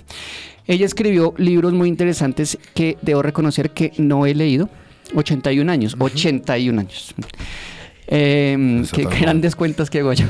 ella 0.67 0.85
escribió 0.87 1.35
libros 1.39 1.73
muy 1.73 1.89
interesantes 1.89 2.59
que 2.75 2.99
debo 3.03 3.23
reconocer 3.23 3.71
que 3.71 3.93
no 3.99 4.27
he 4.27 4.35
leído. 4.35 4.69
81 5.15 5.71
años, 5.71 5.97
81 5.99 6.81
años. 6.81 7.15
Eh, 8.09 8.81
Está 8.83 8.97
qué 8.97 9.05
grandes 9.21 9.57
cuentas 9.57 9.89
que 9.89 10.01
hago 10.01 10.13
yo. 10.13 10.27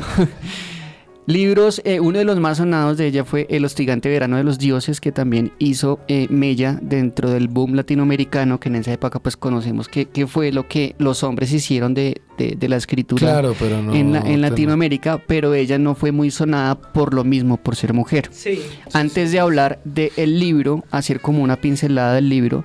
Libros, 1.27 1.81
eh, 1.85 2.01
uno 2.01 2.19
de 2.19 2.25
los 2.25 2.41
más 2.41 2.57
sonados 2.57 2.97
de 2.99 3.07
ella 3.07 3.25
fue 3.25 3.47
El 3.49 3.65
hostigante 3.65 4.09
verano 4.09 4.37
de 4.39 4.43
los 4.43 4.59
dioses, 4.59 5.01
que 5.01 5.13
también 5.13 5.53
hizo 5.61 6.01
eh, 6.09 6.27
Mella 6.31 6.81
dentro 6.83 7.31
del 7.31 7.47
boom 7.47 7.75
latinoamericano, 7.75 8.59
que 8.59 8.69
en 8.69 8.75
esa 8.75 8.93
época 8.93 9.21
pues 9.21 9.37
conocemos 9.37 9.87
que, 9.89 10.07
que 10.07 10.27
fue 10.27 10.51
lo 10.51 10.67
que 10.67 10.97
los 10.99 11.23
hombres 11.23 11.53
hicieron 11.53 11.95
de, 11.95 12.21
de- 12.39 12.57
de 12.59 12.69
la 12.69 12.77
escritura 12.77 13.21
Claro, 13.21 13.55
pero 13.57 13.81
no. 13.81 13.95
en, 13.95 14.13
la- 14.13 14.21
en. 14.21 14.41
Latinoamérica, 14.41 15.19
pero 15.25 15.55
ella 15.55 15.79
no 15.79 15.95
fue 15.95 16.11
muy 16.11 16.33
sonada 16.33 16.75
por 16.75 17.15
lo 17.15 17.23
mismo, 17.23 17.57
por 17.57 17.77
ser 17.77 17.93
mujer. 17.93 18.29
Sí. 18.33 18.61
Antes 18.93 19.31
de 19.31 19.39
hablar 19.39 19.81
del 19.85 20.41
libro, 20.41 20.83
hacer 20.91 21.21
como 21.21 21.41
una 21.45 21.55
pincelada 21.61 22.15
del 22.15 22.29
libro, 22.29 22.65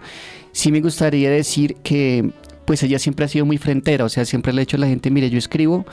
sí 0.51 0.71
me 0.71 0.81
gustaría 0.81 1.29
decir 1.29 1.75
que 1.83 2.31
pues 2.65 2.81
ella 2.83 2.97
siempre 2.99 3.23
ha 3.23 3.27
sido 3.29 3.45
muy 3.45 3.57
frentera, 3.59 4.03
o 4.03 4.09
sea, 4.09 4.25
siempre 4.25 4.51
le 4.51 4.59
ha 4.59 4.63
dicho 4.63 4.75
a 4.75 4.79
la 4.81 4.87
gente, 4.87 5.09
mire, 5.09 5.29
yo 5.29 5.37
escribo 5.37 5.85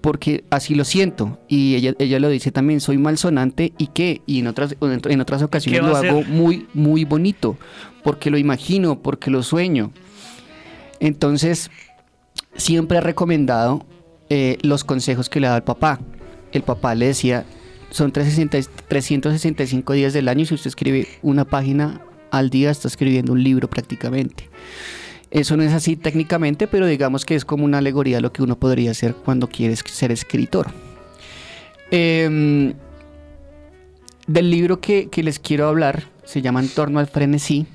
porque 0.00 0.44
así 0.50 0.74
lo 0.74 0.84
siento 0.84 1.38
y 1.48 1.74
ella, 1.74 1.94
ella 1.98 2.18
lo 2.18 2.28
dice 2.28 2.50
también, 2.50 2.80
soy 2.80 2.98
malsonante 2.98 3.72
y 3.78 3.88
qué, 3.88 4.22
y 4.26 4.40
en 4.40 4.46
otras, 4.46 4.76
en 4.80 5.20
otras 5.20 5.42
ocasiones 5.42 5.80
¿Qué 5.80 5.86
va 5.86 6.02
lo 6.02 6.08
hago 6.08 6.22
muy, 6.24 6.66
muy 6.74 7.04
bonito, 7.04 7.56
porque 8.02 8.30
lo 8.30 8.38
imagino, 8.38 9.00
porque 9.00 9.30
lo 9.30 9.42
sueño. 9.42 9.92
Entonces, 11.00 11.70
siempre 12.54 12.98
ha 12.98 13.00
recomendado 13.00 13.86
eh, 14.28 14.58
los 14.62 14.84
consejos 14.84 15.28
que 15.28 15.40
le 15.40 15.48
da 15.48 15.56
el 15.56 15.62
papá. 15.62 16.00
El 16.52 16.62
papá 16.62 16.94
le 16.94 17.06
decía, 17.06 17.44
son 17.90 18.12
360 18.12 18.70
365 18.88 19.92
días 19.92 20.12
del 20.12 20.28
año 20.28 20.42
y 20.42 20.46
si 20.46 20.54
usted 20.54 20.68
escribe 20.68 21.08
una 21.22 21.44
página 21.44 22.00
al 22.30 22.50
día, 22.50 22.70
está 22.70 22.88
escribiendo 22.88 23.32
un 23.32 23.42
libro 23.42 23.68
prácticamente. 23.68 24.48
Eso 25.30 25.56
no 25.56 25.62
es 25.62 25.72
así 25.72 25.96
técnicamente, 25.96 26.66
pero 26.66 26.86
digamos 26.86 27.24
que 27.24 27.36
es 27.36 27.44
como 27.44 27.64
una 27.64 27.78
alegoría 27.78 28.20
lo 28.20 28.32
que 28.32 28.42
uno 28.42 28.58
podría 28.58 28.90
hacer 28.90 29.14
cuando 29.14 29.46
quiere 29.48 29.74
es- 29.74 29.84
ser 29.86 30.10
escritor. 30.10 30.68
Em, 31.90 32.74
del 34.26 34.50
libro 34.50 34.80
que, 34.80 35.08
que 35.08 35.22
les 35.22 35.38
quiero 35.38 35.68
hablar, 35.68 36.04
se 36.24 36.42
llama 36.42 36.60
En 36.60 36.68
torno 36.68 36.98
al 37.00 37.06
frenesí, 37.08 37.66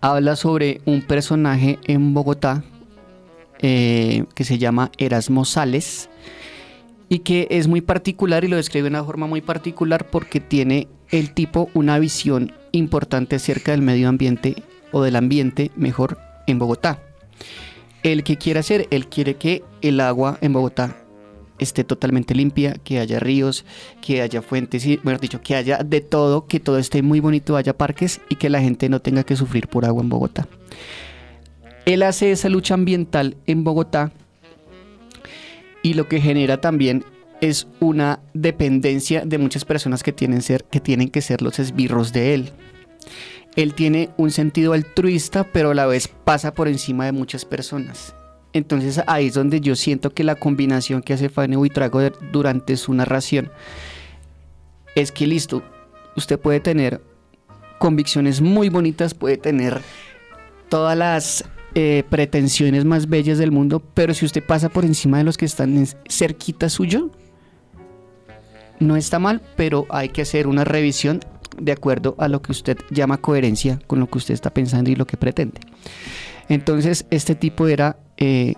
habla 0.00 0.36
sobre 0.36 0.80
un 0.86 1.02
personaje 1.02 1.78
en 1.86 2.14
Bogotá 2.14 2.64
eh, 3.62 4.24
que 4.34 4.44
se 4.44 4.56
llama 4.56 4.90
Erasmo 4.96 5.44
Sales 5.44 6.08
y 7.10 7.18
que 7.18 7.46
es 7.50 7.66
muy 7.68 7.82
particular 7.82 8.44
y 8.44 8.48
lo 8.48 8.56
describe 8.56 8.84
de 8.84 8.88
una 8.90 9.04
forma 9.04 9.26
muy 9.26 9.42
particular 9.42 10.06
porque 10.08 10.40
tiene 10.40 10.88
el 11.10 11.32
tipo 11.34 11.68
una 11.74 11.98
visión 11.98 12.52
importante 12.72 13.36
acerca 13.36 13.72
del 13.72 13.82
medio 13.82 14.08
ambiente 14.08 14.62
o 14.92 15.02
del 15.02 15.16
ambiente 15.16 15.70
mejor 15.76 16.18
en 16.46 16.58
Bogotá. 16.58 17.02
El 18.02 18.24
que 18.24 18.36
quiere 18.36 18.60
hacer, 18.60 18.88
él 18.90 19.08
quiere 19.08 19.34
que 19.34 19.62
el 19.82 20.00
agua 20.00 20.38
en 20.40 20.52
Bogotá 20.52 20.96
esté 21.58 21.84
totalmente 21.84 22.34
limpia, 22.34 22.74
que 22.82 22.98
haya 22.98 23.20
ríos, 23.20 23.64
que 24.00 24.22
haya 24.22 24.40
fuentes, 24.42 24.86
y, 24.86 24.96
bueno, 25.02 25.18
dicho, 25.18 25.42
que 25.42 25.54
haya 25.54 25.78
de 25.78 26.00
todo, 26.00 26.46
que 26.46 26.58
todo 26.58 26.78
esté 26.78 27.02
muy 27.02 27.20
bonito, 27.20 27.56
haya 27.56 27.76
parques 27.76 28.20
y 28.28 28.36
que 28.36 28.48
la 28.48 28.60
gente 28.60 28.88
no 28.88 29.00
tenga 29.00 29.24
que 29.24 29.36
sufrir 29.36 29.68
por 29.68 29.84
agua 29.84 30.02
en 30.02 30.08
Bogotá. 30.08 30.48
Él 31.84 32.02
hace 32.02 32.32
esa 32.32 32.48
lucha 32.48 32.74
ambiental 32.74 33.36
en 33.46 33.64
Bogotá 33.64 34.12
y 35.82 35.94
lo 35.94 36.08
que 36.08 36.20
genera 36.20 36.60
también 36.60 37.04
es 37.40 37.66
una 37.80 38.20
dependencia 38.34 39.24
de 39.24 39.38
muchas 39.38 39.64
personas 39.64 40.02
que 40.02 40.12
tienen, 40.12 40.42
ser, 40.42 40.64
que, 40.64 40.80
tienen 40.80 41.08
que 41.08 41.22
ser 41.22 41.42
los 41.42 41.58
esbirros 41.58 42.12
de 42.12 42.34
él. 42.34 42.52
Él 43.56 43.74
tiene 43.74 44.10
un 44.16 44.30
sentido 44.30 44.72
altruista, 44.72 45.44
pero 45.44 45.70
a 45.70 45.74
la 45.74 45.86
vez 45.86 46.08
pasa 46.08 46.54
por 46.54 46.68
encima 46.68 47.04
de 47.04 47.12
muchas 47.12 47.44
personas. 47.44 48.14
Entonces 48.52 49.00
ahí 49.06 49.26
es 49.26 49.34
donde 49.34 49.60
yo 49.60 49.76
siento 49.76 50.10
que 50.10 50.24
la 50.24 50.34
combinación 50.34 51.02
que 51.02 51.12
hace 51.12 51.28
Fanny 51.28 51.56
Buitrago 51.56 52.00
durante 52.32 52.76
su 52.76 52.92
narración 52.94 53.50
es 54.94 55.12
que 55.12 55.26
listo, 55.26 55.62
usted 56.16 56.38
puede 56.38 56.60
tener 56.60 57.00
convicciones 57.78 58.40
muy 58.40 58.68
bonitas, 58.68 59.14
puede 59.14 59.36
tener 59.36 59.80
todas 60.68 60.96
las 60.96 61.44
eh, 61.74 62.02
pretensiones 62.10 62.84
más 62.84 63.08
bellas 63.08 63.38
del 63.38 63.52
mundo, 63.52 63.80
pero 63.94 64.14
si 64.14 64.26
usted 64.26 64.44
pasa 64.44 64.68
por 64.68 64.84
encima 64.84 65.18
de 65.18 65.24
los 65.24 65.38
que 65.38 65.44
están 65.44 65.86
cerquita 66.08 66.68
suyo, 66.68 67.10
no 68.80 68.96
está 68.96 69.18
mal, 69.18 69.40
pero 69.56 69.86
hay 69.90 70.08
que 70.08 70.22
hacer 70.22 70.46
una 70.46 70.64
revisión 70.64 71.20
de 71.60 71.72
acuerdo 71.72 72.14
a 72.18 72.28
lo 72.28 72.42
que 72.42 72.52
usted 72.52 72.78
llama 72.90 73.18
coherencia 73.18 73.80
con 73.86 74.00
lo 74.00 74.08
que 74.08 74.18
usted 74.18 74.34
está 74.34 74.50
pensando 74.50 74.90
y 74.90 74.96
lo 74.96 75.06
que 75.06 75.16
pretende. 75.16 75.60
Entonces, 76.48 77.06
este 77.10 77.34
tipo 77.34 77.68
era 77.68 77.96
eh, 78.16 78.54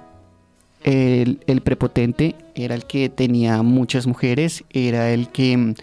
el, 0.84 1.60
prepotente, 1.62 2.34
era 2.54 2.74
el 2.74 2.86
que 2.86 3.08
tenía 3.08 3.62
muchas 3.62 4.06
mujeres, 4.06 4.64
era 4.70 5.10
el 5.10 5.28
que, 5.28 5.74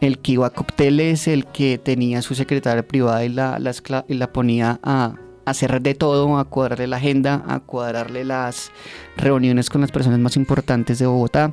el 0.00 0.18
que 0.18 0.32
iba 0.32 0.46
a 0.46 0.50
cócteles, 0.50 1.28
el 1.28 1.46
que 1.46 1.78
tenía 1.78 2.22
su 2.22 2.34
secretaria 2.34 2.86
privada 2.86 3.24
y 3.24 3.30
la, 3.30 3.58
la 3.58 4.04
y 4.06 4.14
la 4.14 4.32
ponía 4.32 4.78
a, 4.82 5.14
hacer 5.46 5.80
de 5.80 5.94
todo, 5.94 6.38
a 6.38 6.44
cuadrarle 6.44 6.86
la 6.86 6.96
agenda, 6.96 7.42
a 7.48 7.60
cuadrarle 7.60 8.24
las 8.24 8.70
reuniones 9.16 9.70
con 9.70 9.80
las 9.80 9.90
personas 9.90 10.18
más 10.18 10.36
importantes 10.36 10.98
de 10.98 11.06
Bogotá. 11.06 11.52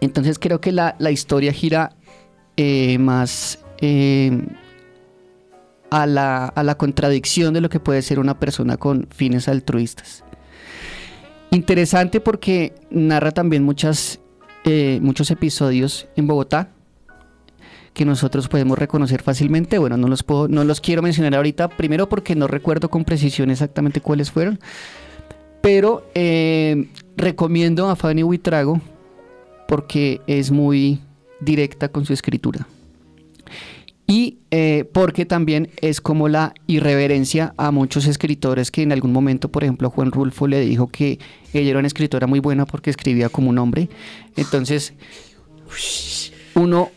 Entonces 0.00 0.38
creo 0.38 0.60
que 0.60 0.72
la, 0.72 0.96
la 0.98 1.10
historia 1.10 1.52
gira 1.52 1.96
eh, 2.56 2.98
más 2.98 3.58
eh, 3.80 4.40
a, 5.90 6.06
la, 6.06 6.46
a 6.46 6.62
la 6.62 6.76
contradicción 6.76 7.54
de 7.54 7.60
lo 7.60 7.68
que 7.68 7.80
puede 7.80 8.02
ser 8.02 8.18
una 8.18 8.38
persona 8.38 8.76
con 8.76 9.08
fines 9.10 9.48
altruistas. 9.48 10.24
Interesante 11.50 12.20
porque 12.20 12.74
narra 12.90 13.32
también 13.32 13.64
muchas, 13.64 14.20
eh, 14.64 14.98
muchos 15.02 15.30
episodios 15.30 16.06
en 16.16 16.26
Bogotá 16.26 16.70
que 17.92 18.04
nosotros 18.04 18.48
podemos 18.48 18.78
reconocer 18.78 19.22
fácilmente. 19.22 19.78
Bueno, 19.78 19.96
no 19.96 20.08
los, 20.08 20.22
puedo, 20.24 20.48
no 20.48 20.64
los 20.64 20.80
quiero 20.80 21.02
mencionar 21.02 21.34
ahorita, 21.36 21.68
primero 21.68 22.08
porque 22.08 22.34
no 22.34 22.48
recuerdo 22.48 22.88
con 22.90 23.04
precisión 23.04 23.50
exactamente 23.50 24.00
cuáles 24.00 24.32
fueron, 24.32 24.58
pero 25.60 26.04
recomiendo 27.16 27.88
a 27.88 27.94
Fanny 27.94 28.24
Huitrago 28.24 28.80
porque 29.68 30.20
es 30.26 30.50
muy 30.50 31.00
directa 31.40 31.88
con 31.88 32.04
su 32.04 32.12
escritura. 32.12 32.66
Y 34.06 34.38
eh, 34.50 34.84
porque 34.92 35.24
también 35.24 35.70
es 35.80 36.00
como 36.00 36.28
la 36.28 36.52
irreverencia 36.66 37.54
a 37.56 37.70
muchos 37.70 38.06
escritores 38.06 38.70
que 38.70 38.82
en 38.82 38.92
algún 38.92 39.12
momento, 39.12 39.50
por 39.50 39.64
ejemplo, 39.64 39.88
Juan 39.88 40.12
Rulfo 40.12 40.46
le 40.46 40.60
dijo 40.60 40.88
que 40.88 41.18
ella 41.54 41.70
era 41.70 41.78
una 41.78 41.88
escritora 41.88 42.26
muy 42.26 42.40
buena 42.40 42.66
porque 42.66 42.90
escribía 42.90 43.30
como 43.30 43.48
un 43.48 43.58
hombre. 43.58 43.88
Entonces, 44.36 44.92
uno 46.54 46.90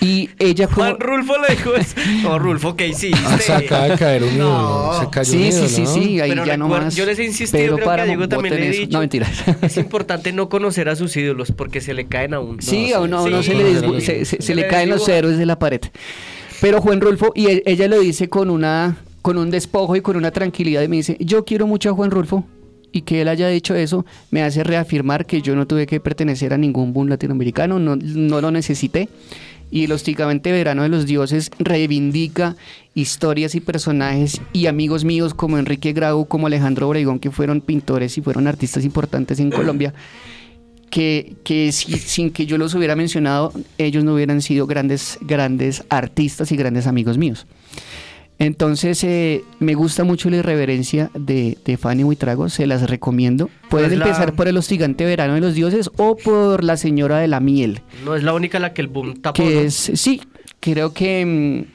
y 0.00 0.30
ella 0.38 0.66
como... 0.66 0.86
Juan 0.86 1.00
Rulfo 1.00 1.34
le 1.48 1.54
dijo 1.56 1.74
eso. 1.74 1.94
No, 2.22 2.38
Rulfo, 2.38 2.76
¿qué 2.76 2.88
hiciste? 2.88 3.18
Ah, 3.24 3.38
se 3.38 3.52
acaba 3.52 3.88
de 3.88 3.96
caer 3.96 4.22
un 4.24 4.38
No. 4.38 4.44
ídolo. 4.48 5.00
Se 5.00 5.10
cayó 5.10 5.32
un 5.32 5.38
Sí, 5.38 5.52
sí, 5.52 5.56
ídolo, 5.56 5.68
sí, 5.68 5.80
¿no? 5.82 5.86
sí, 5.88 6.20
ahí 6.20 6.30
Pero 6.30 6.44
ya 6.46 6.56
no 6.56 6.68
más. 6.68 6.94
yo 6.96 7.06
les 7.06 7.18
he 7.18 7.24
insistido, 7.24 7.62
Pedro 7.62 7.76
creo 7.76 7.94
que 7.96 8.00
a 8.00 8.04
Diego 8.04 8.28
también 8.28 8.54
le 8.54 8.66
he 8.66 8.70
eso. 8.70 8.80
dicho. 8.80 8.92
No, 8.92 9.00
mentira. 9.00 9.28
Es 9.62 9.76
importante 9.76 10.32
no 10.32 10.48
conocer 10.48 10.88
a 10.88 10.96
sus 10.96 11.16
ídolos 11.16 11.52
porque 11.52 11.80
se 11.80 11.94
le 11.94 12.06
caen 12.06 12.34
a 12.34 12.40
uno. 12.40 12.58
Sí, 12.60 12.86
sí, 12.86 12.92
a 12.92 13.00
uno, 13.00 13.18
a 13.18 13.22
uno 13.22 13.42
sí, 13.42 13.50
se, 13.52 13.54
le, 13.54 14.24
se, 14.24 14.54
le 14.54 14.66
caen 14.68 14.90
los 14.90 15.08
héroes 15.08 15.38
de 15.38 15.46
la 15.46 15.58
pared. 15.58 15.80
Pero 16.60 16.80
Juan 16.80 17.00
Rulfo, 17.00 17.32
y 17.34 17.46
e- 17.48 17.62
ella 17.66 17.86
lo 17.88 18.00
dice 18.00 18.28
con 18.28 18.50
una 18.50 18.96
con 19.22 19.38
un 19.38 19.50
despojo 19.50 19.96
y 19.96 20.00
con 20.02 20.16
una 20.16 20.30
tranquilidad 20.30 20.82
y 20.82 20.88
me 20.88 20.96
dice, 20.96 21.16
yo 21.18 21.44
quiero 21.44 21.66
mucho 21.66 21.90
a 21.90 21.92
Juan 21.94 22.12
Rulfo 22.12 22.44
y 22.92 23.02
que 23.02 23.20
él 23.22 23.28
haya 23.28 23.48
dicho 23.48 23.74
eso 23.74 24.06
me 24.30 24.42
hace 24.44 24.62
reafirmar 24.62 25.26
que 25.26 25.42
yo 25.42 25.56
no 25.56 25.66
tuve 25.66 25.84
que 25.84 25.98
pertenecer 25.98 26.52
a 26.54 26.56
ningún 26.58 26.92
boom 26.92 27.08
latinoamericano, 27.08 27.80
no, 27.80 27.96
no 27.96 28.40
lo 28.40 28.50
necesité. 28.52 29.08
Y 29.70 29.84
el 29.84 29.92
hostigamente 29.92 30.52
verano 30.52 30.82
de 30.84 30.88
los 30.88 31.06
dioses 31.06 31.50
reivindica 31.58 32.56
historias 32.94 33.54
y 33.54 33.60
personajes 33.60 34.40
y 34.52 34.66
amigos 34.66 35.04
míos 35.04 35.34
como 35.34 35.58
Enrique 35.58 35.92
Grau, 35.92 36.26
como 36.26 36.46
Alejandro 36.46 36.88
Obregón, 36.88 37.18
que 37.18 37.30
fueron 37.30 37.60
pintores 37.60 38.16
y 38.16 38.22
fueron 38.22 38.46
artistas 38.46 38.84
importantes 38.84 39.38
en 39.40 39.50
Colombia 39.50 39.92
que, 40.90 41.34
que 41.44 41.72
si- 41.72 41.98
sin 41.98 42.30
que 42.30 42.46
yo 42.46 42.58
los 42.58 42.74
hubiera 42.74 42.94
mencionado, 42.96 43.52
ellos 43.76 44.04
no 44.04 44.14
hubieran 44.14 44.40
sido 44.40 44.66
grandes, 44.66 45.18
grandes 45.20 45.84
artistas 45.88 46.52
y 46.52 46.56
grandes 46.56 46.86
amigos 46.86 47.18
míos. 47.18 47.46
Entonces, 48.38 49.02
eh, 49.04 49.44
me 49.60 49.74
gusta 49.74 50.04
mucho 50.04 50.28
la 50.28 50.36
irreverencia 50.36 51.10
de, 51.14 51.56
de 51.64 51.76
Fanny 51.78 52.04
Huitrago, 52.04 52.48
se 52.50 52.66
las 52.66 52.88
recomiendo. 52.88 53.48
Pueden 53.70 53.92
es 53.92 53.98
la- 53.98 54.04
empezar 54.06 54.34
por 54.34 54.46
El 54.46 54.56
hostigante 54.58 55.04
verano 55.06 55.34
de 55.34 55.40
los 55.40 55.54
dioses 55.54 55.90
o 55.96 56.16
por 56.16 56.62
La 56.62 56.76
señora 56.76 57.18
de 57.18 57.28
la 57.28 57.40
miel, 57.40 57.80
No 58.04 58.14
es 58.14 58.22
la 58.22 58.34
única 58.34 58.58
la 58.58 58.74
que 58.74 58.82
el 58.82 58.88
boom 58.88 59.14
tapó. 59.22 59.42
que 59.42 59.64
es, 59.64 59.74
sí, 59.94 60.20
creo 60.60 60.92
que, 60.92 61.24
mm, 61.24 61.72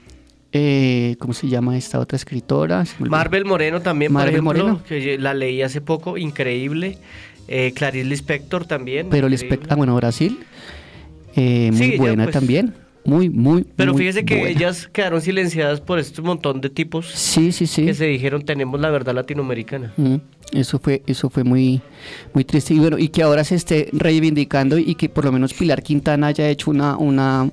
eh, 0.53 1.15
¿cómo 1.17 1.33
se 1.33 1.47
llama 1.47 1.75
esta 1.77 1.99
otra 1.99 2.15
escritora? 2.15 2.83
Marvel 2.99 3.45
Moreno 3.45 3.81
también, 3.81 4.13
Marvel 4.13 4.41
por 4.43 4.55
ejemplo, 4.55 4.73
Moreno. 4.75 4.83
que 4.87 5.17
la 5.17 5.33
leí 5.33 5.63
hace 5.63 5.81
poco, 5.81 6.17
increíble. 6.17 6.99
Eh, 7.47 7.73
Clarice 7.75 8.05
Lispector 8.05 8.65
también. 8.65 9.07
Pero 9.09 9.27
espect- 9.27 9.65
ah, 9.69 9.75
bueno, 9.75 9.95
Brasil, 9.95 10.39
eh, 11.35 11.71
muy 11.73 11.91
Sí, 11.91 11.97
buena 11.97 12.23
pues. 12.25 12.33
también, 12.33 12.75
muy, 13.03 13.29
muy, 13.29 13.65
Pero 13.75 13.93
muy 13.93 14.01
fíjese 14.01 14.25
que 14.25 14.35
buena. 14.37 14.49
ellas 14.51 14.87
quedaron 14.93 15.21
silenciadas 15.21 15.81
por 15.81 15.97
este 15.99 16.21
montón 16.21 16.61
de 16.61 16.69
tipos 16.69 17.07
Sí, 17.07 17.51
sí, 17.51 17.65
sí. 17.67 17.85
que 17.85 17.93
se 17.93 18.05
dijeron 18.05 18.43
tenemos 18.43 18.79
la 18.79 18.89
verdad 18.91 19.15
latinoamericana. 19.15 19.93
Mm, 19.97 20.15
Eso 20.53 20.79
fue, 20.79 21.01
eso 21.07 21.29
fue 21.29 21.43
muy, 21.43 21.81
muy 22.33 22.43
triste. 22.43 22.73
Y 22.73 22.79
bueno, 22.79 22.97
y 22.99 23.07
que 23.09 23.23
ahora 23.23 23.43
se 23.43 23.55
esté 23.55 23.89
reivindicando 23.93 24.77
y 24.77 24.95
que 24.95 25.09
por 25.09 25.25
lo 25.25 25.31
menos 25.31 25.53
Pilar 25.53 25.81
Quintana 25.81 26.27
haya 26.27 26.47
hecho 26.49 26.69
una, 26.71 26.97
una, 26.97 27.49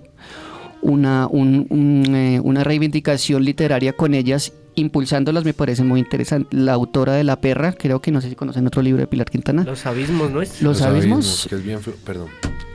una, 0.83 1.27
un- 1.29 1.67
un, 1.71 2.15
eh, 2.15 2.41
una 2.43 2.63
reivindicación 2.65 3.45
literaria 3.45 3.93
con 3.95 4.15
ellas, 4.15 4.53
impulsándolas, 4.75 5.45
me 5.45 5.55
parece 5.55 5.83
muy 5.83 5.99
interesante. 6.01 6.57
La 6.57 6.73
autora 6.75 7.15
de 7.15 7.25
La 7.25 7.41
Perra, 7.41 7.73
creo 7.73 8.01
que 8.01 8.11
no 8.13 8.21
sé 8.21 8.29
si 8.29 8.35
conocen 8.35 8.67
otro 8.67 8.83
libro 8.83 9.01
de 9.01 9.07
Pilar 9.07 9.31
Quintana. 9.31 9.65
Los 9.65 9.87
abismos, 9.87 10.31
¿no 10.31 10.43
es? 10.43 10.61
Los 10.63 10.83
abismos. 10.83 11.47
Que 11.49 11.55
es 11.57 11.65
bien 11.65 11.79
flo- 11.81 11.95
Perdón. 12.05 12.29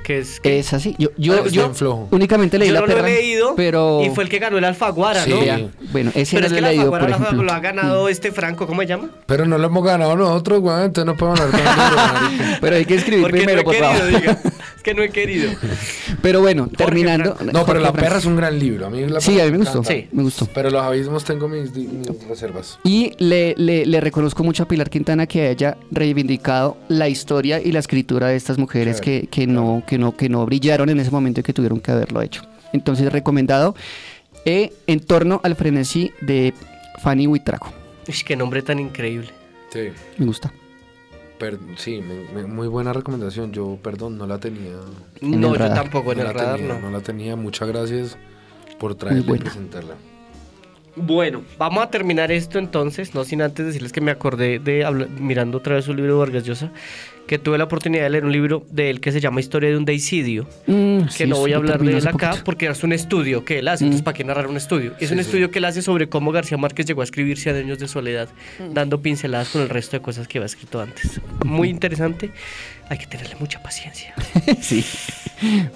Que 0.03 0.19
es 0.19 0.39
que 0.41 0.59
Es 0.59 0.73
así. 0.73 0.95
Yo, 0.99 1.09
yo, 1.17 1.47
yo 1.47 1.73
flojo. 1.73 2.07
únicamente 2.11 2.59
leí 2.59 2.67
yo 2.67 2.73
La 2.75 2.81
no 2.81 2.85
Perra. 2.87 3.01
lo 3.03 3.07
he 3.07 3.13
leído 3.13 3.53
pero... 3.55 4.01
y 4.03 4.09
fue 4.09 4.25
el 4.25 4.29
que 4.29 4.39
ganó 4.39 4.57
el 4.57 4.65
Alfaguara, 4.65 5.23
Sí. 5.23 5.29
¿no? 5.29 5.39
Vea, 5.39 5.67
bueno, 5.93 6.11
ese 6.13 6.35
Pero 6.35 6.41
no 6.41 6.45
es 6.47 6.51
lo 6.51 6.55
que 6.55 6.55
he 6.55 6.57
el 6.57 6.63
leído, 6.77 6.93
Alfaguara 6.95 7.17
por 7.17 7.33
lo 7.37 7.43
lo 7.43 7.53
ha 7.53 7.59
ganado 7.59 8.09
este 8.09 8.31
Franco, 8.31 8.67
¿cómo 8.67 8.81
se 8.81 8.87
llama? 8.87 9.09
Pero 9.25 9.45
no 9.45 9.57
lo 9.57 9.67
hemos 9.67 9.83
ganado 9.83 10.15
nosotros, 10.15 10.59
güey. 10.59 10.85
Entonces 10.85 11.05
no 11.05 11.15
podemos 11.17 11.39
hablar 11.39 11.59
con 11.61 11.67
el 11.69 11.75
libro, 11.77 11.95
marica. 12.37 12.57
Pero 12.61 12.75
hay 12.75 12.85
que 12.85 12.95
escribir 12.95 13.21
Porque 13.23 13.37
primero, 13.37 13.57
no 13.59 13.63
por 13.63 13.75
he 13.75 13.79
favor. 13.79 13.97
querido, 14.01 14.19
diga. 14.19 14.39
Es 14.83 14.91
que 14.91 14.93
no 14.93 15.01
he 15.01 15.09
querido. 15.11 15.49
Pero 16.21 16.41
bueno, 16.41 16.67
terminando. 16.67 17.37
No, 17.53 17.65
pero 17.65 17.79
La 17.79 17.93
Perra 17.93 18.17
es 18.17 18.25
un 18.25 18.35
gran 18.35 18.59
libro. 18.59 18.87
A 18.87 18.89
mí 18.89 19.05
la 19.07 19.21
Sí, 19.21 19.39
a 19.39 19.45
mí 19.45 19.51
me 19.51 19.59
gustó. 19.59 19.81
Sí. 19.85 20.07
Me 20.11 20.23
gustó. 20.23 20.45
Pero 20.53 20.69
Los 20.69 20.81
Abismos 20.83 21.23
tengo 21.23 21.47
mis, 21.47 21.73
mis 21.73 22.05
reservas. 22.27 22.79
Y 22.83 23.13
le, 23.17 23.55
le- 23.57 23.85
le 23.85 24.01
reconozco 24.01 24.43
mucho 24.43 24.63
a 24.63 24.67
Pilar 24.67 24.89
Quintana 24.89 25.25
que 25.25 25.47
haya 25.47 25.77
reivindicado 25.91 26.75
la 26.89 27.07
historia 27.07 27.61
y 27.61 27.71
la 27.71 27.79
escritura 27.79 28.27
de 28.27 28.35
estas 28.35 28.57
mujeres 28.57 28.99
Claro, 28.99 29.21
que, 29.21 29.27
que 29.27 29.47
no, 29.47 29.83
que, 29.87 29.97
no, 29.97 30.17
que 30.17 30.27
no 30.27 30.45
brillaron 30.45 30.89
en 30.89 30.99
ese 30.99 31.11
momento 31.11 31.39
y 31.39 31.43
que 31.43 31.53
tuvieron 31.53 31.79
que 31.79 31.91
haberlo 31.91 32.21
hecho. 32.21 32.41
Entonces, 32.73 33.09
recomendado 33.11 33.75
eh, 34.43 34.73
en 34.87 34.99
torno 34.99 35.39
al 35.43 35.55
frenesí 35.55 36.11
de 36.19 36.53
Fanny 37.01 37.25
Huitrago. 37.27 37.67
Uy, 38.07 38.15
qué 38.25 38.35
nombre 38.35 38.61
tan 38.61 38.79
increíble. 38.79 39.29
Sí. 39.71 39.89
Me 40.17 40.25
gusta. 40.25 40.51
Per- 41.43 41.59
sí, 41.75 42.01
me- 42.01 42.41
me- 42.41 42.47
muy 42.47 42.69
buena 42.69 42.93
recomendación. 42.93 43.51
Yo, 43.51 43.77
perdón, 43.83 44.17
no 44.17 44.25
la 44.25 44.37
tenía. 44.37 44.71
En 45.19 45.41
no, 45.41 45.57
yo 45.57 45.73
tampoco 45.73 46.13
en 46.13 46.19
no 46.19 46.21
el 46.23 46.27
la 46.27 46.33
radar, 46.33 46.55
tenía, 46.55 46.73
no. 46.75 46.79
no 46.79 46.89
la 46.89 47.01
tenía. 47.03 47.35
Muchas 47.35 47.67
gracias 47.67 48.17
por 48.79 48.95
traerla 48.95 49.35
y 49.35 49.39
presentarla. 49.39 49.95
Bueno, 50.95 51.41
vamos 51.57 51.83
a 51.83 51.89
terminar 51.89 52.31
esto 52.31 52.59
entonces, 52.59 53.13
no 53.13 53.25
sin 53.25 53.41
antes 53.41 53.65
decirles 53.65 53.91
que 53.91 53.99
me 53.99 54.11
acordé 54.11 54.59
de 54.59 54.85
mirando 55.19 55.57
otra 55.57 55.75
vez 55.75 55.87
un 55.89 55.97
libro 55.97 56.13
de 56.13 56.19
Vargas 56.19 56.43
Llosa, 56.45 56.71
que 57.27 57.39
tuve 57.39 57.57
la 57.57 57.63
oportunidad 57.63 58.03
de 58.03 58.09
leer 58.09 58.25
un 58.25 58.31
libro 58.31 58.65
de 58.69 58.89
él 58.89 58.99
que 58.99 59.11
se 59.11 59.19
llama 59.21 59.39
Historia 59.39 59.69
de 59.69 59.77
un 59.77 59.85
deicidio, 59.85 60.47
Mm, 60.67 61.03
que 61.05 61.09
sí, 61.11 61.25
no 61.25 61.37
voy 61.37 61.53
a 61.53 61.55
hablar 61.57 61.81
de 61.81 61.97
él 61.97 62.07
acá 62.07 62.29
poquito. 62.31 62.43
porque 62.43 62.67
es 62.67 62.83
un 62.83 62.91
estudio 62.93 63.45
que 63.45 63.59
él 63.59 63.67
hace, 63.69 63.85
entonces 63.85 64.03
¿para 64.03 64.15
qué 64.15 64.23
narrar 64.23 64.47
un 64.47 64.57
estudio? 64.57 64.91
Es 64.99 65.07
Sí, 65.09 65.13
un 65.13 65.19
sí. 65.19 65.25
estudio 65.25 65.49
que 65.49 65.59
él 65.59 65.65
hace 65.65 65.81
sobre 65.81 66.09
cómo 66.09 66.31
García 66.31 66.57
Márquez 66.57 66.85
llegó 66.85 67.01
a 67.01 67.05
escribir 67.05 67.37
Cien 67.37 67.55
años 67.55 67.79
de 67.79 67.87
soledad, 67.87 68.27
dando 68.73 69.01
pinceladas 69.01 69.49
con 69.49 69.61
el 69.61 69.69
resto 69.69 69.95
de 69.97 70.01
cosas 70.03 70.27
que 70.27 70.37
había 70.37 70.47
escrito 70.47 70.81
antes. 70.81 71.21
Muy 71.45 71.69
interesante, 71.69 72.31
hay 72.89 72.97
que 72.97 73.07
tenerle 73.07 73.35
mucha 73.39 73.63
paciencia. 73.63 74.13
sí. 74.61 74.83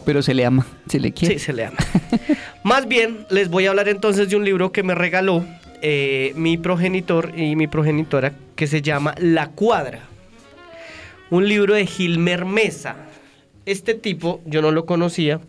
Pero 0.06 0.22
se 0.22 0.34
le 0.34 0.46
ama, 0.46 0.66
se 0.90 1.00
le 1.00 1.12
quiere. 1.12 1.40
Sí, 1.40 1.46
se 1.46 1.54
le 1.54 1.66
ama. 1.66 1.78
Más 2.64 2.88
bien, 2.88 3.26
les 3.30 3.50
voy 3.50 3.66
a 3.66 3.70
hablar 3.72 3.88
entonces 3.90 4.30
de 4.30 4.36
un 4.36 4.44
libro 4.46 4.72
que 4.72 4.84
me 4.84 4.96
regaló 4.96 5.46
eh, 5.82 6.34
mi 6.36 6.58
progenitor 6.58 7.32
y 7.38 7.56
mi 7.56 7.68
progenitora, 7.68 8.34
que 8.56 8.68
se 8.68 8.82
llama 8.82 9.14
La 9.20 9.48
Cuadra. 9.52 10.00
Un 11.30 11.48
libro 11.48 11.74
de 11.74 11.86
Gilmer 11.86 12.46
Mesa. 12.46 12.96
Este 13.66 13.94
tipo 13.94 14.42
yo 14.46 14.62
no 14.62 14.72
lo 14.72 14.86
conocía 14.86 15.42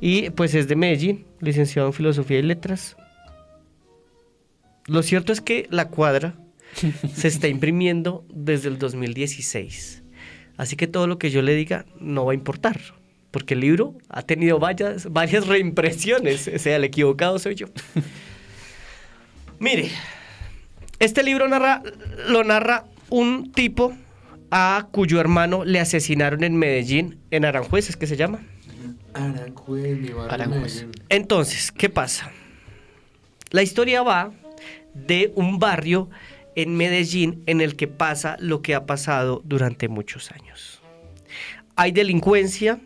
y 0.00 0.30
pues 0.30 0.54
es 0.54 0.66
de 0.66 0.76
Medellín, 0.76 1.26
licenciado 1.40 1.88
en 1.88 1.92
Filosofía 1.92 2.38
y 2.38 2.42
Letras. 2.42 2.96
Lo 4.86 5.02
cierto 5.02 5.32
es 5.32 5.40
que 5.40 5.66
La 5.70 5.88
Cuadra 5.88 6.34
se 7.14 7.28
está 7.28 7.48
imprimiendo 7.48 8.24
desde 8.32 8.68
el 8.68 8.78
2016. 8.78 10.02
Así 10.56 10.76
que 10.76 10.86
todo 10.86 11.06
lo 11.06 11.18
que 11.18 11.30
yo 11.30 11.42
le 11.42 11.54
diga 11.54 11.84
no 11.98 12.24
va 12.24 12.32
a 12.32 12.34
importar. 12.34 12.80
Porque 13.30 13.54
el 13.54 13.60
libro 13.60 13.94
ha 14.08 14.22
tenido 14.22 14.58
varias, 14.58 15.12
varias 15.12 15.46
reimpresiones. 15.46 16.48
O 16.48 16.58
sea, 16.58 16.76
el 16.76 16.84
equivocado 16.84 17.38
soy 17.38 17.54
yo. 17.54 17.66
Mire, 19.58 19.90
este 20.98 21.22
libro 21.22 21.46
narra, 21.46 21.82
lo 22.28 22.42
narra 22.42 22.86
un 23.10 23.52
tipo 23.52 23.94
a 24.50 24.88
cuyo 24.90 25.20
hermano 25.20 25.64
le 25.64 25.80
asesinaron 25.80 26.44
en 26.44 26.56
Medellín, 26.56 27.18
en 27.30 27.44
Aranjuez, 27.44 27.88
es 27.88 27.96
que 27.96 28.06
se 28.06 28.16
llama. 28.16 28.40
Aranjuez, 29.14 29.98
mi 29.98 30.08
barrio. 30.08 30.32
Aranjuez. 30.32 30.74
Medellín. 30.74 31.02
Entonces, 31.08 31.72
¿qué 31.72 31.88
pasa? 31.88 32.32
La 33.50 33.62
historia 33.62 34.02
va 34.02 34.32
de 34.94 35.32
un 35.34 35.58
barrio 35.58 36.08
en 36.56 36.76
Medellín 36.76 37.42
en 37.46 37.60
el 37.60 37.76
que 37.76 37.88
pasa 37.88 38.36
lo 38.40 38.62
que 38.62 38.74
ha 38.74 38.86
pasado 38.86 39.42
durante 39.44 39.88
muchos 39.88 40.30
años. 40.32 40.80
Hay 41.76 41.92
delincuencia, 41.92 42.80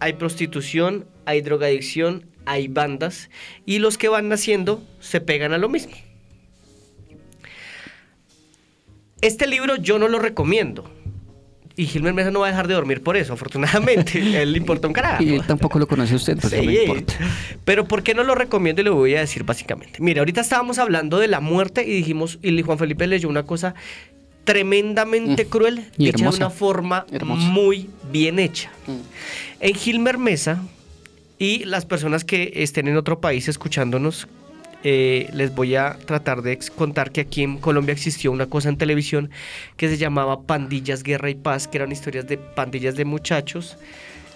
hay 0.00 0.14
prostitución, 0.14 1.06
hay 1.24 1.40
drogadicción, 1.40 2.26
hay 2.44 2.68
bandas 2.68 3.30
y 3.64 3.78
los 3.78 3.98
que 3.98 4.08
van 4.08 4.28
naciendo 4.28 4.82
se 5.00 5.20
pegan 5.20 5.52
a 5.52 5.58
lo 5.58 5.68
mismo. 5.68 5.94
Este 9.20 9.46
libro 9.46 9.76
yo 9.76 9.98
no 9.98 10.08
lo 10.08 10.18
recomiendo. 10.18 10.90
Y 11.78 11.84
Gilmer 11.86 12.14
Mesa 12.14 12.30
no 12.30 12.40
va 12.40 12.46
a 12.46 12.50
dejar 12.50 12.68
de 12.68 12.74
dormir 12.74 13.02
por 13.02 13.16
eso, 13.18 13.34
afortunadamente. 13.34 14.18
Él 14.42 14.52
le 14.52 14.58
importa 14.58 14.88
un 14.88 14.94
carajo. 14.94 15.22
Y 15.22 15.34
él 15.34 15.42
tampoco 15.46 15.78
lo 15.78 15.86
conoce 15.86 16.14
usted, 16.14 16.38
pues 16.40 16.52
no 16.54 16.60
Sí, 16.60 16.66
me 16.66 16.74
importa. 16.84 17.14
Pero 17.66 17.86
¿por 17.86 18.02
qué 18.02 18.14
no 18.14 18.22
lo 18.24 18.34
recomiendo? 18.34 18.80
Y 18.80 18.84
le 18.84 18.90
voy 18.90 19.14
a 19.14 19.20
decir 19.20 19.44
básicamente. 19.44 19.98
Mira, 20.00 20.20
ahorita 20.22 20.40
estábamos 20.40 20.78
hablando 20.78 21.18
de 21.18 21.28
la 21.28 21.40
muerte 21.40 21.84
y 21.86 21.90
dijimos, 21.92 22.38
y 22.42 22.62
Juan 22.62 22.78
Felipe 22.78 23.06
leyó 23.06 23.28
una 23.28 23.42
cosa 23.42 23.74
tremendamente 24.44 25.44
Mm. 25.44 25.48
cruel, 25.48 25.84
Y 25.98 26.08
hecha 26.08 26.30
de 26.30 26.36
una 26.36 26.50
forma 26.50 27.04
Hermosa. 27.10 27.42
muy 27.48 27.90
bien 28.10 28.38
hecha. 28.38 28.70
Mm. 28.86 28.92
En 29.60 29.74
Gilmer 29.74 30.18
Mesa, 30.18 30.62
y 31.38 31.64
las 31.64 31.84
personas 31.84 32.24
que 32.24 32.52
estén 32.56 32.88
en 32.88 32.96
otro 32.96 33.20
país 33.20 33.48
escuchándonos, 33.48 34.28
eh, 34.88 35.28
les 35.32 35.52
voy 35.52 35.74
a 35.74 35.98
tratar 36.06 36.42
de 36.42 36.56
contar 36.76 37.10
que 37.10 37.22
aquí 37.22 37.42
en 37.42 37.58
Colombia 37.58 37.92
existió 37.92 38.30
una 38.30 38.46
cosa 38.46 38.68
en 38.68 38.76
televisión 38.76 39.30
que 39.76 39.88
se 39.88 39.96
llamaba 39.96 40.42
Pandillas, 40.42 41.02
Guerra 41.02 41.28
y 41.28 41.34
Paz, 41.34 41.66
que 41.66 41.78
eran 41.78 41.90
historias 41.90 42.28
de 42.28 42.38
pandillas 42.38 42.94
de 42.94 43.04
muchachos, 43.04 43.78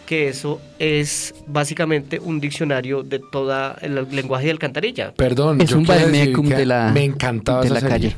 que 0.06 0.26
eso 0.28 0.60
es 0.80 1.36
básicamente 1.46 2.18
un 2.18 2.40
diccionario 2.40 3.04
de 3.04 3.20
toda 3.20 3.78
el 3.80 3.94
lenguaje 4.10 4.46
de 4.46 4.50
alcantarilla. 4.50 5.14
Perdón, 5.14 5.60
Es 5.60 5.70
yo 5.70 5.78
un 5.78 5.86
que 5.86 6.56
de 6.56 6.66
la, 6.66 6.90
me 6.92 7.04
encantaba 7.04 7.60
de 7.60 7.66
esa 7.66 7.74
la 7.74 7.80
serie. 7.80 7.94
calle. 8.08 8.16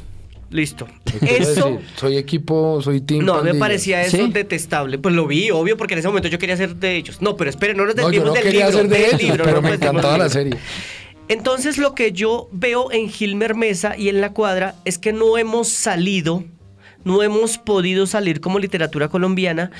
Listo. 0.48 0.86
Eso... 1.20 1.68
decir, 1.70 1.80
soy 1.96 2.16
equipo, 2.16 2.80
soy 2.82 3.02
team 3.02 3.24
No, 3.26 3.42
me 3.42 3.54
parecía 3.54 4.00
eso 4.02 4.16
¿Sí? 4.16 4.30
detestable. 4.32 4.98
Pues 4.98 5.14
lo 5.14 5.26
vi, 5.26 5.50
obvio, 5.50 5.76
porque 5.76 5.92
en 5.94 5.98
ese 6.00 6.08
momento 6.08 6.28
yo 6.28 6.38
quería 6.38 6.56
ser 6.56 6.76
de 6.76 6.96
ellos. 6.96 7.20
No, 7.20 7.36
pero 7.36 7.50
esperen, 7.50 7.76
no 7.76 7.84
nos 7.84 7.94
No, 7.94 8.02
yo 8.02 8.08
desviemos 8.08 8.28
no 8.28 8.34
del 8.34 8.42
quería 8.42 8.66
libro. 8.70 8.78
ser 8.80 8.88
de 8.88 8.96
del 8.96 9.06
ellos, 9.08 9.22
libro, 9.22 9.44
pero 9.44 9.60
no 9.60 9.68
me 9.68 9.74
encantaba 9.74 10.16
la 10.18 10.28
serie. 10.30 10.56
Entonces 11.32 11.78
lo 11.78 11.94
que 11.94 12.12
yo 12.12 12.50
veo 12.52 12.92
en 12.92 13.08
Gilmer 13.08 13.54
Mesa 13.54 13.96
y 13.96 14.10
en 14.10 14.20
la 14.20 14.34
cuadra 14.34 14.74
es 14.84 14.98
que 14.98 15.14
no 15.14 15.38
hemos 15.38 15.70
salido, 15.70 16.44
no 17.04 17.22
hemos 17.22 17.56
podido 17.56 18.06
salir 18.06 18.42
como 18.42 18.58
literatura 18.58 19.08
colombiana 19.08 19.70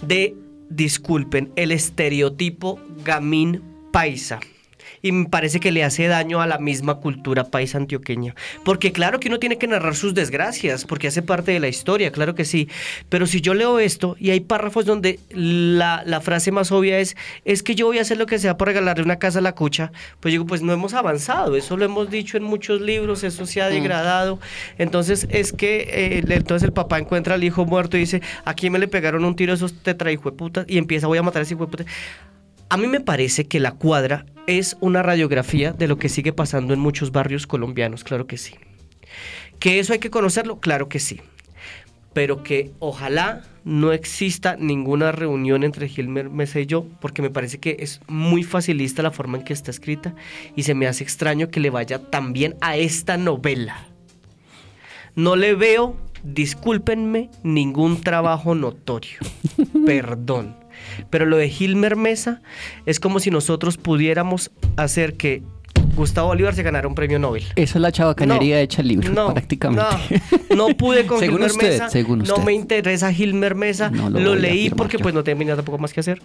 de, 0.00 0.34
disculpen, 0.70 1.52
el 1.54 1.70
estereotipo 1.70 2.80
gamín 3.04 3.62
paisa. 3.92 4.40
Y 5.02 5.12
me 5.12 5.28
parece 5.28 5.60
que 5.60 5.72
le 5.72 5.84
hace 5.84 6.06
daño 6.06 6.40
a 6.40 6.46
la 6.46 6.58
misma 6.58 6.96
cultura 6.96 7.44
paisa 7.44 7.78
antioqueña. 7.78 8.34
Porque 8.64 8.92
claro 8.92 9.20
que 9.20 9.28
uno 9.28 9.38
tiene 9.38 9.58
que 9.58 9.66
narrar 9.66 9.96
sus 9.96 10.14
desgracias, 10.14 10.84
porque 10.84 11.08
hace 11.08 11.22
parte 11.22 11.52
de 11.52 11.60
la 11.60 11.68
historia, 11.68 12.12
claro 12.12 12.34
que 12.34 12.44
sí. 12.44 12.68
Pero 13.08 13.26
si 13.26 13.40
yo 13.40 13.54
leo 13.54 13.78
esto 13.78 14.16
y 14.18 14.30
hay 14.30 14.40
párrafos 14.40 14.86
donde 14.86 15.18
la, 15.30 16.02
la 16.06 16.20
frase 16.20 16.52
más 16.52 16.70
obvia 16.72 16.98
es, 16.98 17.16
es 17.44 17.62
que 17.62 17.74
yo 17.74 17.86
voy 17.86 17.98
a 17.98 18.02
hacer 18.02 18.16
lo 18.16 18.26
que 18.26 18.38
sea 18.38 18.56
por 18.56 18.68
regalarle 18.68 19.02
una 19.02 19.18
casa 19.18 19.40
a 19.40 19.42
la 19.42 19.54
cucha, 19.54 19.92
pues 20.20 20.32
digo, 20.32 20.46
pues 20.46 20.62
no 20.62 20.72
hemos 20.72 20.94
avanzado, 20.94 21.56
eso 21.56 21.76
lo 21.76 21.84
hemos 21.84 22.10
dicho 22.10 22.36
en 22.36 22.44
muchos 22.44 22.80
libros, 22.80 23.24
eso 23.24 23.46
se 23.46 23.60
ha 23.60 23.68
degradado. 23.68 24.38
Entonces 24.78 25.26
es 25.30 25.52
que 25.52 25.88
eh, 25.88 26.24
entonces 26.28 26.64
el 26.64 26.72
papá 26.72 26.98
encuentra 26.98 27.34
al 27.34 27.44
hijo 27.44 27.64
muerto 27.64 27.96
y 27.96 28.00
dice, 28.00 28.22
aquí 28.44 28.70
me 28.70 28.78
le 28.78 28.88
pegaron 28.88 29.24
un 29.24 29.36
tiro 29.36 29.52
esos 29.52 29.74
tetrahijueputas 29.74 30.64
y 30.68 30.78
empieza, 30.78 31.06
voy 31.06 31.18
a 31.18 31.22
matar 31.22 31.40
a 31.40 31.42
ese 31.42 31.54
hijueputa. 31.54 31.84
A 32.72 32.78
mí 32.78 32.86
me 32.86 33.00
parece 33.00 33.44
que 33.44 33.60
la 33.60 33.72
cuadra 33.72 34.24
es 34.46 34.78
una 34.80 35.02
radiografía 35.02 35.72
de 35.72 35.86
lo 35.86 35.98
que 35.98 36.08
sigue 36.08 36.32
pasando 36.32 36.72
en 36.72 36.80
muchos 36.80 37.12
barrios 37.12 37.46
colombianos, 37.46 38.02
claro 38.02 38.26
que 38.26 38.38
sí. 38.38 38.54
¿Que 39.58 39.78
eso 39.78 39.92
hay 39.92 39.98
que 39.98 40.08
conocerlo? 40.08 40.58
Claro 40.58 40.88
que 40.88 40.98
sí. 40.98 41.20
Pero 42.14 42.42
que 42.42 42.70
ojalá 42.78 43.42
no 43.64 43.92
exista 43.92 44.56
ninguna 44.56 45.12
reunión 45.12 45.64
entre 45.64 45.86
Gilmer 45.86 46.30
Mesa 46.30 46.60
y 46.60 46.66
yo, 46.66 46.86
porque 47.02 47.20
me 47.20 47.28
parece 47.28 47.58
que 47.58 47.76
es 47.80 48.00
muy 48.08 48.42
facilista 48.42 49.02
la 49.02 49.10
forma 49.10 49.36
en 49.36 49.44
que 49.44 49.52
está 49.52 49.70
escrita 49.70 50.14
y 50.56 50.62
se 50.62 50.72
me 50.72 50.86
hace 50.86 51.04
extraño 51.04 51.50
que 51.50 51.60
le 51.60 51.68
vaya 51.68 51.98
tan 51.98 52.32
bien 52.32 52.56
a 52.62 52.78
esta 52.78 53.18
novela. 53.18 53.84
No 55.14 55.36
le 55.36 55.54
veo, 55.54 55.98
discúlpenme, 56.22 57.28
ningún 57.42 58.00
trabajo 58.00 58.54
notorio. 58.54 59.18
Perdón. 59.84 60.61
Pero 61.10 61.26
lo 61.26 61.36
de 61.36 61.48
Gilmer 61.48 61.96
Mesa 61.96 62.42
es 62.86 63.00
como 63.00 63.20
si 63.20 63.30
nosotros 63.30 63.76
pudiéramos 63.76 64.50
hacer 64.76 65.14
que 65.14 65.42
Gustavo 65.94 66.28
Bolívar 66.28 66.54
se 66.54 66.62
ganara 66.62 66.88
un 66.88 66.94
premio 66.94 67.18
Nobel. 67.18 67.44
Esa 67.54 67.78
es 67.78 67.82
la 67.82 67.92
chabacanería 67.92 68.56
No, 68.56 68.62
hecha 68.62 68.82
el 68.82 68.88
libro, 68.88 69.10
no, 69.10 69.32
prácticamente. 69.32 70.20
No, 70.50 70.68
no 70.68 70.76
pude 70.76 71.06
con 71.06 71.18
Según 71.20 71.38
Gilmer 71.38 71.50
usted, 71.50 71.72
Mesa. 71.72 71.90
según 71.90 72.18
No 72.20 72.38
me 72.38 72.52
interesa 72.54 73.12
Gilmer 73.12 73.54
Mesa. 73.54 73.90
No 73.90 74.08
lo 74.08 74.34
leí 74.34 74.70
porque 74.70 74.96
yo. 74.96 75.02
pues 75.02 75.14
no 75.14 75.22
tenía 75.22 75.54
tampoco 75.54 75.78
más 75.78 75.92
que 75.92 76.00
hacer. 76.00 76.22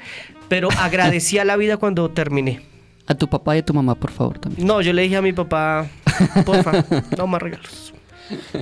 Pero 0.47 0.69
agradecí 0.79 1.37
a 1.37 1.45
la 1.45 1.57
vida 1.57 1.77
cuando 1.77 2.09
terminé. 2.09 2.61
A 3.07 3.15
tu 3.15 3.27
papá 3.29 3.55
y 3.55 3.59
a 3.59 3.65
tu 3.65 3.73
mamá, 3.73 3.95
por 3.95 4.11
favor, 4.11 4.37
también. 4.39 4.67
No, 4.67 4.81
yo 4.81 4.91
le 4.93 5.01
dije 5.01 5.15
a 5.17 5.21
mi 5.21 5.33
papá, 5.33 5.87
porfa, 6.45 6.83
no 7.17 7.27
más 7.27 7.41
regalos. 7.41 7.93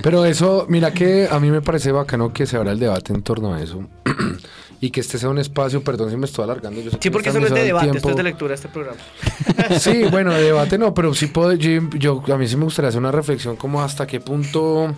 Pero 0.02 0.24
eso, 0.24 0.66
mira 0.68 0.92
que 0.92 1.28
a 1.28 1.40
mí 1.40 1.50
me 1.50 1.60
parece 1.60 1.90
bacano 1.90 2.32
que 2.32 2.46
se 2.46 2.56
abra 2.56 2.70
el 2.72 2.78
debate 2.78 3.12
en 3.12 3.22
torno 3.22 3.54
a 3.54 3.60
eso. 3.62 3.88
y 4.80 4.90
que 4.90 5.00
este 5.00 5.18
sea 5.18 5.28
un 5.30 5.38
espacio, 5.38 5.82
perdón 5.82 6.10
si 6.10 6.16
me 6.16 6.26
estoy 6.26 6.44
alargando. 6.44 6.80
Yo 6.80 6.90
sé 6.90 6.96
Sí, 6.96 7.00
que 7.00 7.10
porque 7.10 7.30
eso 7.30 7.40
no 7.40 7.46
es 7.46 7.54
de 7.54 7.64
debate, 7.64 7.96
esto 7.96 8.10
es 8.10 8.16
de 8.16 8.22
lectura, 8.22 8.54
este 8.54 8.68
programa. 8.68 8.98
Sí, 9.78 10.04
bueno, 10.10 10.32
de 10.32 10.42
debate 10.42 10.76
no, 10.78 10.92
pero 10.94 11.14
sí 11.14 11.26
puedo, 11.28 11.52
yo, 11.54 11.88
yo- 11.98 12.22
a 12.32 12.36
mí 12.38 12.46
sí 12.46 12.56
me 12.56 12.64
gustaría 12.64 12.88
hacer 12.90 13.00
una 13.00 13.12
reflexión 13.12 13.56
como 13.56 13.82
hasta 13.82 14.06
qué 14.06 14.20
punto 14.20 14.94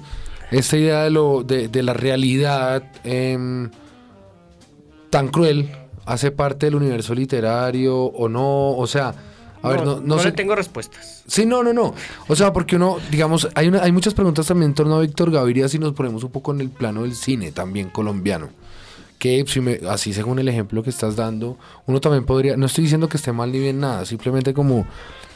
esta 0.50 0.76
idea 0.76 1.02
de, 1.04 1.10
lo, 1.10 1.42
de, 1.44 1.68
de 1.68 1.82
la 1.82 1.92
realidad 1.94 2.82
em, 3.04 3.70
tan 5.10 5.28
cruel 5.28 5.70
hace 6.06 6.30
parte 6.30 6.66
del 6.66 6.74
universo 6.74 7.14
literario 7.14 7.96
o 7.98 8.28
no, 8.28 8.70
o 8.76 8.86
sea, 8.86 9.14
a 9.62 9.68
ver, 9.70 9.84
no, 9.84 10.00
no, 10.00 10.16
le 10.16 10.22
sé. 10.22 10.32
tengo 10.32 10.54
respuestas. 10.54 11.22
Sí, 11.26 11.44
no, 11.44 11.62
no, 11.62 11.72
no. 11.72 11.94
O 12.28 12.36
sea, 12.36 12.52
porque 12.52 12.76
uno, 12.76 12.96
digamos, 13.10 13.48
hay, 13.54 13.68
una, 13.68 13.82
hay 13.82 13.92
muchas 13.92 14.14
preguntas 14.14 14.46
también 14.46 14.70
en 14.70 14.74
torno 14.74 14.96
a 14.96 15.00
Víctor 15.00 15.30
Gaviria 15.30 15.68
si 15.68 15.78
nos 15.78 15.92
ponemos 15.92 16.24
un 16.24 16.30
poco 16.30 16.52
en 16.52 16.60
el 16.62 16.70
plano 16.70 17.02
del 17.02 17.14
cine 17.14 17.52
también 17.52 17.90
colombiano. 17.90 18.48
Que 19.18 19.44
si 19.48 19.60
me, 19.60 19.80
así 19.88 20.12
según 20.12 20.38
el 20.38 20.48
ejemplo 20.48 20.82
que 20.82 20.90
estás 20.90 21.16
dando, 21.16 21.58
uno 21.86 22.00
también 22.00 22.24
podría, 22.24 22.56
no 22.56 22.66
estoy 22.66 22.84
diciendo 22.84 23.08
que 23.08 23.16
esté 23.16 23.32
mal 23.32 23.50
ni 23.50 23.58
bien 23.58 23.80
nada, 23.80 24.04
simplemente 24.04 24.54
como 24.54 24.86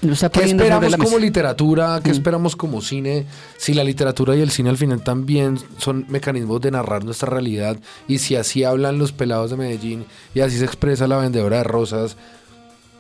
está 0.03 0.31
¿Qué 0.31 0.45
esperamos 0.45 0.97
como 0.97 1.19
literatura? 1.19 2.01
¿Qué 2.03 2.11
Mm. 2.11 2.13
esperamos 2.13 2.57
como 2.57 2.81
cine? 2.81 3.27
Si 3.57 3.75
la 3.75 3.85
literatura 3.85 4.37
y 4.37 4.41
el 4.41 4.51
cine 4.51 4.71
al 4.71 4.77
final 4.77 5.03
también 5.03 5.59
son 5.79 6.07
mecanismos 6.09 6.61
de 6.61 6.71
narrar 6.73 7.05
nuestra 7.05 7.29
realidad 7.31 7.77
y 8.09 8.19
si 8.19 8.37
así 8.37 8.65
hablan 8.65 8.99
los 8.99 9.13
pelados 9.13 9.51
de 9.51 9.57
Medellín 9.57 10.05
y 10.35 10.41
así 10.41 10.59
se 10.59 10.65
expresa 10.65 11.07
la 11.07 11.19
vendedora 11.19 11.59
de 11.59 11.65
rosas, 11.65 12.17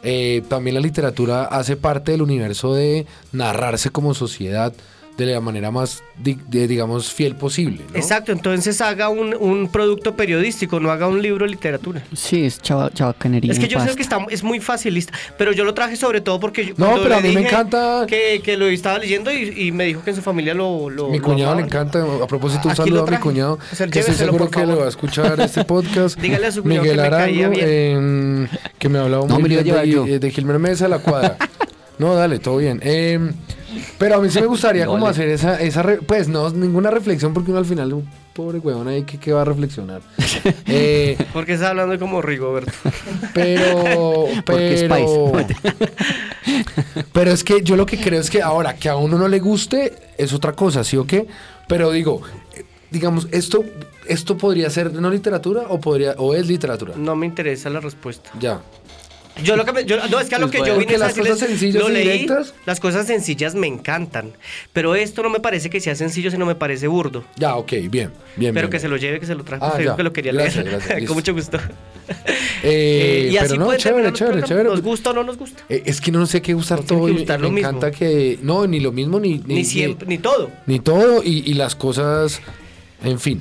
eh, 0.04 0.42
también 0.48 0.74
la 0.74 0.80
literatura 0.80 1.44
hace 1.44 1.76
parte 1.76 2.12
del 2.12 2.22
universo 2.22 2.74
de 2.74 3.06
narrarse 3.30 3.90
como 3.90 4.14
sociedad 4.14 4.72
de 5.16 5.26
la 5.26 5.40
manera 5.40 5.70
más, 5.70 6.02
de, 6.16 6.66
digamos, 6.66 7.12
fiel 7.12 7.36
posible. 7.36 7.82
¿no? 7.90 7.96
Exacto, 7.96 8.32
entonces 8.32 8.80
haga 8.80 9.08
un, 9.10 9.34
un 9.38 9.68
producto 9.68 10.16
periodístico, 10.16 10.80
no 10.80 10.90
haga 10.90 11.06
un 11.06 11.20
libro 11.20 11.44
de 11.44 11.50
literatura. 11.52 12.02
Sí, 12.14 12.44
es 12.44 12.60
chava, 12.62 12.90
chabacanería. 12.90 13.52
Es 13.52 13.58
que 13.58 13.68
yo 13.68 13.78
sé 13.80 13.94
que 13.94 14.02
está, 14.02 14.24
es 14.30 14.42
muy 14.42 14.58
facilista, 14.58 15.12
pero 15.36 15.52
yo 15.52 15.64
lo 15.64 15.74
traje 15.74 15.96
sobre 15.96 16.22
todo 16.22 16.40
porque 16.40 16.66
yo 16.66 16.74
No, 16.78 16.94
pero 17.02 17.16
a 17.16 17.20
mí 17.20 17.32
me 17.34 17.42
encanta- 17.42 18.06
que, 18.08 18.40
que 18.42 18.56
lo 18.56 18.66
estaba 18.66 18.98
leyendo 18.98 19.30
y, 19.32 19.52
y 19.68 19.70
me 19.72 19.84
dijo 19.84 20.02
que 20.02 20.10
en 20.10 20.16
su 20.16 20.22
familia 20.22 20.54
lo... 20.54 20.88
lo 20.88 21.08
Mi 21.08 21.18
lo 21.18 21.24
cuñado 21.24 21.54
le 21.56 21.62
encanta, 21.62 22.02
a 22.22 22.26
propósito 22.26 22.62
un 22.64 22.72
Aquí 22.72 22.82
saludo 22.82 23.06
a 23.06 23.10
mi 23.10 23.16
cuñado, 23.18 23.58
O 23.70 23.76
sea, 23.76 23.86
que 23.88 23.98
estoy 24.00 24.14
seguro 24.14 24.50
que 24.50 24.64
le 24.66 24.74
va 24.74 24.86
a 24.86 24.88
escuchar 24.88 25.38
este 25.40 25.64
podcast. 25.66 26.18
Dígale 26.18 26.46
a 26.46 26.52
su 26.52 26.62
cuñado 26.62 26.82
Miguel 26.84 26.96
que 26.96 27.02
me 27.02 27.10
caía 27.10 27.46
Arango, 27.46 27.56
bien. 27.60 27.68
em, 27.68 28.48
que 28.78 28.88
me 28.88 28.98
hablaba 28.98 29.26
No, 29.26 29.34
muy 29.34 29.42
me 29.50 29.56
lo 29.56 29.62
bien 29.62 29.76
a 29.76 29.82
de, 29.82 30.18
de 30.18 30.30
Gilmer 30.30 30.58
Mesa, 30.58 30.88
La 30.88 30.98
Cuadra. 31.00 31.36
no, 31.98 32.14
dale, 32.14 32.38
todo 32.38 32.56
bien. 32.56 32.80
Em, 32.82 33.32
pero 33.98 34.16
a 34.16 34.20
mí 34.20 34.30
sí 34.30 34.40
me 34.40 34.46
gustaría 34.46 34.86
como 34.86 35.06
hacer 35.06 35.28
esa, 35.28 35.60
esa 35.60 35.82
re- 35.82 35.98
pues 35.98 36.28
no, 36.28 36.50
ninguna 36.50 36.90
reflexión 36.90 37.32
porque 37.34 37.50
uno 37.50 37.58
al 37.60 37.66
final, 37.66 37.92
un 37.92 38.08
pobre 38.32 38.58
huevón 38.58 38.88
ahí 38.88 39.02
que, 39.02 39.18
que 39.18 39.32
va 39.32 39.42
a 39.42 39.44
reflexionar. 39.44 40.00
Eh, 40.66 41.16
Porque 41.32 41.52
está 41.54 41.68
hablando 41.68 41.98
como 41.98 42.20
Rigoberto. 42.22 42.72
pero, 43.34 44.24
Porque 44.46 44.74
es 44.74 44.82
pero, 44.84 45.32
pero 47.12 47.30
es 47.30 47.44
que 47.44 47.62
yo 47.62 47.76
lo 47.76 47.86
que 47.86 47.98
creo 48.00 48.20
es 48.20 48.30
que 48.30 48.42
ahora 48.42 48.74
que 48.76 48.88
a 48.88 48.96
uno 48.96 49.18
no 49.18 49.28
le 49.28 49.38
guste 49.38 49.94
es 50.18 50.32
otra 50.32 50.52
cosa, 50.54 50.82
¿sí 50.84 50.96
o 50.96 51.06
qué? 51.06 51.26
Pero 51.68 51.90
digo, 51.90 52.22
eh, 52.56 52.64
digamos, 52.90 53.28
esto, 53.30 53.64
esto 54.08 54.36
podría 54.36 54.68
ser 54.70 54.92
no 54.94 55.10
literatura 55.10 55.62
o 55.68 55.80
podría 55.80 56.12
o 56.18 56.34
es 56.34 56.46
literatura. 56.48 56.94
No 56.96 57.14
me 57.16 57.26
interesa 57.26 57.70
la 57.70 57.80
respuesta. 57.80 58.30
Ya. 58.40 58.60
Yo 59.42 59.56
lo 59.56 59.64
que 59.64 59.72
me- 59.72 59.84
yo- 59.86 59.96
no, 60.08 60.20
es 60.20 60.28
que 60.28 60.34
a 60.34 60.38
lo 60.38 60.48
Pues 60.50 60.62
que 60.62 60.68
yo 60.68 60.76
vine 60.78 60.92
es 60.92 60.96
a 61.00 61.06
las 61.06 61.08
decirles, 61.14 61.32
cosas 61.34 61.48
sencillas 61.48 61.82
lo 61.82 61.88
y 61.88 61.92
leí, 61.94 62.04
directas- 62.18 62.52
las 62.66 62.80
cosas 62.80 63.06
sencillas 63.06 63.54
me 63.54 63.66
encantan, 63.66 64.32
pero 64.74 64.94
esto 64.94 65.22
no 65.22 65.30
me 65.30 65.40
parece 65.40 65.70
que 65.70 65.80
sea 65.80 65.94
sencillo, 65.94 66.30
sino 66.30 66.44
me 66.44 66.54
parece 66.54 66.86
burdo. 66.86 67.24
Ya, 67.36 67.56
ok, 67.56 67.70
bien, 67.72 67.88
bien. 67.90 68.12
Pero 68.36 68.52
bien, 68.52 68.54
que 68.66 68.68
bien. 68.70 68.80
se 68.80 68.88
lo 68.88 68.96
lleve, 68.98 69.20
que 69.20 69.26
se 69.26 69.34
lo 69.34 69.42
trajo, 69.42 69.64
Ah, 69.64 69.74
usted 69.78 69.96
que 69.96 70.02
lo 70.02 70.12
quería 70.12 70.32
Gracias, 70.32 70.64
leer. 70.64 70.78
gracias. 70.80 71.04
Con 71.08 71.16
mucho 71.16 71.32
gusto. 71.32 71.58
Eh, 72.62 73.30
y 73.32 73.36
así 73.36 73.56
no, 73.58 73.64
pueden 73.66 73.80
chévere, 73.80 74.12
chévere, 74.12 74.42
chévere. 74.42 74.68
¿Nos 74.68 74.82
gusta 74.82 75.10
o 75.10 75.12
no 75.14 75.24
nos 75.24 75.38
gusta? 75.38 75.62
Eh, 75.68 75.82
es 75.86 76.00
que 76.00 76.10
no 76.12 76.26
sé 76.26 76.42
qué 76.42 76.52
gustar 76.54 76.80
No 76.80 76.84
todo. 76.84 77.06
que 77.06 77.12
y 77.12 77.14
gustar 77.16 77.38
me 77.40 77.46
lo 77.46 77.50
mismo. 77.52 77.68
encanta 77.70 77.90
que. 77.90 78.38
No, 78.42 78.66
ni 78.66 78.80
lo 78.80 78.92
mismo, 78.92 79.18
ni. 79.18 79.38
Ni, 79.46 79.64
siempre, 79.64 80.06
ni 80.06 80.18
todo. 80.18 80.50
Ni 80.66 80.78
todo, 80.78 81.22
y, 81.22 81.38
y 81.50 81.54
las 81.54 81.74
cosas. 81.74 82.40
En 83.02 83.18
fin. 83.18 83.40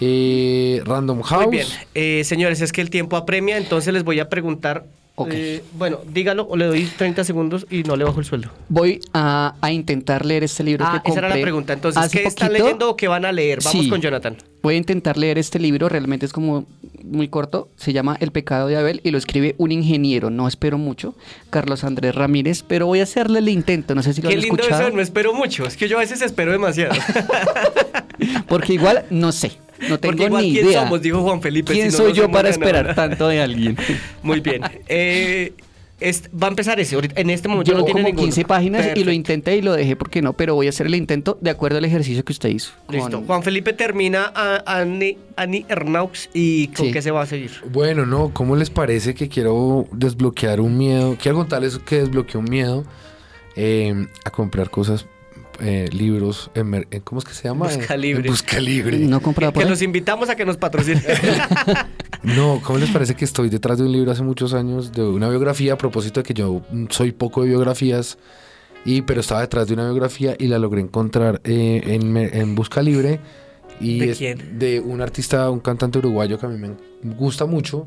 Eh, 0.00 0.82
Random 0.84 1.22
House. 1.22 1.46
Muy 1.46 1.56
bien. 1.56 1.66
Eh, 1.94 2.22
señores, 2.24 2.60
es 2.60 2.72
que 2.72 2.80
el 2.80 2.90
tiempo 2.90 3.16
apremia, 3.16 3.56
entonces 3.56 3.92
les 3.92 4.04
voy 4.04 4.20
a 4.20 4.28
preguntar 4.28 4.84
Ok. 5.20 5.30
Eh, 5.32 5.64
bueno, 5.72 5.98
dígalo 6.06 6.46
o 6.48 6.56
le 6.56 6.66
doy 6.66 6.84
30 6.84 7.24
segundos 7.24 7.66
y 7.70 7.82
no 7.82 7.96
le 7.96 8.04
bajo 8.04 8.20
el 8.20 8.24
sueldo. 8.26 8.50
Voy 8.68 9.00
a, 9.12 9.54
a 9.60 9.72
intentar 9.72 10.24
leer 10.24 10.44
este 10.44 10.62
libro 10.62 10.84
Ah, 10.86 11.02
que 11.04 11.10
esa 11.10 11.18
era 11.18 11.28
la 11.28 11.40
pregunta. 11.40 11.72
Entonces, 11.72 12.08
¿qué 12.10 12.22
están 12.24 12.48
poquito. 12.48 12.64
leyendo 12.64 12.90
o 12.90 12.96
qué 12.96 13.08
van 13.08 13.24
a 13.24 13.32
leer? 13.32 13.58
Vamos 13.64 13.82
Sí. 13.84 13.90
con 13.90 14.00
Jonathan. 14.00 14.36
Voy 14.68 14.74
a 14.74 14.76
intentar 14.76 15.16
leer 15.16 15.38
este 15.38 15.58
libro, 15.58 15.88
realmente 15.88 16.26
es 16.26 16.32
como 16.34 16.66
muy 17.02 17.28
corto, 17.28 17.70
se 17.76 17.94
llama 17.94 18.18
El 18.20 18.32
pecado 18.32 18.68
de 18.68 18.76
Abel 18.76 19.00
y 19.02 19.12
lo 19.12 19.16
escribe 19.16 19.54
un 19.56 19.72
ingeniero, 19.72 20.28
no 20.28 20.46
espero 20.46 20.76
mucho, 20.76 21.14
Carlos 21.48 21.84
Andrés 21.84 22.14
Ramírez, 22.14 22.64
pero 22.68 22.84
voy 22.84 23.00
a 23.00 23.04
hacerle 23.04 23.38
el 23.38 23.48
intento, 23.48 23.94
no 23.94 24.02
sé 24.02 24.12
si 24.12 24.20
lo 24.20 24.28
Qué 24.28 24.34
han 24.34 24.42
lindo 24.42 24.56
escuchado, 24.56 24.88
eso, 24.88 24.94
no 24.94 25.00
espero 25.00 25.32
mucho. 25.32 25.64
Es 25.64 25.74
que 25.78 25.88
yo 25.88 25.96
a 25.96 26.00
veces 26.00 26.20
espero 26.20 26.52
demasiado. 26.52 26.94
porque 28.46 28.74
igual 28.74 29.06
no 29.08 29.32
sé, 29.32 29.52
no 29.88 29.98
tengo 29.98 30.26
igual, 30.26 30.42
ni 30.42 30.52
¿quién 30.52 30.66
idea. 30.66 30.82
somos? 30.82 31.00
Dijo 31.00 31.22
Juan 31.22 31.40
Felipe. 31.40 31.72
¿Quién 31.72 31.90
si 31.90 31.96
no 31.96 32.04
soy 32.04 32.12
yo 32.12 32.30
para 32.30 32.50
esperar 32.50 32.88
nada. 32.88 32.94
tanto 32.94 33.26
de 33.28 33.40
alguien? 33.40 33.74
Muy 34.22 34.40
bien. 34.40 34.60
Eh, 34.86 35.54
va 36.00 36.46
a 36.46 36.50
empezar 36.50 36.78
ese. 36.80 36.94
ahorita- 36.94 37.20
En 37.20 37.30
este 37.30 37.48
momento 37.48 37.72
Yo 37.72 37.78
no 37.78 37.84
tiene 37.84 38.00
como 38.00 38.08
ninguno. 38.08 38.24
15 38.26 38.44
páginas 38.44 38.86
y 38.94 39.02
lo 39.04 39.12
intenté 39.12 39.56
y 39.56 39.62
lo 39.62 39.72
dejé 39.72 39.96
porque 39.96 40.22
no, 40.22 40.32
pero 40.32 40.54
voy 40.54 40.66
a 40.66 40.70
hacer 40.70 40.86
el 40.86 40.94
intento 40.94 41.38
de 41.40 41.50
acuerdo 41.50 41.78
al 41.78 41.84
ejercicio 41.84 42.24
que 42.24 42.32
usted 42.32 42.48
hizo. 42.50 42.72
Listo. 42.88 43.10
con- 43.18 43.26
Juan 43.26 43.42
Felipe 43.42 43.72
termina 43.72 44.32
a 44.34 44.62
Annie, 44.80 45.18
Annie 45.36 45.66
Ernaux 45.68 46.30
y 46.32 46.68
¿con 46.68 46.86
Sí. 46.86 46.92
qué 46.92 47.02
se 47.02 47.10
va 47.10 47.22
a 47.22 47.26
seguir? 47.26 47.50
Bueno, 47.70 48.06
no, 48.06 48.30
¿cómo 48.32 48.54
les 48.56 48.70
parece 48.70 49.14
que 49.14 49.28
quiero 49.28 49.86
desbloquear 49.92 50.60
un 50.60 50.78
miedo? 50.78 51.16
Quiero 51.20 51.38
contarles 51.38 51.78
que 51.78 52.00
desbloqueé 52.00 52.38
un 52.38 52.48
miedo 52.50 52.84
eh, 53.56 54.06
a 54.24 54.30
comprar 54.30 54.70
cosas, 54.70 55.04
eh, 55.60 55.88
libros, 55.92 56.50
en 56.54 56.66
mer- 56.68 56.86
en- 56.90 57.00
¿cómo 57.00 57.18
es 57.20 57.24
que 57.24 57.34
se 57.34 57.44
llama? 57.48 57.66
Busca 57.66 57.94
En- 57.94 58.00
Libre. 58.00 58.26
en 58.26 58.32
Busca 58.32 58.60
Libre. 58.60 58.98
No 58.98 59.20
compraba 59.20 59.52
por 59.52 59.62
Que 59.62 59.66
ahí. 59.66 59.70
los 59.70 59.82
invitamos 59.82 60.28
a 60.28 60.36
que 60.36 60.44
nos 60.44 60.56
patrocinen. 60.56 61.02
No, 62.22 62.60
¿cómo 62.64 62.78
les 62.80 62.90
parece 62.90 63.14
que 63.14 63.24
estoy 63.24 63.48
detrás 63.48 63.78
de 63.78 63.84
un 63.84 63.92
libro 63.92 64.10
hace 64.10 64.22
muchos 64.24 64.52
años, 64.52 64.90
de 64.92 65.02
una 65.04 65.28
biografía, 65.28 65.74
a 65.74 65.78
propósito 65.78 66.20
de 66.20 66.24
que 66.24 66.34
yo 66.34 66.62
mm, 66.70 66.86
soy 66.90 67.12
poco 67.12 67.42
de 67.42 67.48
biografías, 67.48 68.18
y, 68.84 69.02
pero 69.02 69.20
estaba 69.20 69.40
detrás 69.40 69.68
de 69.68 69.74
una 69.74 69.84
biografía 69.84 70.34
y 70.38 70.48
la 70.48 70.58
logré 70.58 70.80
encontrar 70.80 71.40
eh, 71.44 71.80
en, 71.86 72.16
en 72.16 72.54
Busca 72.56 72.82
Libre. 72.82 73.20
Y 73.80 74.00
¿De 74.00 74.10
es 74.10 74.18
quién? 74.18 74.58
De 74.58 74.80
un 74.80 75.00
artista, 75.00 75.48
un 75.50 75.60
cantante 75.60 75.98
uruguayo 75.98 76.38
que 76.38 76.46
a 76.46 76.48
mí 76.48 76.58
me 76.58 76.74
gusta 77.14 77.46
mucho, 77.46 77.86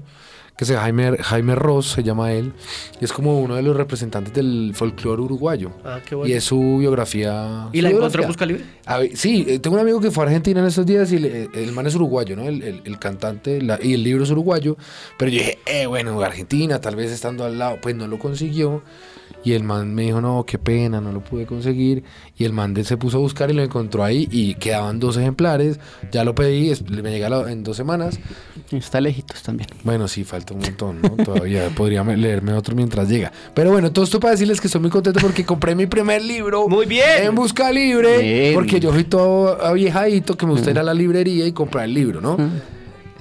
que 0.61 0.65
se 0.65 0.77
Jaime, 0.77 1.17
Jaime 1.19 1.55
Ross, 1.55 1.87
se 1.93 2.03
llama 2.03 2.33
él, 2.33 2.53
y 2.99 3.05
es 3.05 3.11
como 3.11 3.41
uno 3.41 3.55
de 3.55 3.63
los 3.63 3.75
representantes 3.75 4.31
del 4.31 4.73
folclore 4.75 5.19
uruguayo. 5.23 5.71
ah, 5.83 5.97
qué 6.07 6.13
bueno. 6.13 6.31
Y 6.31 6.37
es 6.37 6.43
su 6.43 6.77
biografía. 6.77 7.67
¿Y 7.73 7.77
su 7.79 7.83
la 7.83 7.89
encontró 7.89 8.21
en 8.21 8.27
Busca 8.27 8.45
Libre? 8.45 8.63
A 8.85 8.99
ver, 8.99 9.17
sí, 9.17 9.43
eh, 9.47 9.57
tengo 9.57 9.75
un 9.75 9.81
amigo 9.81 9.99
que 9.99 10.11
fue 10.11 10.23
a 10.23 10.27
Argentina 10.27 10.59
en 10.59 10.67
estos 10.67 10.85
días 10.85 11.11
y 11.13 11.17
le- 11.17 11.49
el 11.55 11.71
man 11.71 11.87
es 11.87 11.95
uruguayo, 11.95 12.35
¿no? 12.35 12.43
El, 12.47 12.61
el- 12.61 12.81
el 12.85 12.99
cantante 12.99 13.59
la- 13.59 13.79
y 13.81 13.95
el 13.95 14.03
libro 14.03 14.23
es 14.23 14.29
uruguayo. 14.29 14.77
Pero 15.17 15.31
yo 15.31 15.39
dije, 15.39 15.57
eh, 15.65 15.87
bueno, 15.87 16.21
Argentina, 16.21 16.79
tal 16.79 16.95
vez 16.95 17.11
estando 17.11 17.43
al 17.43 17.57
lado, 17.57 17.79
pues 17.81 17.95
no 17.95 18.07
lo 18.07 18.19
consiguió. 18.19 18.83
Y 19.43 19.53
el 19.53 19.63
man 19.63 19.93
me 19.95 20.03
dijo, 20.03 20.21
no, 20.21 20.45
qué 20.45 20.59
pena, 20.59 21.01
no 21.01 21.11
lo 21.11 21.21
pude 21.23 21.45
conseguir. 21.47 22.03
Y 22.37 22.43
el 22.45 22.53
man 22.53 22.75
se 22.83 22.95
puso 22.97 23.17
a 23.17 23.19
buscar 23.21 23.49
y 23.49 23.53
lo 23.53 23.63
encontró 23.63 24.03
ahí 24.03 24.27
y 24.31 24.53
quedaban 24.55 24.99
dos 24.99 25.17
ejemplares. 25.17 25.79
Ya 26.11 26.23
lo 26.23 26.35
pedí, 26.35 26.71
me 27.01 27.09
llega 27.11 27.51
en 27.51 27.63
dos 27.63 27.75
semanas. 27.75 28.19
Está 28.71 29.01
lejitos 29.01 29.41
también. 29.41 29.67
Bueno, 29.83 30.07
sí, 30.07 30.23
falta 30.23 30.53
un 30.53 30.59
montón, 30.61 31.01
¿no? 31.01 31.09
Todavía 31.23 31.69
podría 31.75 32.03
me- 32.03 32.17
leerme 32.17 32.53
otro 32.53 32.75
mientras 32.75 33.09
llega. 33.09 33.31
Pero 33.55 33.71
bueno, 33.71 33.91
todo 33.91 34.05
esto 34.05 34.19
para 34.19 34.31
decirles 34.31 34.61
que 34.61 34.67
estoy 34.67 34.81
muy 34.81 34.91
contento 34.91 35.19
porque 35.19 35.43
compré 35.43 35.73
mi 35.75 35.87
primer 35.87 36.21
libro. 36.21 36.67
Muy 36.69 36.85
bien. 36.85 37.23
En 37.23 37.35
Busca 37.35 37.71
Libre. 37.71 38.19
Bien. 38.19 38.53
Porque 38.53 38.79
yo 38.79 38.91
soy 38.93 39.03
todo 39.05 39.61
aviejadito 39.63 40.37
que 40.37 40.45
me 40.45 40.51
gusta 40.53 40.69
ir 40.71 40.77
a 40.79 40.83
la 40.83 40.93
librería 40.93 41.45
y 41.47 41.51
comprar 41.51 41.85
el 41.85 41.93
libro, 41.93 42.21
¿no? 42.21 42.37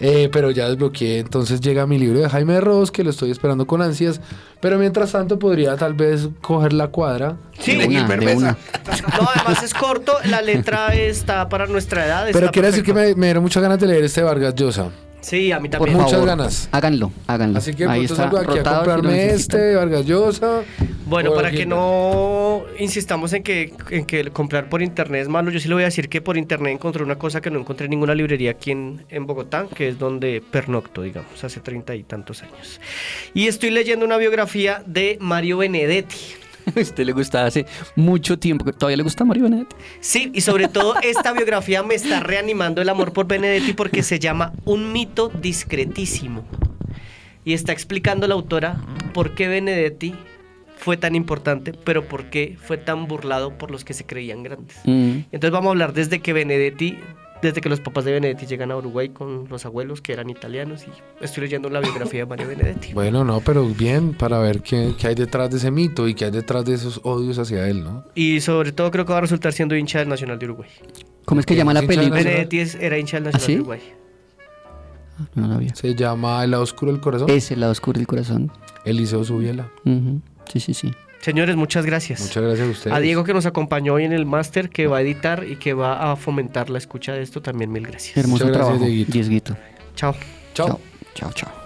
Eh, 0.01 0.31
pero 0.33 0.51
ya 0.51 0.69
desbloqueé, 0.69 1.19
entonces 1.19 1.61
llega 1.61 1.87
mi 1.87 1.99
libro 1.99 2.21
de 2.21 2.29
Jaime 2.29 2.61
Ross, 2.61 2.91
que 2.91 3.05
lo 3.05 3.11
estoy 3.11 3.31
esperando 3.31 3.67
con 3.67 3.83
ansias. 3.83 4.21
Pero 4.61 4.79
mientras 4.79 5.13
tanto 5.13 5.39
podría 5.39 5.77
tal 5.77 5.95
vez 5.95 6.29
coger 6.41 6.73
la 6.73 6.89
cuadra. 6.89 7.37
Sí, 7.59 7.77
De 7.77 7.85
y 7.85 7.97
una, 7.99 8.17
de 8.17 8.37
una. 8.37 8.57
No, 9.21 9.29
además 9.35 9.63
es 9.63 9.75
corto, 9.75 10.15
la 10.25 10.41
letra 10.41 10.95
está 10.95 11.49
para 11.49 11.67
nuestra 11.67 12.07
edad. 12.07 12.29
Pero 12.33 12.51
quiero 12.51 12.69
decir 12.69 12.85
que 12.85 12.95
me, 12.95 13.15
me 13.15 13.27
dieron 13.27 13.43
muchas 13.43 13.63
ganas 13.63 13.79
de 13.79 13.87
leer 13.87 14.05
este 14.05 14.23
Vargas 14.23 14.55
Llosa. 14.55 14.91
Sí, 15.21 15.53
a 15.53 15.61
mí 15.61 15.69
Por 15.69 15.79
también. 15.79 15.97
Muchas 15.99 16.13
favor, 16.13 16.27
ganas. 16.29 16.69
Háganlo, 16.73 17.13
háganlo. 17.27 17.59
Así 17.59 17.75
que 17.75 17.85
Ahí 17.85 18.07
pues, 18.07 18.13
está 18.13 18.27
aquí 18.29 18.59
a 18.59 18.63
comprarme 18.63 19.27
este, 19.31 19.75
Vargas 19.75 20.07
Llosa. 20.07 20.63
Bueno, 21.07 21.35
para 21.35 21.49
aquí- 21.49 21.59
que 21.59 21.67
no 21.67 22.63
insistamos 22.79 23.33
en 23.33 23.43
que, 23.43 23.75
en 23.91 24.07
que 24.07 24.21
el 24.21 24.33
comprar 24.33 24.69
por 24.69 24.81
internet 24.81 25.23
es 25.23 25.29
malo, 25.29 25.51
yo 25.51 25.61
sí 25.61 25.69
le 25.69 25.75
voy 25.75 25.83
a 25.83 25.87
decir 25.87 26.09
que 26.09 26.21
por 26.23 26.37
internet 26.39 26.73
encontré 26.73 27.03
una 27.03 27.17
cosa 27.17 27.41
que 27.41 27.51
no 27.51 27.59
encontré 27.59 27.85
en 27.87 27.91
ninguna 27.91 28.15
librería 28.15 28.53
aquí 28.53 28.71
en, 28.71 29.05
en 29.11 29.27
Bogotá, 29.27 29.67
que 29.75 29.89
es 29.89 29.99
donde 29.99 30.41
pernocto, 30.51 31.03
digamos, 31.03 31.43
hace 31.45 31.61
treinta 31.61 31.95
y 31.95 32.03
tantos 32.05 32.43
años. 32.43 32.81
Y 33.35 33.49
estoy 33.49 33.71
leyendo 33.71 34.07
una 34.07 34.17
biografía 34.17 34.83
de 34.87 35.19
Mario 35.21 35.59
Benedetti. 35.59 36.17
A 36.77 36.81
usted 36.81 37.05
le 37.05 37.13
gusta 37.13 37.45
hace 37.45 37.67
mucho 37.97 38.39
tiempo. 38.39 38.71
¿Todavía 38.73 38.97
le 38.97 39.03
gusta 39.03 39.25
Mario 39.25 39.45
Benedetti? 39.45 39.77
Sí, 40.01 40.31
y 40.35 40.41
sobre 40.41 40.69
todo 40.69 40.95
esta 41.03 41.33
biografía 41.33 41.83
me 41.83 41.95
está 41.95 42.21
reanimando 42.21 42.83
el 42.83 42.89
amor 42.89 43.13
por 43.13 43.27
Benedetti 43.27 43.73
porque 43.73 44.03
se 44.03 44.19
llama 44.19 44.53
Un 44.65 44.93
mito 44.93 45.29
discretísimo. 45.29 46.45
Y 47.45 47.55
está 47.55 47.73
explicando 47.73 48.27
la 48.27 48.35
autora 48.35 48.81
por 49.15 49.35
qué 49.35 49.49
Benedetti 49.49 50.15
fue 50.77 50.97
tan 50.97 51.15
importante, 51.15 51.73
pero 51.73 52.07
por 52.09 52.31
qué 52.31 52.57
fue 52.61 52.79
tan 52.79 53.07
burlado 53.07 53.57
por 53.57 53.71
los 53.71 53.85
que 53.85 53.93
se 53.93 54.05
creían 54.05 54.43
grandes. 54.43 54.79
Mm. 54.85 55.19
Entonces 55.31 55.51
vamos 55.51 55.69
a 55.69 55.71
hablar 55.73 55.93
desde 55.93 56.21
que 56.21 56.33
Benedetti, 56.33 56.99
desde 57.43 57.61
que 57.61 57.69
los 57.69 57.81
papás 57.81 58.05
de 58.05 58.13
Benedetti 58.13 58.47
llegan 58.47 58.71
a 58.71 58.77
Uruguay 58.77 59.09
con 59.11 59.49
los 59.49 59.65
abuelos 59.65 60.01
que 60.03 60.13
eran 60.13 60.29
italianos 60.31 60.85
y 60.87 61.25
estoy 61.25 61.45
leyendo 61.45 61.71
la 61.71 61.81
biografía 61.81 62.21
de 62.21 62.27
Mario 62.27 62.49
Benedetti. 62.49 62.93
Bueno, 62.93 63.25
no, 63.25 63.41
pero 63.41 63.67
bien, 63.67 64.13
para 64.15 64.39
ver 64.39 64.61
qué, 64.63 64.95
qué 64.99 65.09
hay 65.09 65.15
detrás 65.15 65.51
de 65.51 65.57
ese 65.57 65.71
mito 65.71 66.07
y 66.09 66.15
qué 66.15 66.27
hay 66.27 66.31
detrás 66.31 66.65
de 66.65 66.75
esos 66.75 67.01
odios 67.05 67.39
hacia 67.39 67.67
él, 67.69 67.83
¿no? 67.83 68.05
Y 68.15 68.41
sobre 68.41 68.73
todo 68.73 68.91
creo 68.91 69.05
que 69.07 69.13
va 69.13 69.19
a 69.19 69.23
resultar 69.23 69.53
siendo 69.53 69.75
hincha 69.77 70.01
del 70.01 70.09
Nacional 70.09 70.39
de 70.39 70.45
Uruguay. 70.47 70.69
¿Cómo 71.25 71.41
es 71.41 71.47
que 71.47 71.55
llama 71.57 71.73
la 71.73 71.81
¿Es 71.81 71.85
hincha 71.85 71.95
de 71.95 72.09
película? 72.09 72.23
Benedetti 72.31 72.59
es- 72.61 72.75
era 72.75 72.99
hincha 72.99 73.17
del 73.17 73.25
Nacional 73.25 73.47
sí? 73.47 73.53
de 73.55 73.59
Uruguay. 73.61 73.81
No 75.35 75.47
lo 75.49 75.55
sabía. 75.55 75.75
Se 75.75 75.95
llama 75.95 76.43
El 76.45 76.51
lado 76.53 76.63
oscuro 76.63 76.93
del 76.93 77.01
corazón. 77.01 77.29
Es 77.31 77.51
el 77.51 77.61
lado 77.61 77.73
oscuro 77.73 77.99
del 77.99 78.07
corazón. 78.07 78.51
Eliseo 78.85 79.23
Subiela. 79.25 79.71
Sí, 80.51 80.61
sí, 80.61 80.73
sí. 80.75 80.91
Señores, 81.21 81.57
muchas 81.57 81.85
gracias. 81.85 82.21
Muchas 82.21 82.43
gracias 82.43 82.67
a 82.67 82.71
ustedes. 82.71 82.97
A 82.97 83.01
Diego 83.01 83.25
que 83.25 83.35
nos 83.35 83.45
acompañó 83.47 83.95
hoy 83.95 84.05
en 84.05 84.13
el 84.13 84.25
máster, 84.25 84.71
que 84.71 84.87
va 84.87 84.99
a 84.99 85.01
editar 85.03 85.45
y 85.47 85.57
que 85.57 85.75
va 85.75 86.13
a 86.13 86.17
fomentar 86.17 86.71
la 86.71 86.79
escucha 86.79 87.13
de 87.13 87.23
esto, 87.23 87.43
también 87.43 87.71
mil 87.71 87.87
gracias. 87.87 88.17
Hermoso 88.17 88.47
Muchas 88.47 88.57
gracias, 88.57 88.79
trabajo. 88.79 89.13
Dieguito. 89.13 89.57
Chao. 89.95 90.15
Chao. 90.55 90.81
Chao, 91.15 91.33
chao. 91.33 91.60